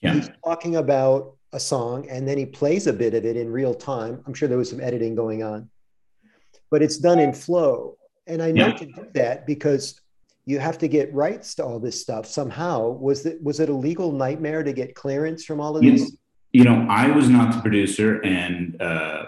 yeah. 0.00 0.14
he's 0.14 0.30
talking 0.42 0.76
about 0.76 1.33
a 1.54 1.60
song 1.60 2.06
and 2.10 2.28
then 2.28 2.36
he 2.36 2.44
plays 2.44 2.86
a 2.86 2.92
bit 2.92 3.14
of 3.14 3.24
it 3.24 3.36
in 3.36 3.50
real 3.50 3.72
time. 3.72 4.22
I'm 4.26 4.34
sure 4.34 4.48
there 4.48 4.58
was 4.58 4.68
some 4.68 4.80
editing 4.80 5.14
going 5.14 5.42
on, 5.42 5.70
but 6.70 6.82
it's 6.82 6.98
done 6.98 7.20
in 7.20 7.32
flow. 7.32 7.96
And 8.26 8.42
I 8.42 8.50
know 8.50 8.66
yeah. 8.66 8.74
to 8.74 8.86
do 8.86 9.06
that 9.14 9.46
because 9.46 10.00
you 10.46 10.58
have 10.58 10.78
to 10.78 10.88
get 10.88 11.14
rights 11.14 11.54
to 11.54 11.64
all 11.64 11.78
this 11.78 12.00
stuff 12.00 12.26
somehow. 12.26 12.88
Was 12.88 13.24
it 13.24 13.42
was 13.42 13.60
it 13.60 13.68
a 13.68 13.72
legal 13.72 14.12
nightmare 14.12 14.62
to 14.62 14.72
get 14.72 14.94
clearance 14.94 15.44
from 15.44 15.60
all 15.60 15.76
of 15.76 15.84
you, 15.84 15.92
these? 15.92 16.16
You 16.52 16.64
know, 16.64 16.86
I 16.90 17.08
was 17.10 17.28
not 17.28 17.54
the 17.54 17.60
producer, 17.60 18.20
and 18.22 18.80
uh, 18.80 19.26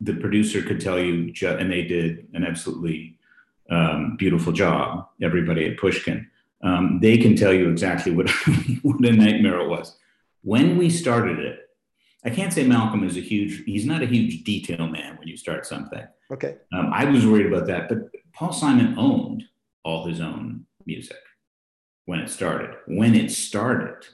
the 0.00 0.14
producer 0.14 0.62
could 0.62 0.80
tell 0.80 0.98
you, 0.98 1.30
ju- 1.32 1.56
and 1.56 1.70
they 1.70 1.82
did 1.82 2.26
an 2.34 2.44
absolutely 2.44 3.18
um, 3.70 4.16
beautiful 4.16 4.52
job. 4.52 5.08
Everybody 5.22 5.66
at 5.70 5.78
Pushkin, 5.78 6.28
um, 6.62 6.98
they 7.00 7.18
can 7.18 7.36
tell 7.36 7.52
you 7.52 7.68
exactly 7.70 8.12
what 8.12 8.30
what 8.82 8.98
a 9.04 9.12
nightmare 9.12 9.60
it 9.60 9.68
was 9.68 9.96
when 10.42 10.76
we 10.76 10.90
started 10.90 11.38
it, 11.38 11.58
I 12.24 12.30
can't 12.30 12.52
say 12.52 12.64
Malcolm 12.64 13.04
is 13.04 13.16
a 13.16 13.20
huge, 13.20 13.64
he's 13.64 13.86
not 13.86 14.02
a 14.02 14.06
huge 14.06 14.44
detail 14.44 14.86
man 14.86 15.16
when 15.18 15.26
you 15.26 15.36
start 15.36 15.66
something. 15.66 16.06
Okay. 16.32 16.56
Um, 16.72 16.90
I 16.92 17.04
was 17.04 17.26
worried 17.26 17.46
about 17.46 17.66
that, 17.66 17.88
but 17.88 17.98
Paul 18.32 18.52
Simon 18.52 18.94
owned 18.96 19.44
all 19.84 20.06
his 20.06 20.20
own 20.20 20.66
music 20.86 21.18
when 22.04 22.20
it 22.20 22.28
started. 22.28 22.76
When 22.86 23.14
it 23.14 23.30
started, 23.30 24.06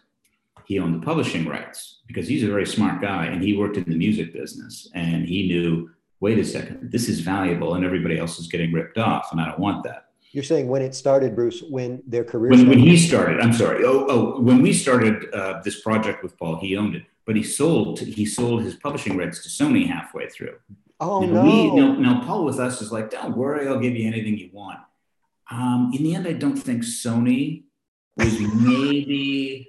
he 0.67 0.79
owned 0.79 1.01
the 1.01 1.05
publishing 1.05 1.47
rights 1.47 2.01
because 2.07 2.29
he's 2.29 2.45
a 2.45 2.49
very 2.49 2.67
smart 2.67 3.01
guy 3.01 3.27
and 3.27 3.43
he 3.43 3.57
worked 3.57 3.77
in 3.77 3.85
the 3.85 3.97
music 3.97 4.33
business 4.33 4.91
and 4.95 5.27
he 5.27 5.49
knew 5.49 5.91
wait 6.21 6.39
a 6.39 6.45
second, 6.45 6.91
this 6.91 7.09
is 7.09 7.21
valuable 7.21 7.75
and 7.75 7.85
everybody 7.85 8.19
else 8.19 8.39
is 8.39 8.49
getting 8.49 8.73
ripped 8.73 8.99
off 8.99 9.29
and 9.31 9.41
I 9.41 9.47
don't 9.47 9.61
want 9.61 9.85
that. 9.85 10.08
You're 10.33 10.45
saying 10.45 10.69
when 10.69 10.83
it 10.83 10.95
started, 10.95 11.35
Bruce, 11.35 11.63
when 11.63 12.03
their 12.07 12.25
career 12.25 12.51
when, 12.51 12.69
when 12.69 12.79
he 12.79 12.97
started. 12.97 13.41
I'm 13.41 13.53
sorry. 13.53 13.85
Oh, 13.85 14.07
oh, 14.09 14.41
when 14.41 14.61
we 14.61 14.73
started 14.73 15.33
uh, 15.33 15.61
this 15.65 15.81
project 15.81 16.23
with 16.23 16.37
Paul, 16.39 16.57
he 16.57 16.77
owned 16.77 16.95
it, 16.95 17.05
but 17.25 17.35
he 17.35 17.43
sold 17.43 18.01
he 18.01 18.27
sold 18.27 18.63
his 18.63 18.75
publishing 18.75 19.17
rights 19.17 19.43
to 19.43 19.49
Sony 19.49 19.87
halfway 19.87 20.29
through. 20.29 20.57
Oh 21.01 21.21
now, 21.21 21.45
no! 21.45 21.75
We, 21.75 21.81
now, 21.81 21.93
now, 21.95 22.21
Paul 22.25 22.45
with 22.45 22.59
us 22.59 22.83
is 22.83 22.93
like, 22.93 23.11
don't 23.11 23.37
worry, 23.37 23.69
I'll 23.69 23.81
give 23.81 23.95
you 23.95 24.07
anything 24.07 24.37
you 24.37 24.51
want. 24.53 24.81
Um, 25.51 25.93
in 25.95 26.03
the 26.03 26.15
end, 26.15 26.27
I 26.27 26.35
don't 26.35 26.57
think 26.57 26.83
Sony 26.83 27.63
was 28.17 28.39
maybe 28.39 29.69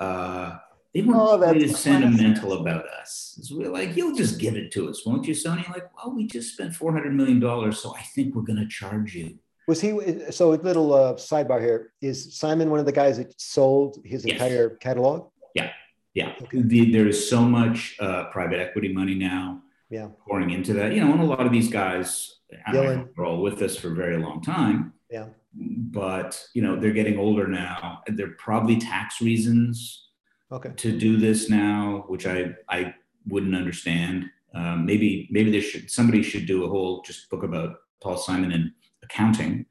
uh, 0.00 0.56
they 0.92 1.02
weren't 1.02 1.20
oh, 1.20 1.38
really 1.38 1.68
sentimental 1.68 2.54
about 2.54 2.86
us. 2.86 3.38
So 3.42 3.58
we're 3.58 3.68
like, 3.68 3.96
you'll 3.96 4.14
just 4.14 4.40
give 4.40 4.56
it 4.56 4.72
to 4.72 4.88
us, 4.88 5.04
won't 5.04 5.26
you, 5.26 5.34
Sony? 5.34 5.68
Like, 5.68 5.90
well, 5.96 6.14
we 6.14 6.26
just 6.26 6.54
spent 6.54 6.74
four 6.74 6.92
hundred 6.92 7.14
million 7.14 7.40
dollars, 7.40 7.78
so 7.80 7.94
I 7.94 8.00
think 8.00 8.34
we're 8.34 8.42
going 8.42 8.58
to 8.58 8.66
charge 8.66 9.14
you. 9.14 9.38
Was 9.66 9.80
he 9.80 10.30
so? 10.30 10.52
A 10.52 10.56
little 10.56 10.92
uh, 10.92 11.14
sidebar 11.14 11.60
here: 11.60 11.92
Is 12.00 12.36
Simon 12.36 12.70
one 12.70 12.80
of 12.80 12.86
the 12.86 12.92
guys 12.92 13.16
that 13.18 13.40
sold 13.40 13.98
his 14.04 14.24
yes. 14.24 14.34
entire 14.34 14.70
catalog? 14.70 15.30
Yeah, 15.54 15.70
yeah. 16.12 16.34
Okay. 16.42 16.62
The, 16.62 16.92
there 16.92 17.08
is 17.08 17.28
so 17.28 17.42
much 17.42 17.96
uh, 18.00 18.24
private 18.24 18.60
equity 18.60 18.92
money 18.92 19.14
now. 19.14 19.62
Yeah, 19.88 20.08
pouring 20.26 20.50
into 20.50 20.74
that. 20.74 20.92
You 20.92 21.04
know, 21.04 21.12
and 21.12 21.22
a 21.22 21.24
lot 21.24 21.46
of 21.46 21.52
these 21.52 21.70
guys 21.70 22.40
are 22.66 23.06
all 23.24 23.40
with 23.42 23.62
us 23.62 23.76
for 23.76 23.92
a 23.92 23.94
very 23.94 24.18
long 24.18 24.42
time. 24.42 24.92
Yeah, 25.10 25.28
but 25.54 26.46
you 26.52 26.62
know, 26.62 26.76
they're 26.78 26.92
getting 26.92 27.18
older 27.18 27.46
now. 27.46 28.02
They're 28.06 28.34
probably 28.38 28.78
tax 28.78 29.20
reasons. 29.20 30.08
Okay. 30.52 30.72
To 30.76 30.98
do 30.98 31.16
this 31.16 31.48
now, 31.48 32.04
which 32.08 32.26
I 32.26 32.54
I 32.68 32.94
wouldn't 33.26 33.54
understand. 33.54 34.26
Um, 34.54 34.84
maybe 34.86 35.28
maybe 35.30 35.50
there 35.50 35.62
should 35.62 35.90
somebody 35.90 36.22
should 36.22 36.46
do 36.46 36.64
a 36.64 36.68
whole 36.68 37.02
just 37.02 37.30
book 37.30 37.42
about 37.42 37.76
Paul 38.00 38.18
Simon 38.18 38.52
and 38.52 38.70
accounting. 39.04 39.66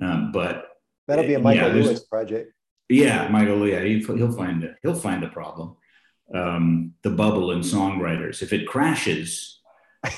Um, 0.00 0.32
but 0.32 0.68
that'll 1.06 1.26
be 1.26 1.34
a 1.34 1.38
Michael 1.38 1.68
yeah, 1.68 1.74
Lewis 1.74 2.00
project. 2.00 2.52
Yeah, 2.88 3.28
Michael. 3.28 3.66
Yeah, 3.66 3.80
he'll, 3.80 4.16
he'll 4.16 4.32
find 4.32 4.64
it. 4.64 4.76
He'll 4.82 4.94
find 4.94 5.24
a 5.24 5.28
problem. 5.28 5.76
Um, 6.34 6.94
the 7.02 7.10
bubble 7.10 7.52
in 7.52 7.60
songwriters. 7.60 8.42
If 8.42 8.52
it 8.52 8.66
crashes, 8.66 9.60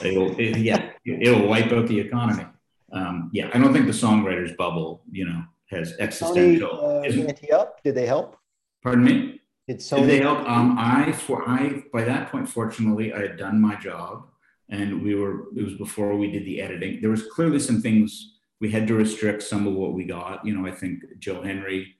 it'll 0.03 0.39
it, 0.39 0.59
yeah, 0.59 0.91
it'll 1.05 1.47
wipe 1.47 1.73
out 1.73 1.87
the 1.87 2.01
economy. 2.01 2.47
Um, 2.93 3.31
yeah, 3.33 3.51
I 3.53 3.59
don't 3.59 3.73
think 3.73 3.87
the 3.87 3.93
songwriters 3.93 4.57
bubble, 4.57 5.03
you 5.11 5.27
know, 5.27 5.43
has 5.71 5.95
existential. 5.99 6.71
Sony, 6.71 7.51
uh, 7.51 7.57
up? 7.57 7.83
Did 7.83 7.95
they 7.95 8.07
help? 8.07 8.37
Pardon 8.83 9.05
me. 9.05 9.41
Did, 9.67 9.79
Sony 9.79 10.01
Did 10.01 10.09
they 10.11 10.21
help? 10.21 10.49
Um, 10.49 10.77
I 10.79 11.13
for 11.13 11.49
I 11.49 11.83
by 11.93 12.05
that 12.05 12.31
point, 12.31 12.49
fortunately, 12.49 13.13
I 13.13 13.23
had 13.23 13.37
done 13.37 13.61
my 13.61 13.77
job, 13.77 14.29
and 14.69 15.03
we 15.03 15.15
were. 15.15 15.47
It 15.57 15.65
was 15.65 15.75
before 15.75 16.17
we 16.17 16.31
did 16.31 16.45
the 16.45 16.61
editing. 16.61 17.01
There 17.01 17.11
was 17.11 17.27
clearly 17.27 17.59
some 17.59 17.81
things 17.81 18.34
we 18.65 18.71
had 18.71 18.87
to 18.87 18.95
restrict 18.95 19.43
some 19.43 19.67
of 19.67 19.75
what 19.75 19.93
we 19.93 20.05
got. 20.05 20.43
You 20.43 20.57
know, 20.57 20.67
I 20.67 20.71
think 20.71 21.03
Joe 21.19 21.43
Henry 21.43 21.95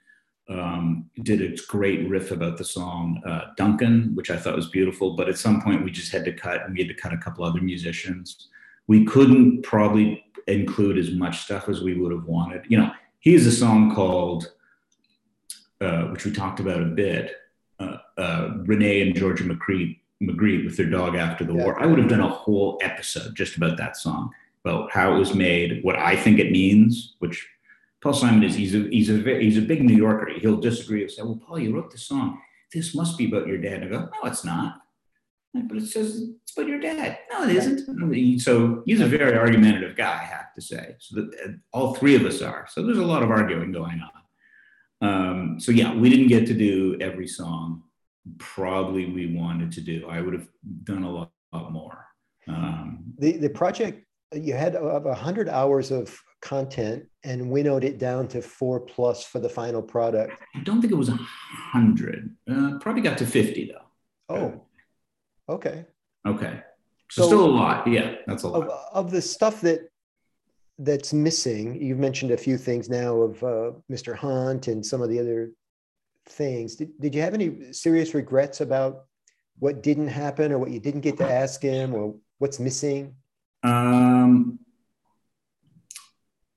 um, 0.49 1.11
did 1.23 1.43
a 1.43 1.55
great 1.69 2.09
riff 2.09 2.31
about 2.31 2.57
the 2.57 2.65
song 2.65 3.21
uh, 3.27 3.49
Duncan, 3.59 4.13
which 4.15 4.31
I 4.31 4.39
thought 4.39 4.57
was 4.57 4.71
beautiful. 4.71 5.15
But 5.15 5.29
at 5.29 5.37
some 5.37 5.61
point, 5.61 5.85
we 5.85 5.91
just 5.91 6.11
had 6.11 6.25
to 6.25 6.33
cut, 6.33 6.63
and 6.63 6.73
we 6.73 6.81
had 6.81 6.89
to 6.89 6.95
cut 6.95 7.13
a 7.13 7.19
couple 7.19 7.45
other 7.45 7.61
musicians. 7.61 8.49
We 8.87 9.05
couldn't 9.05 9.63
probably 9.63 10.25
include 10.47 10.97
as 10.97 11.11
much 11.11 11.43
stuff 11.43 11.69
as 11.69 11.83
we 11.83 12.01
would 12.01 12.13
have 12.13 12.25
wanted. 12.25 12.63
You 12.71 12.79
know, 12.79 12.93
he 13.21 13.35
has 13.35 13.45
a 13.45 13.53
song 13.53 13.95
called, 13.95 14.51
uh, 15.83 16.05
which 16.05 16.25
we 16.25 16.33
talked 16.33 16.61
about 16.61 16.81
a 16.81 16.87
bit, 16.87 17.31
uh, 17.79 17.99
uh 18.17 18.55
Rene 18.65 19.03
and 19.03 19.15
Georgette 19.15 19.49
Magritte, 19.49 19.99
Magritte 20.23 20.65
with 20.65 20.79
their 20.79 20.89
dog 20.89 21.15
after 21.15 21.45
the 21.45 21.53
yeah. 21.53 21.63
war. 21.63 21.83
I 21.83 21.85
would 21.85 21.99
have 21.99 22.09
done 22.09 22.21
a 22.21 22.29
whole 22.29 22.79
episode 22.81 23.35
just 23.37 23.59
about 23.59 23.77
that 23.77 23.99
song 23.99 24.31
about 24.65 24.91
how 24.93 25.15
it 25.15 25.19
was 25.19 25.35
made, 25.35 25.83
what 25.83 25.97
I 25.97 26.17
think 26.17 26.39
it 26.39 26.51
means, 26.51 27.17
which 27.19 27.47
Paul 28.03 28.15
Simon 28.15 28.43
is, 28.43 28.55
he's 28.55 28.75
a, 28.75 28.89
he's 28.91 29.11
a, 29.11 29.41
he's 29.41 29.59
a 29.59 29.63
big 29.63 29.83
New 29.83 29.97
Yorker. 29.97 30.31
He'll 30.39 30.57
disagree. 30.57 31.01
He'll 31.01 31.09
say, 31.09 31.23
well, 31.23 31.41
Paul, 31.47 31.59
you 31.59 31.75
wrote 31.75 31.91
the 31.91 31.99
song. 31.99 32.41
This 32.73 32.95
must 32.95 33.19
be 33.19 33.27
about 33.27 33.47
your 33.47 33.59
dad. 33.59 33.83
And 33.83 33.85
I 33.85 33.99
go, 33.99 34.09
no, 34.13 34.29
it's 34.29 34.45
not. 34.45 34.81
But 35.55 35.77
it 35.77 35.87
says 35.87 36.21
it's 36.43 36.57
about 36.57 36.69
your 36.69 36.81
dad. 36.81 37.19
No, 37.31 37.45
it 37.45 37.55
isn't. 37.55 38.41
So 38.41 38.83
he's 38.87 39.01
a 39.01 39.07
very 39.07 39.39
argumentative 39.39 39.97
guy, 39.97 40.13
I 40.13 40.25
have 40.25 40.53
to 40.55 40.61
say. 40.61 40.97
So 40.99 41.17
that, 41.17 41.61
all 41.73 41.95
three 41.95 42.17
of 42.17 42.25
us 42.25 42.43
are. 42.43 42.67
So 42.69 42.85
there's 42.85 42.99
a 42.99 43.05
lot 43.05 43.23
of 43.23 43.31
arguing 43.31 43.71
going 43.71 44.01
on. 44.01 45.09
Um, 45.09 45.61
so 45.61 45.71
yeah, 45.71 45.95
we 45.95 46.11
didn't 46.11 46.29
get 46.29 46.47
to 46.49 46.55
do 46.55 46.97
every 47.01 47.29
song. 47.29 47.85
Probably 48.39 49.07
we 49.07 49.37
wanted 49.37 49.71
to 49.73 49.81
do. 49.81 50.09
I 50.09 50.21
would 50.21 50.35
have 50.35 50.49
done 50.83 51.05
a 51.05 51.11
lot, 51.11 51.31
lot 51.53 51.71
more. 51.71 52.07
Um, 52.49 53.05
the 53.19 53.37
the 53.37 53.51
project 53.51 54.05
you 54.35 54.55
had 54.55 54.75
a 54.75 55.15
hundred 55.15 55.49
hours 55.49 55.91
of 55.91 56.17
content 56.41 57.07
and 57.25 57.51
winnowed 57.51 57.85
it 57.85 57.99
down 57.99 58.29
to 58.29 58.43
four 58.43 58.79
plus 58.81 59.25
for 59.25 59.41
the 59.41 59.49
final 59.49 59.83
product. 59.83 60.33
I 60.55 60.61
don't 60.61 60.81
think 60.81 60.93
it 60.93 60.97
was 60.97 61.09
a 61.09 61.19
hundred. 61.19 62.35
Uh, 62.51 62.79
probably 62.81 63.03
got 63.03 63.19
to 63.19 63.27
fifty 63.27 63.73
though. 63.73 64.35
Oh, 64.35 64.63
okay. 65.49 65.87
Okay. 66.27 66.61
So, 67.11 67.23
so 67.23 67.29
still 67.29 67.45
a 67.45 67.47
lot. 67.47 67.87
Yeah, 67.87 68.17
that's 68.27 68.43
a 68.45 68.49
lot. 68.49 68.69
Of, 68.69 69.07
of, 69.07 69.11
the 69.11 69.21
stuff 69.21 69.61
that 69.61 69.89
that's 70.79 71.13
missing, 71.13 71.81
you've 71.81 71.99
mentioned 71.99 72.31
a 72.33 72.37
few 72.37 72.57
things 72.57 72.89
now 72.89 73.17
of 73.17 73.43
uh, 73.43 73.71
Mr. 73.91 74.17
Hunt 74.17 74.69
and 74.69 74.85
some 74.85 75.03
of 75.03 75.09
the 75.09 75.21
other 75.21 75.53
things. 76.27 76.77
Did, 76.77 76.99
did 77.01 77.15
you 77.15 77.21
have 77.21 77.35
any 77.35 77.73
serious 77.73 78.15
regrets 78.15 78.61
about 78.61 79.05
what 79.59 79.83
didn't 79.83 80.09
happen 80.09 80.51
or 80.51 80.59
what 80.59 80.71
you 80.71 80.81
didn't 80.81 81.03
get 81.03 81.17
to 81.19 81.31
ask 81.31 81.63
him 81.63 81.95
or 81.95 82.15
what's 82.39 82.59
missing? 82.59 83.15
Um, 83.65 84.59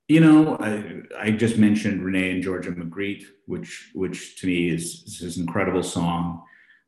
you 0.08 0.20
know, 0.20 0.56
I, 0.58 1.00
I, 1.18 1.30
just 1.30 1.56
mentioned 1.56 2.04
Rene 2.04 2.32
and 2.32 2.42
Georgette 2.42 2.76
Magritte, 2.76 3.24
which 3.46 3.90
which 3.94 4.40
to 4.40 4.46
me 4.46 4.68
is, 4.68 5.02
is 5.06 5.20
this 5.20 5.36
incredible 5.38 5.82
song, 5.82 6.42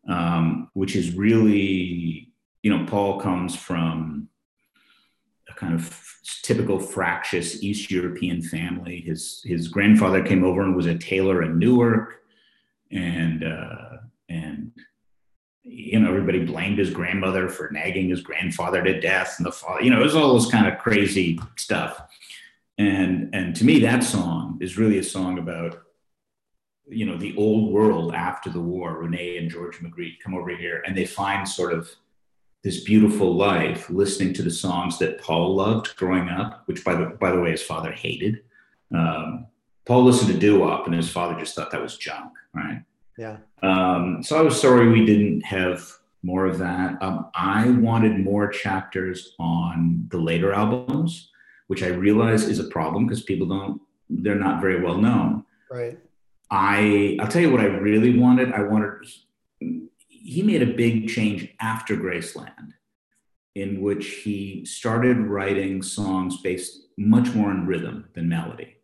um, 0.09 0.71
which 0.75 0.95
is 0.95 1.15
really, 1.15 2.33
you 2.63 2.71
know, 2.71 2.85
Paul 2.87 3.19
comes 3.19 3.57
from 3.57 4.29
a 5.49 5.55
kind 5.55 5.75
of 5.75 6.05
typical 6.43 6.79
fractious 6.79 7.63
East 7.63 7.91
European 7.91 8.43
family. 8.43 9.01
His 9.01 9.43
his 9.45 9.69
grandfather 9.69 10.23
came 10.23 10.45
over 10.45 10.63
and 10.63 10.77
was 10.77 10.87
a 10.87 10.99
tailor 10.99 11.43
in 11.43 11.59
Newark, 11.59 12.21
and 12.91 13.43
uh, 13.43 13.97
and 14.29 14.73
you 15.63 16.01
know, 16.01 16.09
everybody 16.09 16.45
blamed 16.45 16.79
his 16.79 16.91
grandmother 16.91 17.49
for 17.49 17.71
nagging 17.71 18.09
his 18.09 18.23
grandfather 18.23 18.83
to 18.83 19.01
death, 19.01 19.35
and 19.39 19.47
the 19.47 19.53
father, 19.53 19.83
you 19.83 19.91
know, 19.91 20.01
it 20.01 20.05
was 20.05 20.17
all 20.17 20.35
this 20.35 20.51
kind 20.51 20.67
of 20.67 20.79
crazy 20.79 21.39
stuff. 21.57 22.01
And 22.79 23.35
and 23.35 23.55
to 23.57 23.65
me, 23.65 23.81
that 23.81 24.03
song 24.03 24.59
is 24.61 24.79
really 24.79 24.99
a 24.99 25.03
song 25.03 25.39
about, 25.39 25.83
you 26.89 27.05
know, 27.05 27.17
the 27.17 27.37
old 27.37 27.73
world 27.73 28.15
after 28.15 28.49
the 28.49 28.61
war. 28.61 28.99
Renee 28.99 29.37
and 29.37 29.51
George 29.51 29.79
Magritte 29.81 30.21
come 30.23 30.35
over 30.35 30.51
here, 30.51 30.83
and 30.87 30.97
they 30.97 31.05
find 31.05 31.47
sort 31.47 31.75
of 31.75 31.91
this 32.63 32.83
beautiful 32.85 33.35
life 33.35 33.89
listening 33.91 34.35
to 34.35 34.43
the 34.43 34.51
songs 34.51 34.99
that 34.99 35.21
Paul 35.21 35.55
loved 35.55 35.97
growing 35.97 36.29
up, 36.29 36.63
which 36.67 36.85
by 36.85 36.95
the 36.95 37.07
by 37.07 37.31
the 37.33 37.41
way, 37.41 37.51
his 37.51 37.63
father 37.63 37.93
hated. 37.93 38.43
Um, 38.95 39.47
Paul 39.85 40.05
listened 40.05 40.33
to 40.33 40.39
doo 40.39 40.61
wop, 40.61 40.87
and 40.87 40.95
his 40.95 41.11
father 41.11 41.39
just 41.39 41.55
thought 41.55 41.71
that 41.71 41.83
was 41.83 41.99
junk, 41.99 42.33
right? 42.55 42.83
Yeah. 43.21 43.37
Um, 43.63 44.23
so 44.23 44.39
I 44.39 44.41
was 44.41 44.59
sorry 44.59 44.89
we 44.89 45.05
didn't 45.05 45.43
have 45.43 45.87
more 46.23 46.47
of 46.47 46.57
that. 46.59 46.97
Um, 47.03 47.29
I 47.35 47.69
wanted 47.69 48.25
more 48.25 48.49
chapters 48.49 49.35
on 49.39 50.07
the 50.11 50.17
later 50.17 50.55
albums, 50.55 51.31
which 51.67 51.83
I 51.83 51.89
realize 51.89 52.45
is 52.45 52.61
a 52.61 52.65
problem 52.65 53.07
because 53.07 53.23
people 53.23 53.47
don't, 53.47 53.79
they're 54.09 54.37
not 54.37 54.63
very 54.63 54.83
well 54.83 54.97
known. 54.97 55.45
Right. 55.71 55.99
I, 56.51 57.19
I'll 57.21 57.29
tell 57.29 57.43
you 57.43 57.53
what 57.53 57.61
I 57.61 57.67
really 57.67 58.19
wanted. 58.19 58.53
I 58.53 58.63
wanted, 58.63 59.07
he 60.09 60.43
made 60.43 60.63
a 60.63 60.75
big 60.75 61.11
change 61.11 61.47
after 61.61 61.97
Graceland 61.97 62.73
in 63.55 63.83
which 63.83 64.07
he 64.25 64.65
started 64.65 65.19
writing 65.19 65.83
songs 65.83 66.41
based 66.41 66.87
much 66.97 67.35
more 67.35 67.51
on 67.51 67.67
rhythm 67.67 68.09
than 68.15 68.31
melody. 68.31 68.77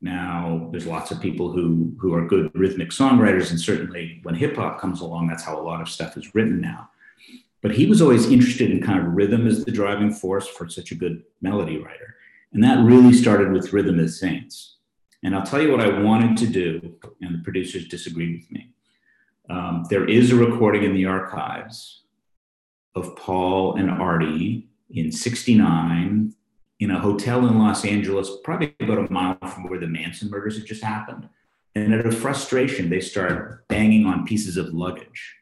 Now, 0.00 0.68
there's 0.70 0.86
lots 0.86 1.10
of 1.10 1.20
people 1.20 1.50
who 1.50 1.92
who 1.98 2.14
are 2.14 2.26
good 2.26 2.50
rhythmic 2.54 2.90
songwriters, 2.90 3.50
and 3.50 3.60
certainly 3.60 4.20
when 4.22 4.34
hip 4.34 4.56
hop 4.56 4.80
comes 4.80 5.00
along, 5.00 5.26
that's 5.26 5.44
how 5.44 5.60
a 5.60 5.62
lot 5.62 5.80
of 5.80 5.88
stuff 5.88 6.16
is 6.16 6.34
written 6.34 6.60
now. 6.60 6.90
But 7.62 7.72
he 7.72 7.86
was 7.86 8.00
always 8.00 8.30
interested 8.30 8.70
in 8.70 8.80
kind 8.80 9.00
of 9.00 9.14
rhythm 9.14 9.46
as 9.48 9.64
the 9.64 9.72
driving 9.72 10.12
force 10.12 10.46
for 10.46 10.68
such 10.68 10.92
a 10.92 10.94
good 10.94 11.24
melody 11.40 11.78
writer, 11.78 12.14
and 12.52 12.62
that 12.62 12.84
really 12.84 13.12
started 13.12 13.50
with 13.50 13.72
Rhythm 13.72 13.98
as 13.98 14.20
Saints. 14.20 14.76
And 15.24 15.34
I'll 15.34 15.44
tell 15.44 15.60
you 15.60 15.72
what 15.72 15.80
I 15.80 16.00
wanted 16.00 16.36
to 16.38 16.46
do, 16.46 16.94
and 17.20 17.34
the 17.34 17.42
producers 17.42 17.88
disagreed 17.88 18.40
with 18.40 18.52
me. 18.52 18.72
Um, 19.50 19.84
there 19.90 20.08
is 20.08 20.30
a 20.30 20.36
recording 20.36 20.84
in 20.84 20.94
the 20.94 21.06
archives 21.06 22.04
of 22.94 23.16
Paul 23.16 23.74
and 23.74 23.90
Artie 23.90 24.68
in 24.90 25.10
'69 25.10 26.34
in 26.80 26.90
a 26.90 27.00
hotel 27.00 27.46
in 27.46 27.58
Los 27.58 27.84
Angeles, 27.84 28.30
probably 28.44 28.74
about 28.80 28.98
a 28.98 29.12
mile 29.12 29.38
from 29.48 29.68
where 29.68 29.80
the 29.80 29.86
Manson 29.86 30.30
murders 30.30 30.56
had 30.56 30.66
just 30.66 30.82
happened. 30.82 31.28
And 31.74 31.94
out 31.94 32.06
of 32.06 32.16
frustration, 32.16 32.88
they 32.88 33.00
start 33.00 33.66
banging 33.68 34.06
on 34.06 34.26
pieces 34.26 34.56
of 34.56 34.72
luggage, 34.72 35.36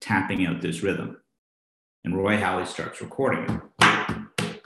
tapping 0.00 0.46
out 0.46 0.60
this 0.60 0.82
rhythm. 0.82 1.16
And 2.04 2.16
Roy 2.16 2.36
Halee 2.36 2.66
starts 2.66 3.00
recording 3.00 3.44
it. 3.80 4.60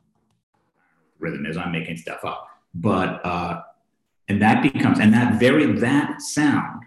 Rhythm 1.18 1.46
is 1.46 1.56
I'm 1.56 1.72
making 1.72 1.96
stuff 1.96 2.24
up, 2.24 2.48
but 2.74 3.24
uh, 3.24 3.62
and 4.28 4.40
that 4.40 4.62
becomes 4.62 4.98
and 4.98 5.12
that 5.12 5.38
very 5.38 5.66
that 5.66 6.22
sound, 6.22 6.84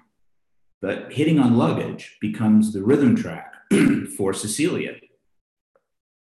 that 0.81 1.13
hitting 1.13 1.39
on 1.39 1.55
luggage 1.55 2.17
becomes 2.19 2.73
the 2.73 2.83
rhythm 2.83 3.15
track 3.15 3.53
for 4.17 4.33
Cecilia. 4.33 4.95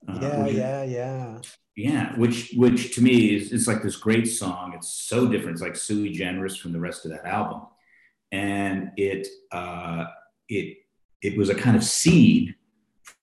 Uh, 0.06 0.18
yeah, 0.20 0.46
yeah, 0.46 0.84
yeah 0.84 1.38
yeah 1.76 2.16
which 2.18 2.52
which 2.56 2.94
to 2.94 3.02
me 3.02 3.34
is 3.34 3.52
it's 3.52 3.66
like 3.66 3.82
this 3.82 3.96
great 3.96 4.26
song. 4.26 4.72
It's 4.76 4.92
so 4.92 5.26
different. 5.26 5.54
It's 5.54 5.62
like 5.62 5.76
sui 5.76 6.10
generis 6.10 6.56
from 6.56 6.72
the 6.72 6.80
rest 6.80 7.04
of 7.04 7.12
that 7.12 7.24
album. 7.24 7.62
And 8.30 8.90
it 8.96 9.26
uh 9.50 10.04
it 10.48 10.78
it 11.22 11.36
was 11.38 11.48
a 11.48 11.54
kind 11.54 11.76
of 11.76 11.84
seed 11.84 12.54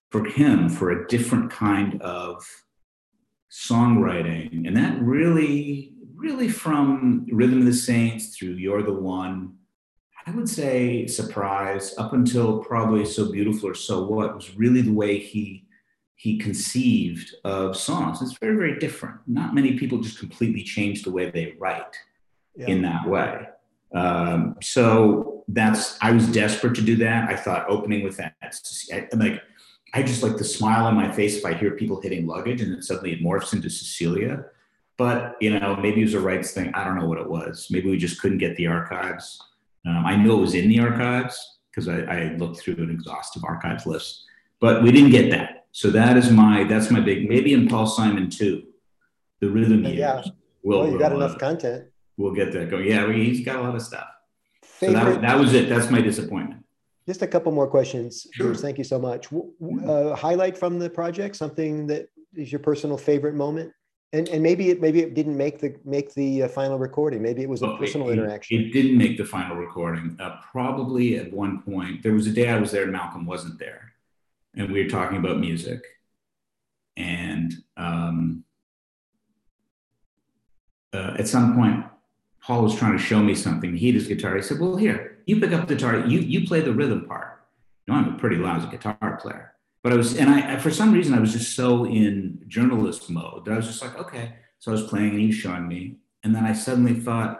for 0.09 0.25
him 0.25 0.69
for 0.69 0.91
a 0.91 1.07
different 1.07 1.51
kind 1.51 2.01
of 2.01 2.43
songwriting. 3.51 4.67
And 4.67 4.75
that 4.77 4.99
really, 5.01 5.93
really 6.15 6.49
from 6.49 7.25
Rhythm 7.31 7.59
of 7.59 7.65
the 7.65 7.73
Saints 7.73 8.35
through 8.35 8.53
You're 8.53 8.83
the 8.83 8.93
One, 8.93 9.55
I 10.25 10.31
would 10.31 10.49
say 10.49 11.07
Surprise, 11.07 11.93
up 11.97 12.13
until 12.13 12.59
probably 12.59 13.05
So 13.05 13.31
Beautiful 13.31 13.69
or 13.69 13.75
So 13.75 14.05
What, 14.05 14.35
was 14.35 14.55
really 14.55 14.81
the 14.81 14.93
way 14.93 15.17
he 15.17 15.65
he 16.19 16.37
conceived 16.37 17.33
of 17.45 17.77
songs. 17.77 18.21
It's 18.21 18.37
very, 18.39 18.57
very 18.57 18.77
different. 18.77 19.21
Not 19.25 19.55
many 19.55 19.79
people 19.79 19.99
just 19.99 20.19
completely 20.19 20.63
change 20.63 21.03
the 21.03 21.11
way 21.11 21.31
they 21.31 21.55
write 21.57 21.95
yeah. 22.57 22.67
in 22.67 22.81
that 22.81 23.07
way. 23.07 23.47
Um, 23.95 24.57
so 24.61 25.45
that's 25.47 25.97
I 26.01 26.11
was 26.11 26.27
desperate 26.27 26.75
to 26.75 26.81
do 26.81 26.97
that. 26.97 27.29
I 27.29 27.37
thought 27.37 27.69
opening 27.69 28.03
with 28.03 28.17
that, 28.17 28.35
I'm 29.13 29.19
like 29.19 29.41
I 29.93 30.03
just 30.03 30.21
like 30.21 30.35
the 30.35 30.43
smile 30.43 30.85
on 30.87 30.93
my 30.93 31.09
face 31.09 31.37
if 31.37 31.45
I 31.45 31.53
hear 31.53 31.71
people 31.71 32.01
hitting 32.01 32.27
luggage, 32.27 32.59
and 32.59 32.73
then 32.73 32.81
suddenly 32.81 33.13
it 33.13 33.23
morphs 33.23 33.53
into 33.53 33.69
Cecilia. 33.69 34.43
But 34.97 35.37
you 35.39 35.57
know, 35.57 35.77
maybe 35.77 36.01
it 36.01 36.03
was 36.03 36.15
a 36.15 36.19
rights 36.19 36.51
thing. 36.51 36.69
I 36.73 36.83
don't 36.83 36.99
know 36.99 37.07
what 37.07 37.19
it 37.19 37.29
was. 37.29 37.67
Maybe 37.71 37.89
we 37.89 37.97
just 37.97 38.19
couldn't 38.19 38.39
get 38.39 38.57
the 38.57 38.67
archives. 38.67 39.41
Um, 39.87 40.05
I 40.05 40.17
know 40.17 40.39
it 40.39 40.41
was 40.41 40.53
in 40.53 40.67
the 40.67 40.81
archives 40.81 41.59
because 41.71 41.87
I, 41.87 42.01
I 42.01 42.35
looked 42.35 42.59
through 42.59 42.75
an 42.75 42.91
exhaustive 42.91 43.45
archives 43.45 43.85
list, 43.85 44.25
but 44.59 44.83
we 44.83 44.91
didn't 44.91 45.11
get 45.11 45.31
that. 45.31 45.58
So 45.71 45.89
that 45.91 46.17
is 46.17 46.31
my 46.31 46.63
that's 46.63 46.89
my 46.89 46.99
big 46.99 47.29
maybe 47.29 47.53
in 47.53 47.67
Paul 47.67 47.85
Simon 47.85 48.29
too, 48.29 48.63
the 49.39 49.49
rhythm 49.49 49.83
years. 49.83 49.97
Yeah. 49.97 50.23
Will, 50.63 50.79
well, 50.79 50.91
you 50.91 50.99
got 50.99 51.13
enough 51.13 51.37
content. 51.37 51.85
We'll 52.17 52.33
get 52.33 52.51
that 52.53 52.69
going. 52.69 52.85
Yeah, 52.85 53.11
he's 53.13 53.45
got 53.45 53.57
a 53.57 53.61
lot 53.61 53.75
of 53.75 53.81
stuff. 53.81 54.07
Favorite, 54.61 54.99
so 54.99 55.11
that, 55.11 55.21
that 55.21 55.39
was 55.39 55.53
it. 55.53 55.69
That's 55.69 55.89
my 55.89 56.01
disappointment. 56.01 56.65
Just 57.07 57.21
a 57.21 57.27
couple 57.27 57.51
more 57.51 57.67
questions. 57.67 58.27
Sure. 58.33 58.47
Bruce, 58.47 58.61
thank 58.61 58.77
you 58.77 58.83
so 58.83 58.99
much. 58.99 59.27
Uh, 59.31 60.15
highlight 60.15 60.57
from 60.57 60.79
the 60.79 60.89
project, 60.89 61.35
something 61.35 61.87
that 61.87 62.09
is 62.35 62.51
your 62.51 62.59
personal 62.59 62.97
favorite 62.97 63.35
moment, 63.35 63.71
and 64.13 64.27
and 64.29 64.43
maybe 64.43 64.69
it 64.69 64.81
maybe 64.81 64.99
it 64.99 65.13
didn't 65.13 65.37
make 65.37 65.59
the 65.59 65.75
make 65.85 66.13
the 66.13 66.43
uh, 66.43 66.47
final 66.47 66.77
recording. 66.77 67.21
Maybe 67.21 67.41
it 67.41 67.49
was 67.49 67.61
a 67.61 67.67
oh, 67.67 67.77
personal 67.77 68.09
it, 68.09 68.13
interaction. 68.13 68.59
It 68.59 68.73
didn't 68.73 68.97
make 68.97 69.17
the 69.17 69.25
final 69.25 69.55
recording. 69.55 70.17
Uh, 70.19 70.39
probably 70.51 71.17
at 71.17 71.31
one 71.31 71.61
point, 71.61 72.03
there 72.03 72.13
was 72.13 72.27
a 72.27 72.31
day 72.31 72.49
I 72.49 72.59
was 72.59 72.71
there 72.71 72.83
and 72.83 72.91
Malcolm 72.91 73.25
wasn't 73.25 73.59
there, 73.59 73.88
and 74.55 74.71
we 74.71 74.83
were 74.83 74.89
talking 74.89 75.17
about 75.17 75.39
music, 75.39 75.81
and 76.97 77.53
um, 77.77 78.43
uh, 80.93 81.15
at 81.17 81.27
some 81.27 81.55
point 81.55 81.85
Paul 82.41 82.63
was 82.63 82.75
trying 82.75 82.97
to 82.97 83.03
show 83.03 83.19
me 83.19 83.35
something. 83.35 83.75
He 83.75 83.87
had 83.87 83.95
his 83.95 84.07
guitar. 84.07 84.35
He 84.35 84.41
said, 84.41 84.59
"Well, 84.59 84.75
here, 84.75 85.19
you 85.25 85.39
pick 85.39 85.51
up 85.51 85.67
the 85.67 85.75
guitar. 85.75 85.99
You 85.99 86.19
you 86.19 86.47
play 86.47 86.61
the 86.61 86.73
rhythm 86.73 87.05
part. 87.05 87.41
You 87.85 87.93
know, 87.93 87.99
I'm 87.99 88.15
a 88.15 88.17
pretty 88.17 88.37
lousy 88.37 88.69
guitar 88.69 89.19
player." 89.21 89.53
But 89.83 89.93
I 89.93 89.95
was, 89.95 90.17
and 90.17 90.29
I 90.29 90.57
for 90.57 90.71
some 90.71 90.91
reason 90.91 91.13
I 91.13 91.19
was 91.19 91.33
just 91.33 91.55
so 91.55 91.85
in 91.85 92.43
journalist 92.47 93.09
mode 93.09 93.45
that 93.45 93.53
I 93.53 93.57
was 93.57 93.67
just 93.67 93.81
like, 93.81 93.97
okay. 93.97 94.35
So 94.59 94.71
I 94.71 94.75
was 94.75 94.83
playing, 94.83 95.11
and 95.11 95.19
he 95.19 95.27
was 95.27 95.35
showing 95.35 95.67
me, 95.67 95.97
and 96.23 96.35
then 96.35 96.45
I 96.45 96.53
suddenly 96.53 96.95
thought, 96.95 97.39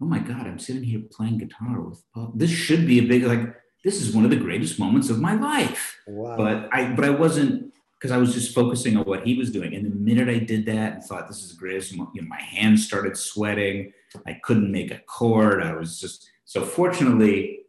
"Oh 0.00 0.06
my 0.06 0.18
God, 0.18 0.46
I'm 0.46 0.58
sitting 0.58 0.82
here 0.82 1.02
playing 1.10 1.38
guitar 1.38 1.80
with 1.80 2.02
Paul. 2.12 2.32
This 2.34 2.50
should 2.50 2.86
be 2.86 2.98
a 2.98 3.06
big 3.06 3.24
like." 3.24 3.56
This 3.84 4.00
is 4.00 4.14
one 4.14 4.24
of 4.24 4.30
the 4.30 4.36
greatest 4.36 4.78
moments 4.78 5.10
of 5.10 5.20
my 5.20 5.34
life. 5.34 5.98
Wow. 6.06 6.36
But 6.36 6.68
I, 6.72 6.92
but 6.92 7.04
I 7.04 7.10
wasn't 7.10 7.72
because 7.94 8.12
I 8.12 8.16
was 8.16 8.34
just 8.34 8.54
focusing 8.54 8.96
on 8.96 9.04
what 9.04 9.26
he 9.26 9.36
was 9.36 9.50
doing. 9.50 9.74
And 9.74 9.84
the 9.84 9.94
minute 9.94 10.28
I 10.28 10.38
did 10.38 10.66
that 10.66 10.94
and 10.94 11.04
thought 11.04 11.28
this 11.28 11.42
is 11.42 11.50
the 11.50 11.56
greatest, 11.56 11.92
you 11.92 11.98
know, 11.98 12.28
my 12.28 12.40
hands 12.40 12.84
started 12.84 13.16
sweating. 13.16 13.92
I 14.26 14.40
couldn't 14.42 14.70
make 14.70 14.90
a 14.90 14.98
chord. 15.06 15.62
I 15.62 15.74
was 15.74 16.00
just 16.00 16.28
so 16.44 16.64
fortunately, 16.64 17.60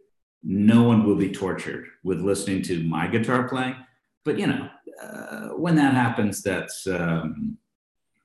no 0.44 0.84
one 0.84 1.06
will 1.06 1.16
be 1.16 1.32
tortured 1.32 1.86
with 2.04 2.20
listening 2.20 2.62
to 2.64 2.84
my 2.84 3.08
guitar 3.08 3.48
playing. 3.48 3.76
But 4.26 4.38
you 4.40 4.48
know, 4.48 4.70
uh, 5.02 5.50
when 5.50 5.76
that 5.76 5.94
happens, 5.94 6.42
that's 6.42 6.86
um, 6.88 7.58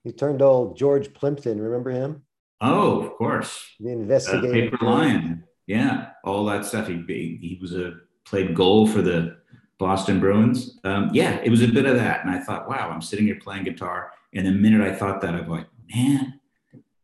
you 0.04 0.12
turned 0.12 0.42
old 0.42 0.76
George 0.76 1.12
Plimpton. 1.12 1.60
Remember 1.60 1.90
him? 1.90 2.22
Oh, 2.60 3.02
of 3.02 3.12
course. 3.12 3.64
The 3.78 3.90
investigator. 3.90 4.48
Uh, 4.48 4.70
Paper 4.70 4.84
Lion. 4.84 5.44
Yeah, 5.68 6.08
all 6.24 6.46
that 6.46 6.64
stuff. 6.64 6.88
He 6.88 6.96
he 7.06 7.58
was 7.60 7.76
a 7.76 7.92
played 8.24 8.54
goal 8.54 8.86
for 8.88 9.02
the 9.02 9.36
Boston 9.78 10.18
Bruins. 10.18 10.80
Um, 10.82 11.10
yeah, 11.12 11.40
it 11.44 11.50
was 11.50 11.62
a 11.62 11.68
bit 11.68 11.84
of 11.84 11.94
that. 11.96 12.24
And 12.24 12.34
I 12.34 12.40
thought, 12.40 12.68
wow, 12.68 12.90
I'm 12.90 13.02
sitting 13.02 13.26
here 13.26 13.38
playing 13.40 13.64
guitar. 13.64 14.12
And 14.34 14.46
the 14.46 14.50
minute 14.50 14.80
I 14.80 14.94
thought 14.94 15.20
that, 15.20 15.34
I'm 15.34 15.48
like, 15.48 15.68
man, 15.94 16.40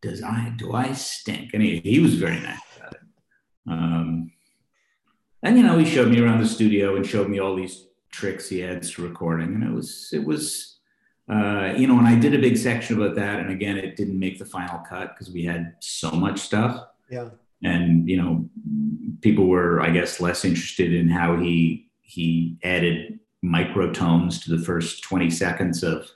does 0.01 0.23
I 0.23 0.53
do 0.57 0.73
I 0.73 0.93
stink? 0.93 1.51
And 1.53 1.63
he, 1.63 1.81
he 1.81 2.01
was 2.01 2.15
very 2.15 2.41
nice 2.41 2.59
about 2.77 2.95
it. 2.95 3.01
Um, 3.67 4.33
and 5.43 5.59
you 5.59 5.63
know, 5.63 5.79
he 5.79 5.85
showed 5.85 6.09
me 6.09 6.21
around 6.21 6.41
the 6.41 6.49
studio 6.49 6.97
and 6.97 7.07
showed 7.07 7.29
me 7.29 7.39
all 7.39 7.55
these 7.55 7.87
tricks 8.11 8.49
he 8.49 8.61
had 8.61 8.83
to 8.83 9.03
recording, 9.03 9.55
and 9.55 9.63
it 9.63 9.73
was 9.73 10.09
it 10.11 10.25
was 10.25 10.79
uh, 11.31 11.75
you 11.77 11.87
know, 11.87 11.99
and 11.99 12.07
I 12.07 12.19
did 12.19 12.35
a 12.35 12.39
big 12.39 12.57
section 12.57 12.97
about 12.97 13.15
that, 13.17 13.41
and 13.41 13.51
again, 13.51 13.77
it 13.77 13.97
didn't 13.97 14.19
make 14.19 14.39
the 14.39 14.47
final 14.47 14.81
cut 14.81 15.15
because 15.15 15.33
we 15.33 15.45
had 15.45 15.75
so 15.81 16.11
much 16.11 16.41
stuff. 16.41 16.87
Yeah. 17.11 17.31
And 17.65 18.09
you 18.09 18.17
know, 18.17 18.49
people 19.21 19.47
were, 19.47 19.81
I 19.81 19.91
guess, 19.91 20.21
less 20.21 20.45
interested 20.45 20.93
in 20.93 21.09
how 21.09 21.37
he 21.37 21.91
he 22.03 22.57
added 22.63 23.19
microtones 23.45 24.43
to 24.45 24.57
the 24.57 24.63
first 24.63 25.03
20 25.03 25.29
seconds 25.31 25.83
of 25.83 26.09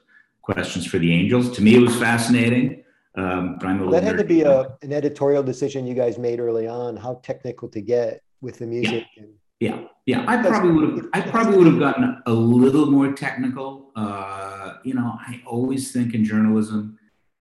questions 0.42 0.86
for 0.86 0.98
the 0.98 1.12
angels. 1.12 1.50
To 1.56 1.62
me 1.62 1.74
it 1.74 1.80
was 1.80 1.94
fascinating 1.96 2.84
um, 3.18 3.56
but 3.58 3.66
I'm 3.66 3.82
a 3.82 3.90
that 3.90 4.04
had 4.04 4.18
to 4.18 4.24
be 4.24 4.42
a, 4.42 4.76
an 4.82 4.92
editorial 4.92 5.42
decision 5.42 5.86
you 5.86 5.94
guys 5.94 6.18
made 6.18 6.38
early 6.40 6.68
on 6.68 6.96
how 6.96 7.14
technical 7.22 7.68
to 7.70 7.80
get 7.80 8.22
with 8.40 8.58
the 8.58 8.66
music 8.66 9.06
yeah. 9.16 9.22
And, 9.22 9.32
yeah. 9.60 9.84
Yeah. 10.06 10.24
I 10.28 10.36
probably 10.36 10.70
would 10.70 10.96
have 10.96 11.06
i 11.14 11.20
probably 11.20 11.56
would 11.56 11.66
have 11.66 11.78
gotten 11.78 12.22
a 12.26 12.32
little 12.32 12.86
more 12.86 13.12
technical. 13.12 13.90
Uh, 13.96 14.74
you 14.84 14.94
know 14.94 15.18
i 15.26 15.42
always 15.46 15.92
think 15.92 16.14
in 16.14 16.24
journalism 16.24 16.97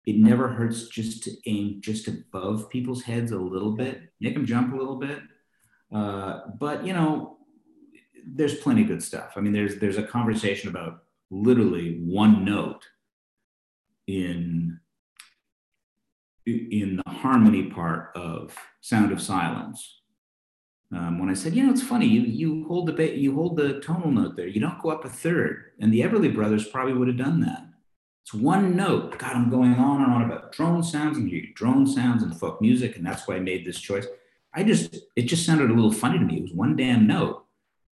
it 0.07 0.17
never 0.17 0.49
hurts 0.49 0.89
just 0.89 1.23
to 1.23 1.31
aim 1.47 1.81
just 1.81 2.09
above 2.09 2.69
people's 2.71 3.03
heads 3.03 3.33
a 3.33 3.39
little 3.39 3.73
bit 3.73 4.13
make 4.21 4.35
them 4.35 4.47
jump 4.47 4.73
a 4.73 4.77
little 4.77 4.99
bit 4.99 5.21
uh, 5.93 6.41
but 6.59 6.85
you 6.85 6.93
know 6.93 7.39
there's 8.27 8.57
plenty 8.57 8.83
of 8.83 8.89
good 8.89 9.03
stuff. 9.03 9.33
I 9.37 9.41
mean, 9.41 9.53
there's 9.53 9.77
there's 9.77 9.99
a 9.99 10.03
conversation 10.03 10.69
about 10.69 11.05
literally 11.31 11.99
one 12.05 12.45
note 12.45 12.85
in 14.07 14.79
in 16.47 17.01
the 17.05 17.11
harmony 17.11 17.65
part 17.65 18.11
of 18.17 18.57
Sound 18.81 19.13
of 19.13 19.21
Silence. 19.21 20.01
Um, 20.95 21.19
when 21.19 21.31
I 21.31 21.35
said, 21.35 21.55
you 21.55 21.65
know, 21.65 21.73
it's 21.73 21.83
funny, 21.83 22.07
you 22.07 22.23
you 22.23 22.67
hold 22.67 22.87
the 22.87 22.93
ba- 22.93 23.17
you 23.17 23.35
hold 23.35 23.57
the 23.57 23.81
tonal 23.81 24.11
note 24.11 24.37
there, 24.37 24.49
you 24.49 24.61
don't 24.61 24.81
go 24.81 24.91
up 24.91 25.05
a 25.05 25.09
third, 25.09 25.73
and 25.81 25.93
the 25.93 26.01
Everly 26.01 26.35
Brothers 26.35 26.69
probably 26.69 26.95
would 26.95 27.09
have 27.09 27.17
done 27.17 27.41
that. 27.41 27.67
It's 28.23 28.35
one 28.35 28.77
note. 28.77 29.19
God, 29.19 29.33
I'm 29.33 29.51
going 29.51 29.75
on 29.75 30.03
and 30.03 30.13
on 30.13 30.23
about 30.23 30.53
drone 30.53 30.83
sounds 30.83 31.19
and 31.19 31.29
hear 31.29 31.43
drone 31.55 31.87
sounds 31.87 32.23
and 32.23 32.39
folk 32.39 32.61
music, 32.61 32.97
and 32.97 33.05
that's 33.05 33.27
why 33.27 33.37
I 33.37 33.41
made 33.41 33.65
this 33.65 33.81
choice. 33.81 34.07
I 34.55 34.63
just 34.63 34.97
it 35.17 35.23
just 35.23 35.45
sounded 35.45 35.71
a 35.71 35.75
little 35.75 35.93
funny 35.93 36.19
to 36.19 36.25
me. 36.25 36.37
It 36.37 36.43
was 36.43 36.53
one 36.53 36.77
damn 36.77 37.07
note 37.07 37.43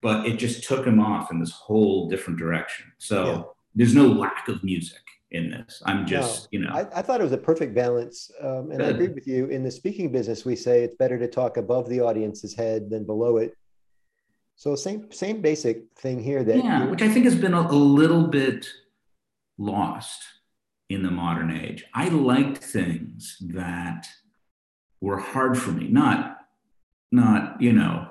but 0.03 0.26
it 0.26 0.37
just 0.37 0.64
took 0.64 0.87
him 0.87 1.01
off 1.01 1.31
in 1.31 1.41
this 1.41 1.51
whole 1.51 2.09
different 2.09 2.39
direction. 2.39 2.87
So 2.99 3.24
yeah. 3.24 3.43
there's 3.74 3.95
no 3.95 4.07
lack 4.07 4.49
of 4.49 4.62
music 4.64 5.03
in 5.31 5.51
this. 5.51 5.83
I'm 5.87 6.07
just, 6.07 6.45
no, 6.53 6.59
you 6.59 6.64
know. 6.64 6.72
I, 6.72 6.99
I, 6.99 7.03
thought 7.03 7.20
it 7.20 7.24
was 7.24 7.33
a 7.33 7.39
perfect 7.39 7.74
balance. 7.74 8.31
Um, 8.41 8.70
and 8.70 8.78
Good. 8.78 8.83
I 8.83 8.89
agree 8.91 9.09
with 9.09 9.26
you. 9.26 9.47
In 9.47 9.62
the 9.62 9.70
speaking 9.70 10.11
business, 10.11 10.45
we 10.45 10.57
say 10.57 10.83
it's 10.83 10.97
better 10.97 11.18
to 11.18 11.28
talk 11.28 11.57
above 11.57 11.89
the 11.89 12.01
audience's 12.01 12.55
head 12.55 12.91
than 12.91 13.05
below 13.05 13.37
it. 13.37 13.57
So 14.57 14.74
same 14.74 15.11
same 15.11 15.41
basic 15.41 15.85
thing 15.97 16.22
here 16.22 16.45
that 16.45 16.59
yeah, 16.59 16.85
which 16.85 17.01
I 17.01 17.09
think 17.09 17.24
has 17.24 17.35
been 17.35 17.55
a, 17.55 17.61
a 17.61 17.72
little 17.72 18.26
bit 18.26 18.68
lost 19.61 20.23
in 20.89 21.03
the 21.03 21.11
modern 21.11 21.57
age. 21.57 21.85
I 21.95 22.09
liked 22.09 22.59
things 22.59 23.37
that 23.41 24.09
were 25.01 25.19
hard 25.19 25.57
for 25.57 25.71
me, 25.71 25.87
not 25.89 26.39
not 27.13 27.61
you 27.61 27.73
know 27.73 28.09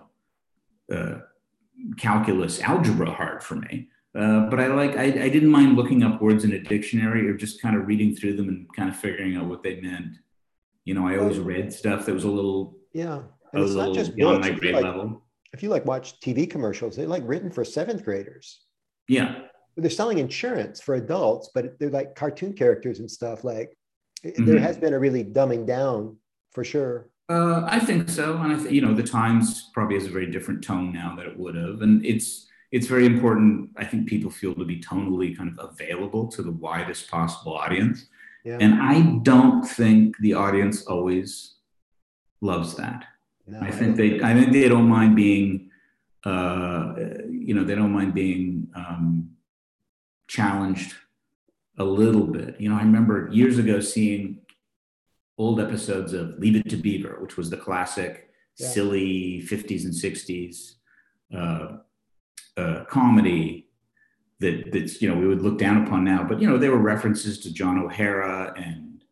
uh, 0.93 1.15
calculus 1.97 2.61
algebra 2.61 3.11
hard 3.11 3.43
for 3.43 3.55
me. 3.55 3.89
Uh, 4.17 4.49
but 4.49 4.59
I 4.59 4.67
like 4.67 4.95
I, 4.95 5.03
I 5.03 5.29
didn't 5.29 5.49
mind 5.49 5.75
looking 5.75 6.03
up 6.03 6.21
words 6.21 6.43
in 6.43 6.53
a 6.53 6.59
dictionary 6.59 7.27
or 7.29 7.33
just 7.33 7.61
kind 7.61 7.75
of 7.75 7.87
reading 7.87 8.15
through 8.15 8.37
them 8.37 8.47
and 8.47 8.67
kind 8.75 8.89
of 8.89 8.95
figuring 8.95 9.35
out 9.35 9.47
what 9.47 9.63
they 9.63 9.81
meant. 9.81 10.17
You 10.85 10.93
know, 10.93 11.07
I 11.07 11.17
always 11.17 11.39
read 11.39 11.71
stuff 11.73 12.05
that 12.05 12.13
was 12.13 12.23
a 12.23 12.29
little 12.29 12.75
yeah, 12.93 13.21
and 13.53 13.63
it's 13.63 13.73
not 13.73 13.93
just 13.93 14.15
beyond 14.15 14.41
books. 14.41 14.51
my 14.51 14.59
grade 14.59 14.75
like, 14.75 14.83
level. 14.83 15.23
If 15.53 15.63
you 15.63 15.69
like 15.69 15.85
watch 15.85 16.19
TV 16.21 16.49
commercials, 16.49 16.95
they're 16.95 17.07
like 17.07 17.23
written 17.25 17.51
for 17.51 17.63
seventh 17.65 18.03
graders. 18.03 18.61
Yeah, 19.07 19.41
they're 19.79 19.89
selling 19.89 20.17
insurance 20.17 20.81
for 20.81 20.95
adults, 20.95 21.49
but 21.53 21.77
they're 21.79 21.89
like 21.89 22.15
cartoon 22.15 22.53
characters 22.53 22.99
and 22.99 23.09
stuff. 23.09 23.43
Like 23.43 23.75
mm-hmm. 24.23 24.45
there 24.45 24.59
has 24.59 24.77
been 24.77 24.93
a 24.93 24.99
really 24.99 25.23
dumbing 25.23 25.65
down 25.65 26.17
for 26.51 26.63
sure. 26.63 27.09
Uh, 27.29 27.63
I 27.67 27.79
think 27.79 28.09
so, 28.09 28.37
and 28.37 28.53
I 28.53 28.57
think 28.57 28.71
you 28.71 28.81
know 28.81 28.93
the 28.93 29.03
Times 29.03 29.69
probably 29.73 29.95
has 29.95 30.07
a 30.07 30.09
very 30.09 30.31
different 30.31 30.63
tone 30.63 30.91
now 30.91 31.15
that 31.15 31.27
it 31.27 31.37
would 31.37 31.55
have, 31.55 31.81
and 31.81 32.03
it's 32.03 32.47
it's 32.71 32.87
very 32.87 33.05
important. 33.05 33.69
I 33.77 33.85
think 33.85 34.07
people 34.07 34.31
feel 34.31 34.55
to 34.55 34.65
be 34.65 34.81
tonally 34.81 35.37
kind 35.37 35.57
of 35.57 35.69
available 35.71 36.27
to 36.29 36.41
the 36.41 36.51
widest 36.51 37.09
possible 37.09 37.53
audience, 37.53 38.07
yeah. 38.43 38.57
and 38.59 38.81
I 38.81 39.19
don't 39.21 39.63
think 39.63 40.17
the 40.19 40.33
audience 40.33 40.87
always 40.87 41.55
loves 42.41 42.75
that. 42.75 43.05
No, 43.45 43.59
I 43.61 43.69
think 43.69 43.95
they 43.95 44.21
I 44.21 44.33
think 44.33 44.51
they 44.51 44.67
don't 44.67 44.89
mind 44.89 45.15
being 45.15 45.69
uh, 46.25 46.93
you 47.29 47.53
know, 47.53 47.63
they 47.63 47.75
don't 47.75 47.91
mind 47.91 48.13
being 48.13 48.67
um, 48.75 49.18
challenged 50.29 50.93
a 51.77 51.83
little 51.83 52.25
bit. 52.25 52.55
You 52.59 52.69
know, 52.69 52.75
I 52.75 52.81
remember 52.81 53.29
years 53.31 53.57
ago 53.57 53.81
seeing 53.81 54.39
old 55.37 55.59
episodes 55.59 56.13
of 56.13 56.37
Leave 56.37 56.55
It 56.55 56.69
to 56.69 56.77
Beaver, 56.77 57.17
which 57.19 57.35
was 57.35 57.49
the 57.49 57.57
classic, 57.57 58.29
yeah. 58.57 58.67
silly 58.67 59.43
50s 59.49 59.83
and 59.85 59.93
60s 59.93 60.75
uh, 61.35 61.77
uh, 62.57 62.83
comedy 62.85 63.69
that 64.39 64.71
that's 64.71 65.01
you 65.01 65.09
know 65.09 65.15
we 65.15 65.27
would 65.27 65.41
look 65.41 65.57
down 65.57 65.85
upon 65.85 66.03
now. 66.03 66.23
But 66.23 66.41
you 66.41 66.47
know, 66.47 66.57
there 66.57 66.71
were 66.71 66.77
references 66.77 67.39
to 67.39 67.53
John 67.53 67.77
O'Hara 67.77 68.53
and 68.57 69.03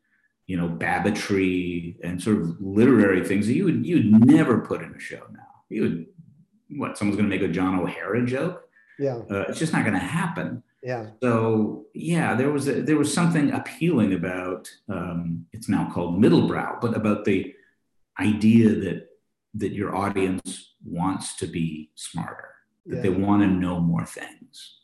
you 0.45 0.57
know 0.57 0.69
Babbittry 0.69 1.95
and 2.03 2.21
sort 2.21 2.41
of 2.41 2.61
literary 2.61 3.25
things 3.25 3.47
that 3.47 3.53
you 3.53 3.65
would 3.65 3.85
you'd 3.85 4.25
never 4.25 4.59
put 4.59 4.81
in 4.81 4.93
a 4.93 4.99
show 4.99 5.21
now. 5.31 5.63
You 5.69 5.81
would 5.81 6.05
what 6.69 6.97
someone's 6.97 7.17
going 7.17 7.29
to 7.29 7.35
make 7.35 7.47
a 7.47 7.51
John 7.51 7.79
O'Hara 7.79 8.25
joke? 8.25 8.63
Yeah, 8.99 9.17
uh, 9.29 9.45
it's 9.49 9.59
just 9.59 9.73
not 9.73 9.83
going 9.83 9.93
to 9.93 9.99
happen. 9.99 10.63
Yeah. 10.87 11.07
So 11.21 11.87
yeah, 11.93 12.33
there 12.33 12.49
was 12.49 12.69
a, 12.69 12.81
there 12.81 12.95
was 12.95 13.13
something 13.13 13.51
appealing 13.51 14.13
about 14.13 14.69
um, 14.87 15.45
it's 15.51 15.67
now 15.67 15.91
called 15.93 16.23
middlebrow, 16.23 16.79
but 16.79 16.95
about 16.95 17.25
the 17.25 17.53
idea 18.21 18.69
that 18.69 19.09
that 19.55 19.73
your 19.73 19.93
audience 19.93 20.75
wants 20.85 21.35
to 21.37 21.47
be 21.47 21.91
smarter, 21.95 22.51
that 22.85 22.97
yeah. 22.97 23.01
they 23.01 23.09
want 23.09 23.41
to 23.41 23.49
know 23.49 23.81
more 23.81 24.05
things. 24.05 24.77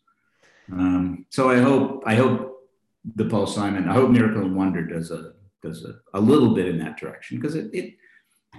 Um, 0.74 1.26
so 1.30 1.50
I 1.50 1.60
hope 1.60 2.04
I 2.06 2.16
hope 2.16 2.70
the 3.16 3.24
Paul 3.24 3.48
Simon, 3.48 3.88
I 3.88 3.94
hope 3.94 4.10
Miracle 4.10 4.42
and 4.42 4.58
Wonder 4.58 4.86
does 4.86 5.10
a 5.10 5.32
does 5.62 5.86
a, 5.86 6.20
a 6.20 6.20
little 6.20 6.54
bit 6.54 6.68
in 6.68 6.80
that 6.80 6.98
direction 6.98 7.38
because 7.38 7.56
it, 7.56 7.70
it 7.72 7.94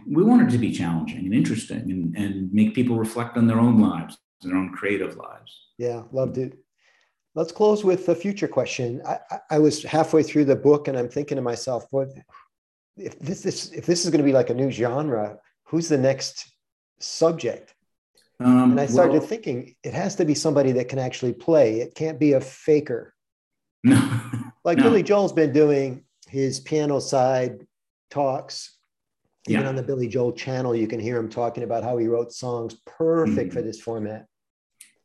we 0.06 0.24
want 0.24 0.48
it 0.48 0.50
to 0.52 0.58
be 0.58 0.72
challenging 0.72 1.26
and 1.26 1.34
interesting 1.34 1.90
and, 1.90 2.16
and 2.16 2.50
make 2.54 2.74
people 2.74 2.96
reflect 2.96 3.36
on 3.36 3.46
their 3.46 3.60
own 3.60 3.78
lives, 3.78 4.16
their 4.40 4.56
own 4.56 4.72
creative 4.72 5.18
lives. 5.18 5.50
Yeah, 5.76 6.04
loved 6.10 6.38
it. 6.38 6.63
Let's 7.34 7.52
close 7.52 7.84
with 7.84 8.06
the 8.06 8.14
future 8.14 8.46
question. 8.46 9.02
I, 9.06 9.18
I 9.50 9.58
was 9.58 9.82
halfway 9.82 10.22
through 10.22 10.44
the 10.44 10.56
book 10.56 10.86
and 10.86 10.96
I'm 10.96 11.08
thinking 11.08 11.36
to 11.36 11.42
myself, 11.42 11.86
what 11.90 12.08
if 12.96 13.18
this, 13.18 13.42
this 13.42 13.72
if 13.72 13.86
this 13.86 14.04
is 14.04 14.10
going 14.10 14.20
to 14.20 14.24
be 14.24 14.32
like 14.32 14.50
a 14.50 14.54
new 14.54 14.70
genre, 14.70 15.38
who's 15.64 15.88
the 15.88 15.98
next 15.98 16.52
subject? 17.00 17.74
Um, 18.38 18.72
and 18.72 18.80
I 18.80 18.86
started 18.86 19.18
well, 19.18 19.26
thinking 19.26 19.74
it 19.82 19.94
has 19.94 20.14
to 20.16 20.24
be 20.24 20.34
somebody 20.34 20.72
that 20.72 20.88
can 20.88 20.98
actually 20.98 21.32
play. 21.32 21.80
It 21.80 21.94
can't 21.94 22.18
be 22.18 22.32
a 22.32 22.40
faker. 22.40 23.12
No. 23.86 24.00
like 24.64 24.78
no. 24.78 24.84
Billy 24.84 25.02
Joel's 25.02 25.34
been 25.34 25.52
doing 25.52 26.04
his 26.26 26.58
piano 26.58 27.00
side 27.00 27.66
talks. 28.08 28.78
Even 29.46 29.64
yeah. 29.64 29.68
on 29.68 29.76
the 29.76 29.82
Billy 29.82 30.08
Joel 30.08 30.32
channel, 30.32 30.74
you 30.74 30.86
can 30.86 30.98
hear 30.98 31.18
him 31.18 31.28
talking 31.28 31.64
about 31.64 31.84
how 31.84 31.98
he 31.98 32.06
wrote 32.06 32.32
songs 32.32 32.76
perfect 32.86 33.50
mm-hmm. 33.50 33.58
for 33.58 33.60
this 33.60 33.78
format 33.78 34.26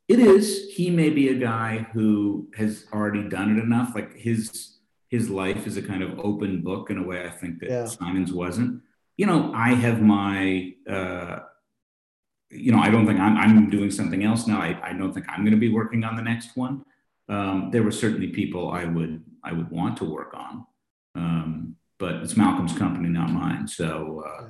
it 0.09 0.19
is 0.19 0.67
he 0.71 0.89
may 0.89 1.11
be 1.11 1.29
a 1.29 1.35
guy 1.35 1.87
who 1.93 2.49
has 2.57 2.85
already 2.91 3.29
done 3.29 3.55
it 3.55 3.61
enough 3.63 3.93
like 3.95 4.13
his 4.15 4.77
his 5.07 5.29
life 5.29 5.65
is 5.67 5.77
a 5.77 5.81
kind 5.81 6.03
of 6.03 6.19
open 6.19 6.61
book 6.61 6.89
in 6.89 6.97
a 6.97 7.03
way 7.03 7.25
i 7.25 7.29
think 7.29 7.59
that 7.59 7.69
yeah. 7.69 7.85
simon's 7.85 8.33
wasn't. 8.33 8.81
You 9.17 9.27
know 9.27 9.53
i 9.53 9.73
have 9.73 10.01
my 10.01 10.73
uh 10.89 11.39
you 12.49 12.71
know 12.71 12.79
i 12.79 12.89
don't 12.89 13.05
think 13.05 13.19
i'm, 13.19 13.37
I'm 13.37 13.69
doing 13.69 13.91
something 13.91 14.23
else 14.23 14.47
now. 14.47 14.59
I, 14.59 14.79
I 14.81 14.93
don't 14.93 15.13
think 15.13 15.27
i'm 15.29 15.41
going 15.41 15.53
to 15.59 15.65
be 15.67 15.69
working 15.69 16.03
on 16.03 16.15
the 16.15 16.23
next 16.23 16.57
one. 16.57 16.83
Um, 17.29 17.69
there 17.71 17.83
were 17.83 17.91
certainly 17.91 18.27
people 18.27 18.71
i 18.71 18.85
would 18.85 19.23
i 19.43 19.53
would 19.53 19.69
want 19.69 19.97
to 19.97 20.05
work 20.05 20.33
on. 20.33 20.65
Um, 21.15 21.75
but 21.99 22.15
it's 22.15 22.37
malcolm's 22.37 22.77
company 22.77 23.09
not 23.09 23.29
mine. 23.29 23.67
So 23.67 24.23
uh, 24.25 24.47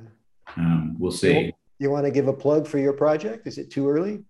um, 0.56 0.96
we'll 0.98 1.10
see. 1.10 1.52
You 1.78 1.90
want 1.90 2.04
to 2.04 2.12
give 2.12 2.28
a 2.28 2.32
plug 2.32 2.66
for 2.66 2.78
your 2.78 2.92
project? 2.92 3.46
Is 3.46 3.58
it 3.58 3.70
too 3.70 3.88
early 3.88 4.22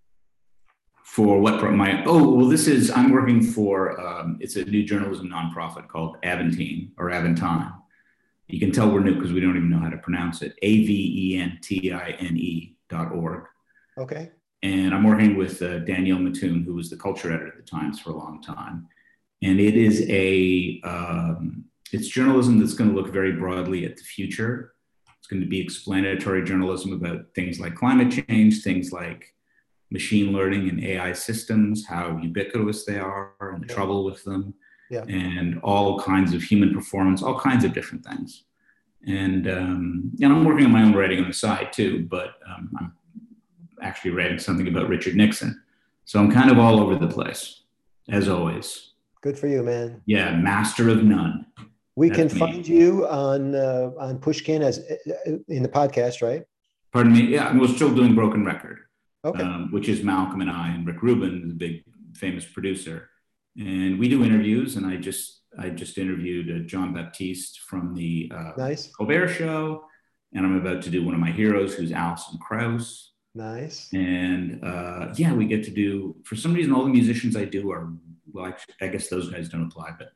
for 1.11 1.41
what 1.41 1.61
my 1.73 2.05
oh 2.05 2.33
well 2.35 2.47
this 2.47 2.69
is 2.69 2.89
i'm 2.93 3.11
working 3.11 3.43
for 3.43 4.01
um, 4.01 4.39
it's 4.39 4.55
a 4.55 4.65
new 4.65 4.85
journalism 4.85 5.29
nonprofit 5.29 5.89
called 5.89 6.17
aventine 6.23 6.93
or 6.99 7.11
aventine. 7.11 7.73
You 8.47 8.61
can 8.61 8.71
tell 8.71 8.89
we're 8.89 9.01
new 9.01 9.17
because 9.17 9.33
we 9.33 9.41
don't 9.41 9.57
even 9.57 9.71
know 9.71 9.81
how 9.81 9.91
to 9.91 9.99
pronounce 9.99 10.43
it. 10.43 10.55
A-v-e-n-t-i-n-e 10.63 11.17
dot 12.89 13.13
org. 13.13 13.45
Okay. 13.99 14.31
And 14.63 14.95
i'm 14.95 15.03
working 15.03 15.37
with 15.37 15.61
uh, 15.63 15.81
danielle 15.81 16.21
mattoon 16.21 16.63
who 16.63 16.75
was 16.75 16.91
the 16.91 16.97
culture 16.97 17.33
editor 17.33 17.49
at 17.49 17.57
the 17.57 17.63
times 17.63 17.99
for 17.99 18.11
a 18.11 18.17
long 18.17 18.41
time. 18.41 18.87
And 19.43 19.59
it 19.59 19.77
is 19.77 20.07
a 20.09 20.81
um, 20.85 21.65
it's 21.93 22.07
journalism 22.07 22.61
that's 22.61 22.75
going 22.75 22.91
to 22.91 22.97
look 22.97 23.13
very 23.13 23.33
broadly 23.33 23.85
at 23.85 23.97
the 23.97 24.05
future. 24.05 24.75
It's 25.19 25.27
going 25.27 25.43
to 25.43 25.49
be 25.49 25.61
explanatory 25.61 26.45
journalism 26.45 26.93
about 26.93 27.35
things 27.35 27.59
like 27.59 27.75
climate 27.75 28.13
change 28.13 28.63
things 28.63 28.93
like 28.93 29.35
machine 29.91 30.33
learning 30.33 30.69
and 30.69 30.83
AI 30.85 31.13
systems, 31.13 31.87
how 31.87 32.17
ubiquitous 32.23 32.85
they 32.85 32.99
are, 32.99 33.33
and 33.41 33.63
the 33.63 33.67
yeah. 33.69 33.75
trouble 33.75 34.05
with 34.05 34.23
them, 34.25 34.55
yeah. 34.91 35.03
and 35.03 35.61
all 35.63 36.01
kinds 36.01 36.33
of 36.33 36.43
human 36.43 36.73
performance, 36.73 37.23
all 37.23 37.39
kinds 37.39 37.65
of 37.65 37.73
different 37.73 38.05
things. 38.05 38.45
And 39.07 39.49
um, 39.49 40.13
and 40.21 40.33
I'm 40.33 40.45
working 40.45 40.67
on 40.67 40.73
my 40.73 40.83
own 40.83 40.95
writing 40.95 41.21
on 41.21 41.29
the 41.29 41.35
side 41.35 41.73
too, 41.73 42.07
but 42.11 42.35
um, 42.47 42.71
I'm 42.79 42.93
actually 43.83 44.11
writing 44.11 44.39
something 44.39 44.69
about 44.69 44.89
Richard 44.89 45.17
Nixon. 45.17 45.61
So 46.05 46.21
I'm 46.21 46.31
kind 46.31 46.51
of 46.51 46.59
all 46.59 46.81
over 46.81 46.97
the 46.97 47.09
place, 47.09 47.63
as 48.11 48.29
always. 48.29 48.93
Good 49.23 49.39
for 49.39 49.47
you, 49.47 49.63
man. 49.63 50.03
Yeah, 50.07 50.37
master 50.37 50.89
of 50.89 51.03
none. 51.03 51.47
We 51.97 52.09
That's 52.09 52.33
can 52.33 52.35
me. 52.35 52.39
find 52.39 52.69
you 52.69 53.07
on 53.09 53.55
uh, 53.55 53.91
on 53.99 54.19
Pushkin 54.19 54.63
as 54.63 54.79
uh, 54.81 55.33
in 55.49 55.63
the 55.63 55.69
podcast, 55.69 56.21
right? 56.21 56.45
Pardon 56.93 57.13
me. 57.13 57.23
Yeah, 57.23 57.57
we're 57.57 57.69
still 57.69 57.95
doing 57.95 58.15
Broken 58.15 58.45
Record 58.45 58.81
okay. 59.25 59.43
um, 59.43 59.71
which 59.71 59.89
is 59.89 60.03
Malcolm 60.03 60.41
and 60.41 60.51
I 60.51 60.69
and 60.69 60.87
Rick 60.87 61.03
Rubin, 61.03 61.49
the 61.49 61.55
big 61.55 61.85
famous 62.15 62.45
producer. 62.45 63.11
And 63.57 63.99
we 63.99 64.09
do 64.09 64.25
interviews, 64.25 64.77
and 64.77 64.87
I 64.87 64.97
just 64.97 65.43
I 65.59 65.71
just 65.71 65.99
interviewed 65.99 66.51
uh, 66.51 66.67
Jon 66.67 66.95
Batiste 66.95 67.61
from 67.61 67.95
the 67.95 68.31
uh, 68.35 68.53
nice 68.57 68.89
Colbert 68.89 69.29
Show, 69.29 69.85
and 70.33 70.47
I'm 70.47 70.57
about 70.57 70.83
to 70.83 70.91
do 70.91 71.05
one 71.05 71.15
of 71.15 71.21
my 71.21 71.33
heroes, 71.33 71.75
who's 71.75 71.93
Alison 71.93 72.39
Krauss. 72.39 73.13
Nice. 73.35 73.89
And 73.93 74.65
uh, 74.65 75.09
yeah, 75.17 75.33
we 75.33 75.47
get 75.47 75.65
to 75.65 75.71
do. 75.71 76.17
For 76.25 76.37
some 76.37 76.55
reason, 76.55 76.73
all 76.73 76.85
the 76.85 76.91
musicians 76.91 77.37
I 77.37 77.45
do 77.45 77.71
are 77.73 77.93
well. 78.33 78.47
Actually, 78.47 78.75
I 78.81 78.89
guess 78.89 79.09
those 79.09 79.31
guys 79.31 79.49
don't 79.49 79.67
apply, 79.67 79.91
but 79.99 80.11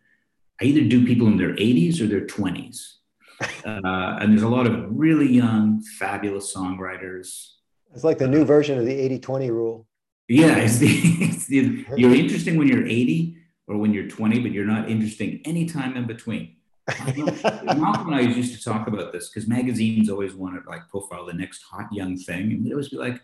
I 0.61 0.65
either 0.65 0.83
do 0.83 1.05
people 1.05 1.27
in 1.27 1.37
their 1.37 1.55
80s 1.55 2.01
or 2.01 2.07
their 2.07 2.27
20s. 2.27 2.95
Uh, 3.67 4.19
and 4.21 4.31
there's 4.31 4.43
a 4.43 4.49
lot 4.49 4.67
of 4.67 4.87
really 4.91 5.27
young, 5.27 5.83
fabulous 5.99 6.55
songwriters 6.55 7.55
it's 7.95 8.05
like 8.05 8.19
the 8.19 8.29
new 8.29 8.45
version 8.45 8.79
of 8.79 8.85
the 8.85 8.95
80 8.95 9.19
20 9.21 9.51
rule. 9.51 9.87
Yeah, 10.29 10.57
it's 10.59 10.79
the, 10.79 10.89
it's 10.89 11.47
the, 11.47 11.87
you're 11.97 12.15
interesting 12.15 12.57
when 12.57 12.69
you're 12.69 12.87
80 12.87 13.37
or 13.67 13.79
when 13.79 13.95
you're 13.95 14.09
20, 14.09 14.41
but 14.41 14.53
you're 14.53 14.65
not 14.65 14.91
interesting 14.91 15.41
anytime 15.45 15.97
in 15.97 16.07
between. 16.07 16.57
Malcolm 17.07 18.09
and 18.09 18.17
I 18.17 18.21
used 18.21 18.55
to 18.59 18.63
talk 18.63 18.89
about 18.89 19.13
this 19.13 19.31
because 19.31 19.49
magazines 19.49 20.11
always 20.11 20.35
want 20.35 20.63
to 20.63 20.69
like 20.69 20.87
profile 20.91 21.25
the 21.25 21.33
next 21.33 21.63
hot 21.63 21.91
young 21.93 22.17
thing. 22.17 22.53
And 22.53 22.65
we'd 22.65 22.73
always 22.73 22.91
be 22.91 22.97
like, 22.97 23.23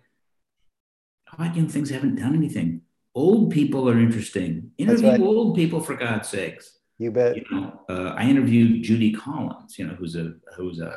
hot 1.28 1.54
young 1.54 1.68
things 1.68 1.90
haven't 1.90 2.16
done 2.16 2.34
anything. 2.34 2.82
Old 3.14 3.50
people 3.50 3.88
are 3.90 3.98
interesting. 3.98 4.70
Interview 4.78 5.10
right. 5.10 5.20
old 5.20 5.56
people 5.56 5.80
for 5.80 5.94
God's 5.94 6.28
sakes. 6.28 6.78
You 6.98 7.10
bet. 7.10 7.36
You 7.36 7.44
know, 7.50 7.80
uh, 7.88 8.14
I 8.16 8.28
interviewed 8.28 8.82
Judy 8.82 9.12
Collins, 9.12 9.78
you 9.78 9.86
know, 9.86 9.94
who's 9.94 10.16
a 10.16 10.34
who's 10.56 10.80
a 10.80 10.96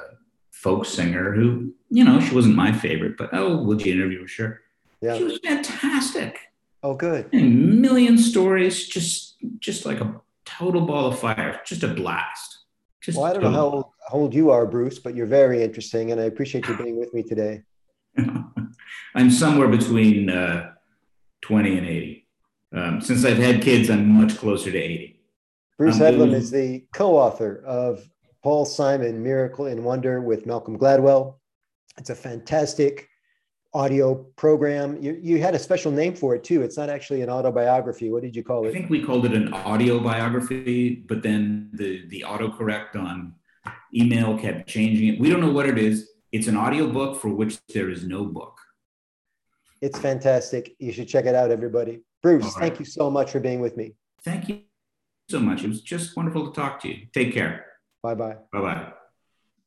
folk 0.53 0.85
singer 0.85 1.33
who, 1.33 1.73
you 1.89 2.03
know, 2.05 2.21
she 2.21 2.33
wasn't 2.33 2.55
my 2.55 2.71
favorite, 2.71 3.17
but 3.17 3.29
oh, 3.33 3.57
would 3.63 3.85
you 3.85 3.93
interview 3.93 4.21
her? 4.21 4.27
Sure. 4.27 4.61
Yeah. 5.01 5.17
She 5.17 5.23
was 5.25 5.39
fantastic. 5.39 6.39
Oh, 6.83 6.93
good. 6.93 7.27
And 7.33 7.81
million 7.81 8.17
stories, 8.17 8.87
just 8.87 9.35
just 9.59 9.85
like 9.85 9.99
a 9.99 10.21
total 10.45 10.81
ball 10.81 11.07
of 11.07 11.19
fire, 11.19 11.59
just 11.65 11.83
a 11.83 11.87
blast. 11.87 12.59
Just 13.01 13.17
well, 13.17 13.25
I 13.25 13.33
don't 13.33 13.43
know 13.43 13.51
how 13.51 13.65
old, 13.65 13.85
how 14.09 14.17
old 14.17 14.33
you 14.33 14.51
are, 14.51 14.65
Bruce, 14.65 14.99
but 14.99 15.15
you're 15.15 15.25
very 15.25 15.61
interesting, 15.61 16.11
and 16.11 16.21
I 16.21 16.25
appreciate 16.25 16.67
you 16.67 16.77
being 16.77 16.97
with 16.97 17.13
me 17.13 17.23
today. 17.23 17.63
I'm 19.15 19.29
somewhere 19.29 19.67
between 19.67 20.29
uh, 20.29 20.71
20 21.41 21.77
and 21.77 21.87
80. 21.87 22.27
Um, 22.73 23.01
since 23.01 23.25
I've 23.25 23.37
had 23.37 23.61
kids, 23.61 23.89
I'm 23.89 24.07
much 24.07 24.37
closer 24.37 24.71
to 24.71 24.77
80. 24.77 25.19
Bruce 25.77 25.97
Headlam 25.97 26.33
is 26.33 26.49
the 26.51 26.85
co-author 26.93 27.61
of 27.65 28.09
Paul 28.43 28.65
Simon, 28.65 29.23
Miracle 29.23 29.67
and 29.67 29.83
Wonder 29.83 30.21
with 30.21 30.45
Malcolm 30.45 30.77
Gladwell. 30.77 31.35
It's 31.97 32.09
a 32.09 32.15
fantastic 32.15 33.07
audio 33.73 34.15
program. 34.35 35.01
You, 35.01 35.17
you 35.21 35.41
had 35.41 35.55
a 35.55 35.59
special 35.59 35.91
name 35.91 36.13
for 36.13 36.35
it 36.35 36.43
too. 36.43 36.61
It's 36.61 36.77
not 36.77 36.89
actually 36.89 37.21
an 37.21 37.29
autobiography. 37.29 38.11
What 38.11 38.21
did 38.21 38.35
you 38.35 38.43
call 38.43 38.65
it? 38.65 38.69
I 38.69 38.73
think 38.73 38.89
we 38.89 39.01
called 39.01 39.25
it 39.25 39.33
an 39.33 39.53
audio 39.53 39.97
biography, 39.99 40.95
but 41.07 41.23
then 41.23 41.69
the, 41.73 42.05
the 42.09 42.25
autocorrect 42.27 42.95
on 42.95 43.33
email 43.95 44.37
kept 44.37 44.67
changing 44.67 45.13
it. 45.13 45.19
We 45.19 45.29
don't 45.29 45.39
know 45.39 45.51
what 45.51 45.67
it 45.67 45.77
is. 45.77 46.09
It's 46.33 46.47
an 46.47 46.57
audio 46.57 46.87
book 46.89 47.21
for 47.21 47.29
which 47.29 47.59
there 47.67 47.89
is 47.89 48.03
no 48.03 48.25
book. 48.25 48.59
It's 49.81 49.99
fantastic. 49.99 50.75
You 50.79 50.91
should 50.91 51.07
check 51.07 51.25
it 51.25 51.35
out, 51.35 51.49
everybody. 51.49 52.01
Bruce, 52.21 52.43
right. 52.43 52.53
thank 52.55 52.79
you 52.79 52.85
so 52.85 53.09
much 53.09 53.31
for 53.31 53.39
being 53.39 53.61
with 53.61 53.77
me. 53.77 53.93
Thank 54.23 54.49
you 54.49 54.61
so 55.29 55.39
much. 55.39 55.63
It 55.63 55.69
was 55.69 55.81
just 55.81 56.15
wonderful 56.17 56.51
to 56.51 56.59
talk 56.59 56.81
to 56.81 56.89
you. 56.89 57.07
Take 57.13 57.33
care. 57.33 57.72
Bye 58.03 58.15
bye. 58.15 58.37
Bye 58.51 58.61
bye. 58.61 58.93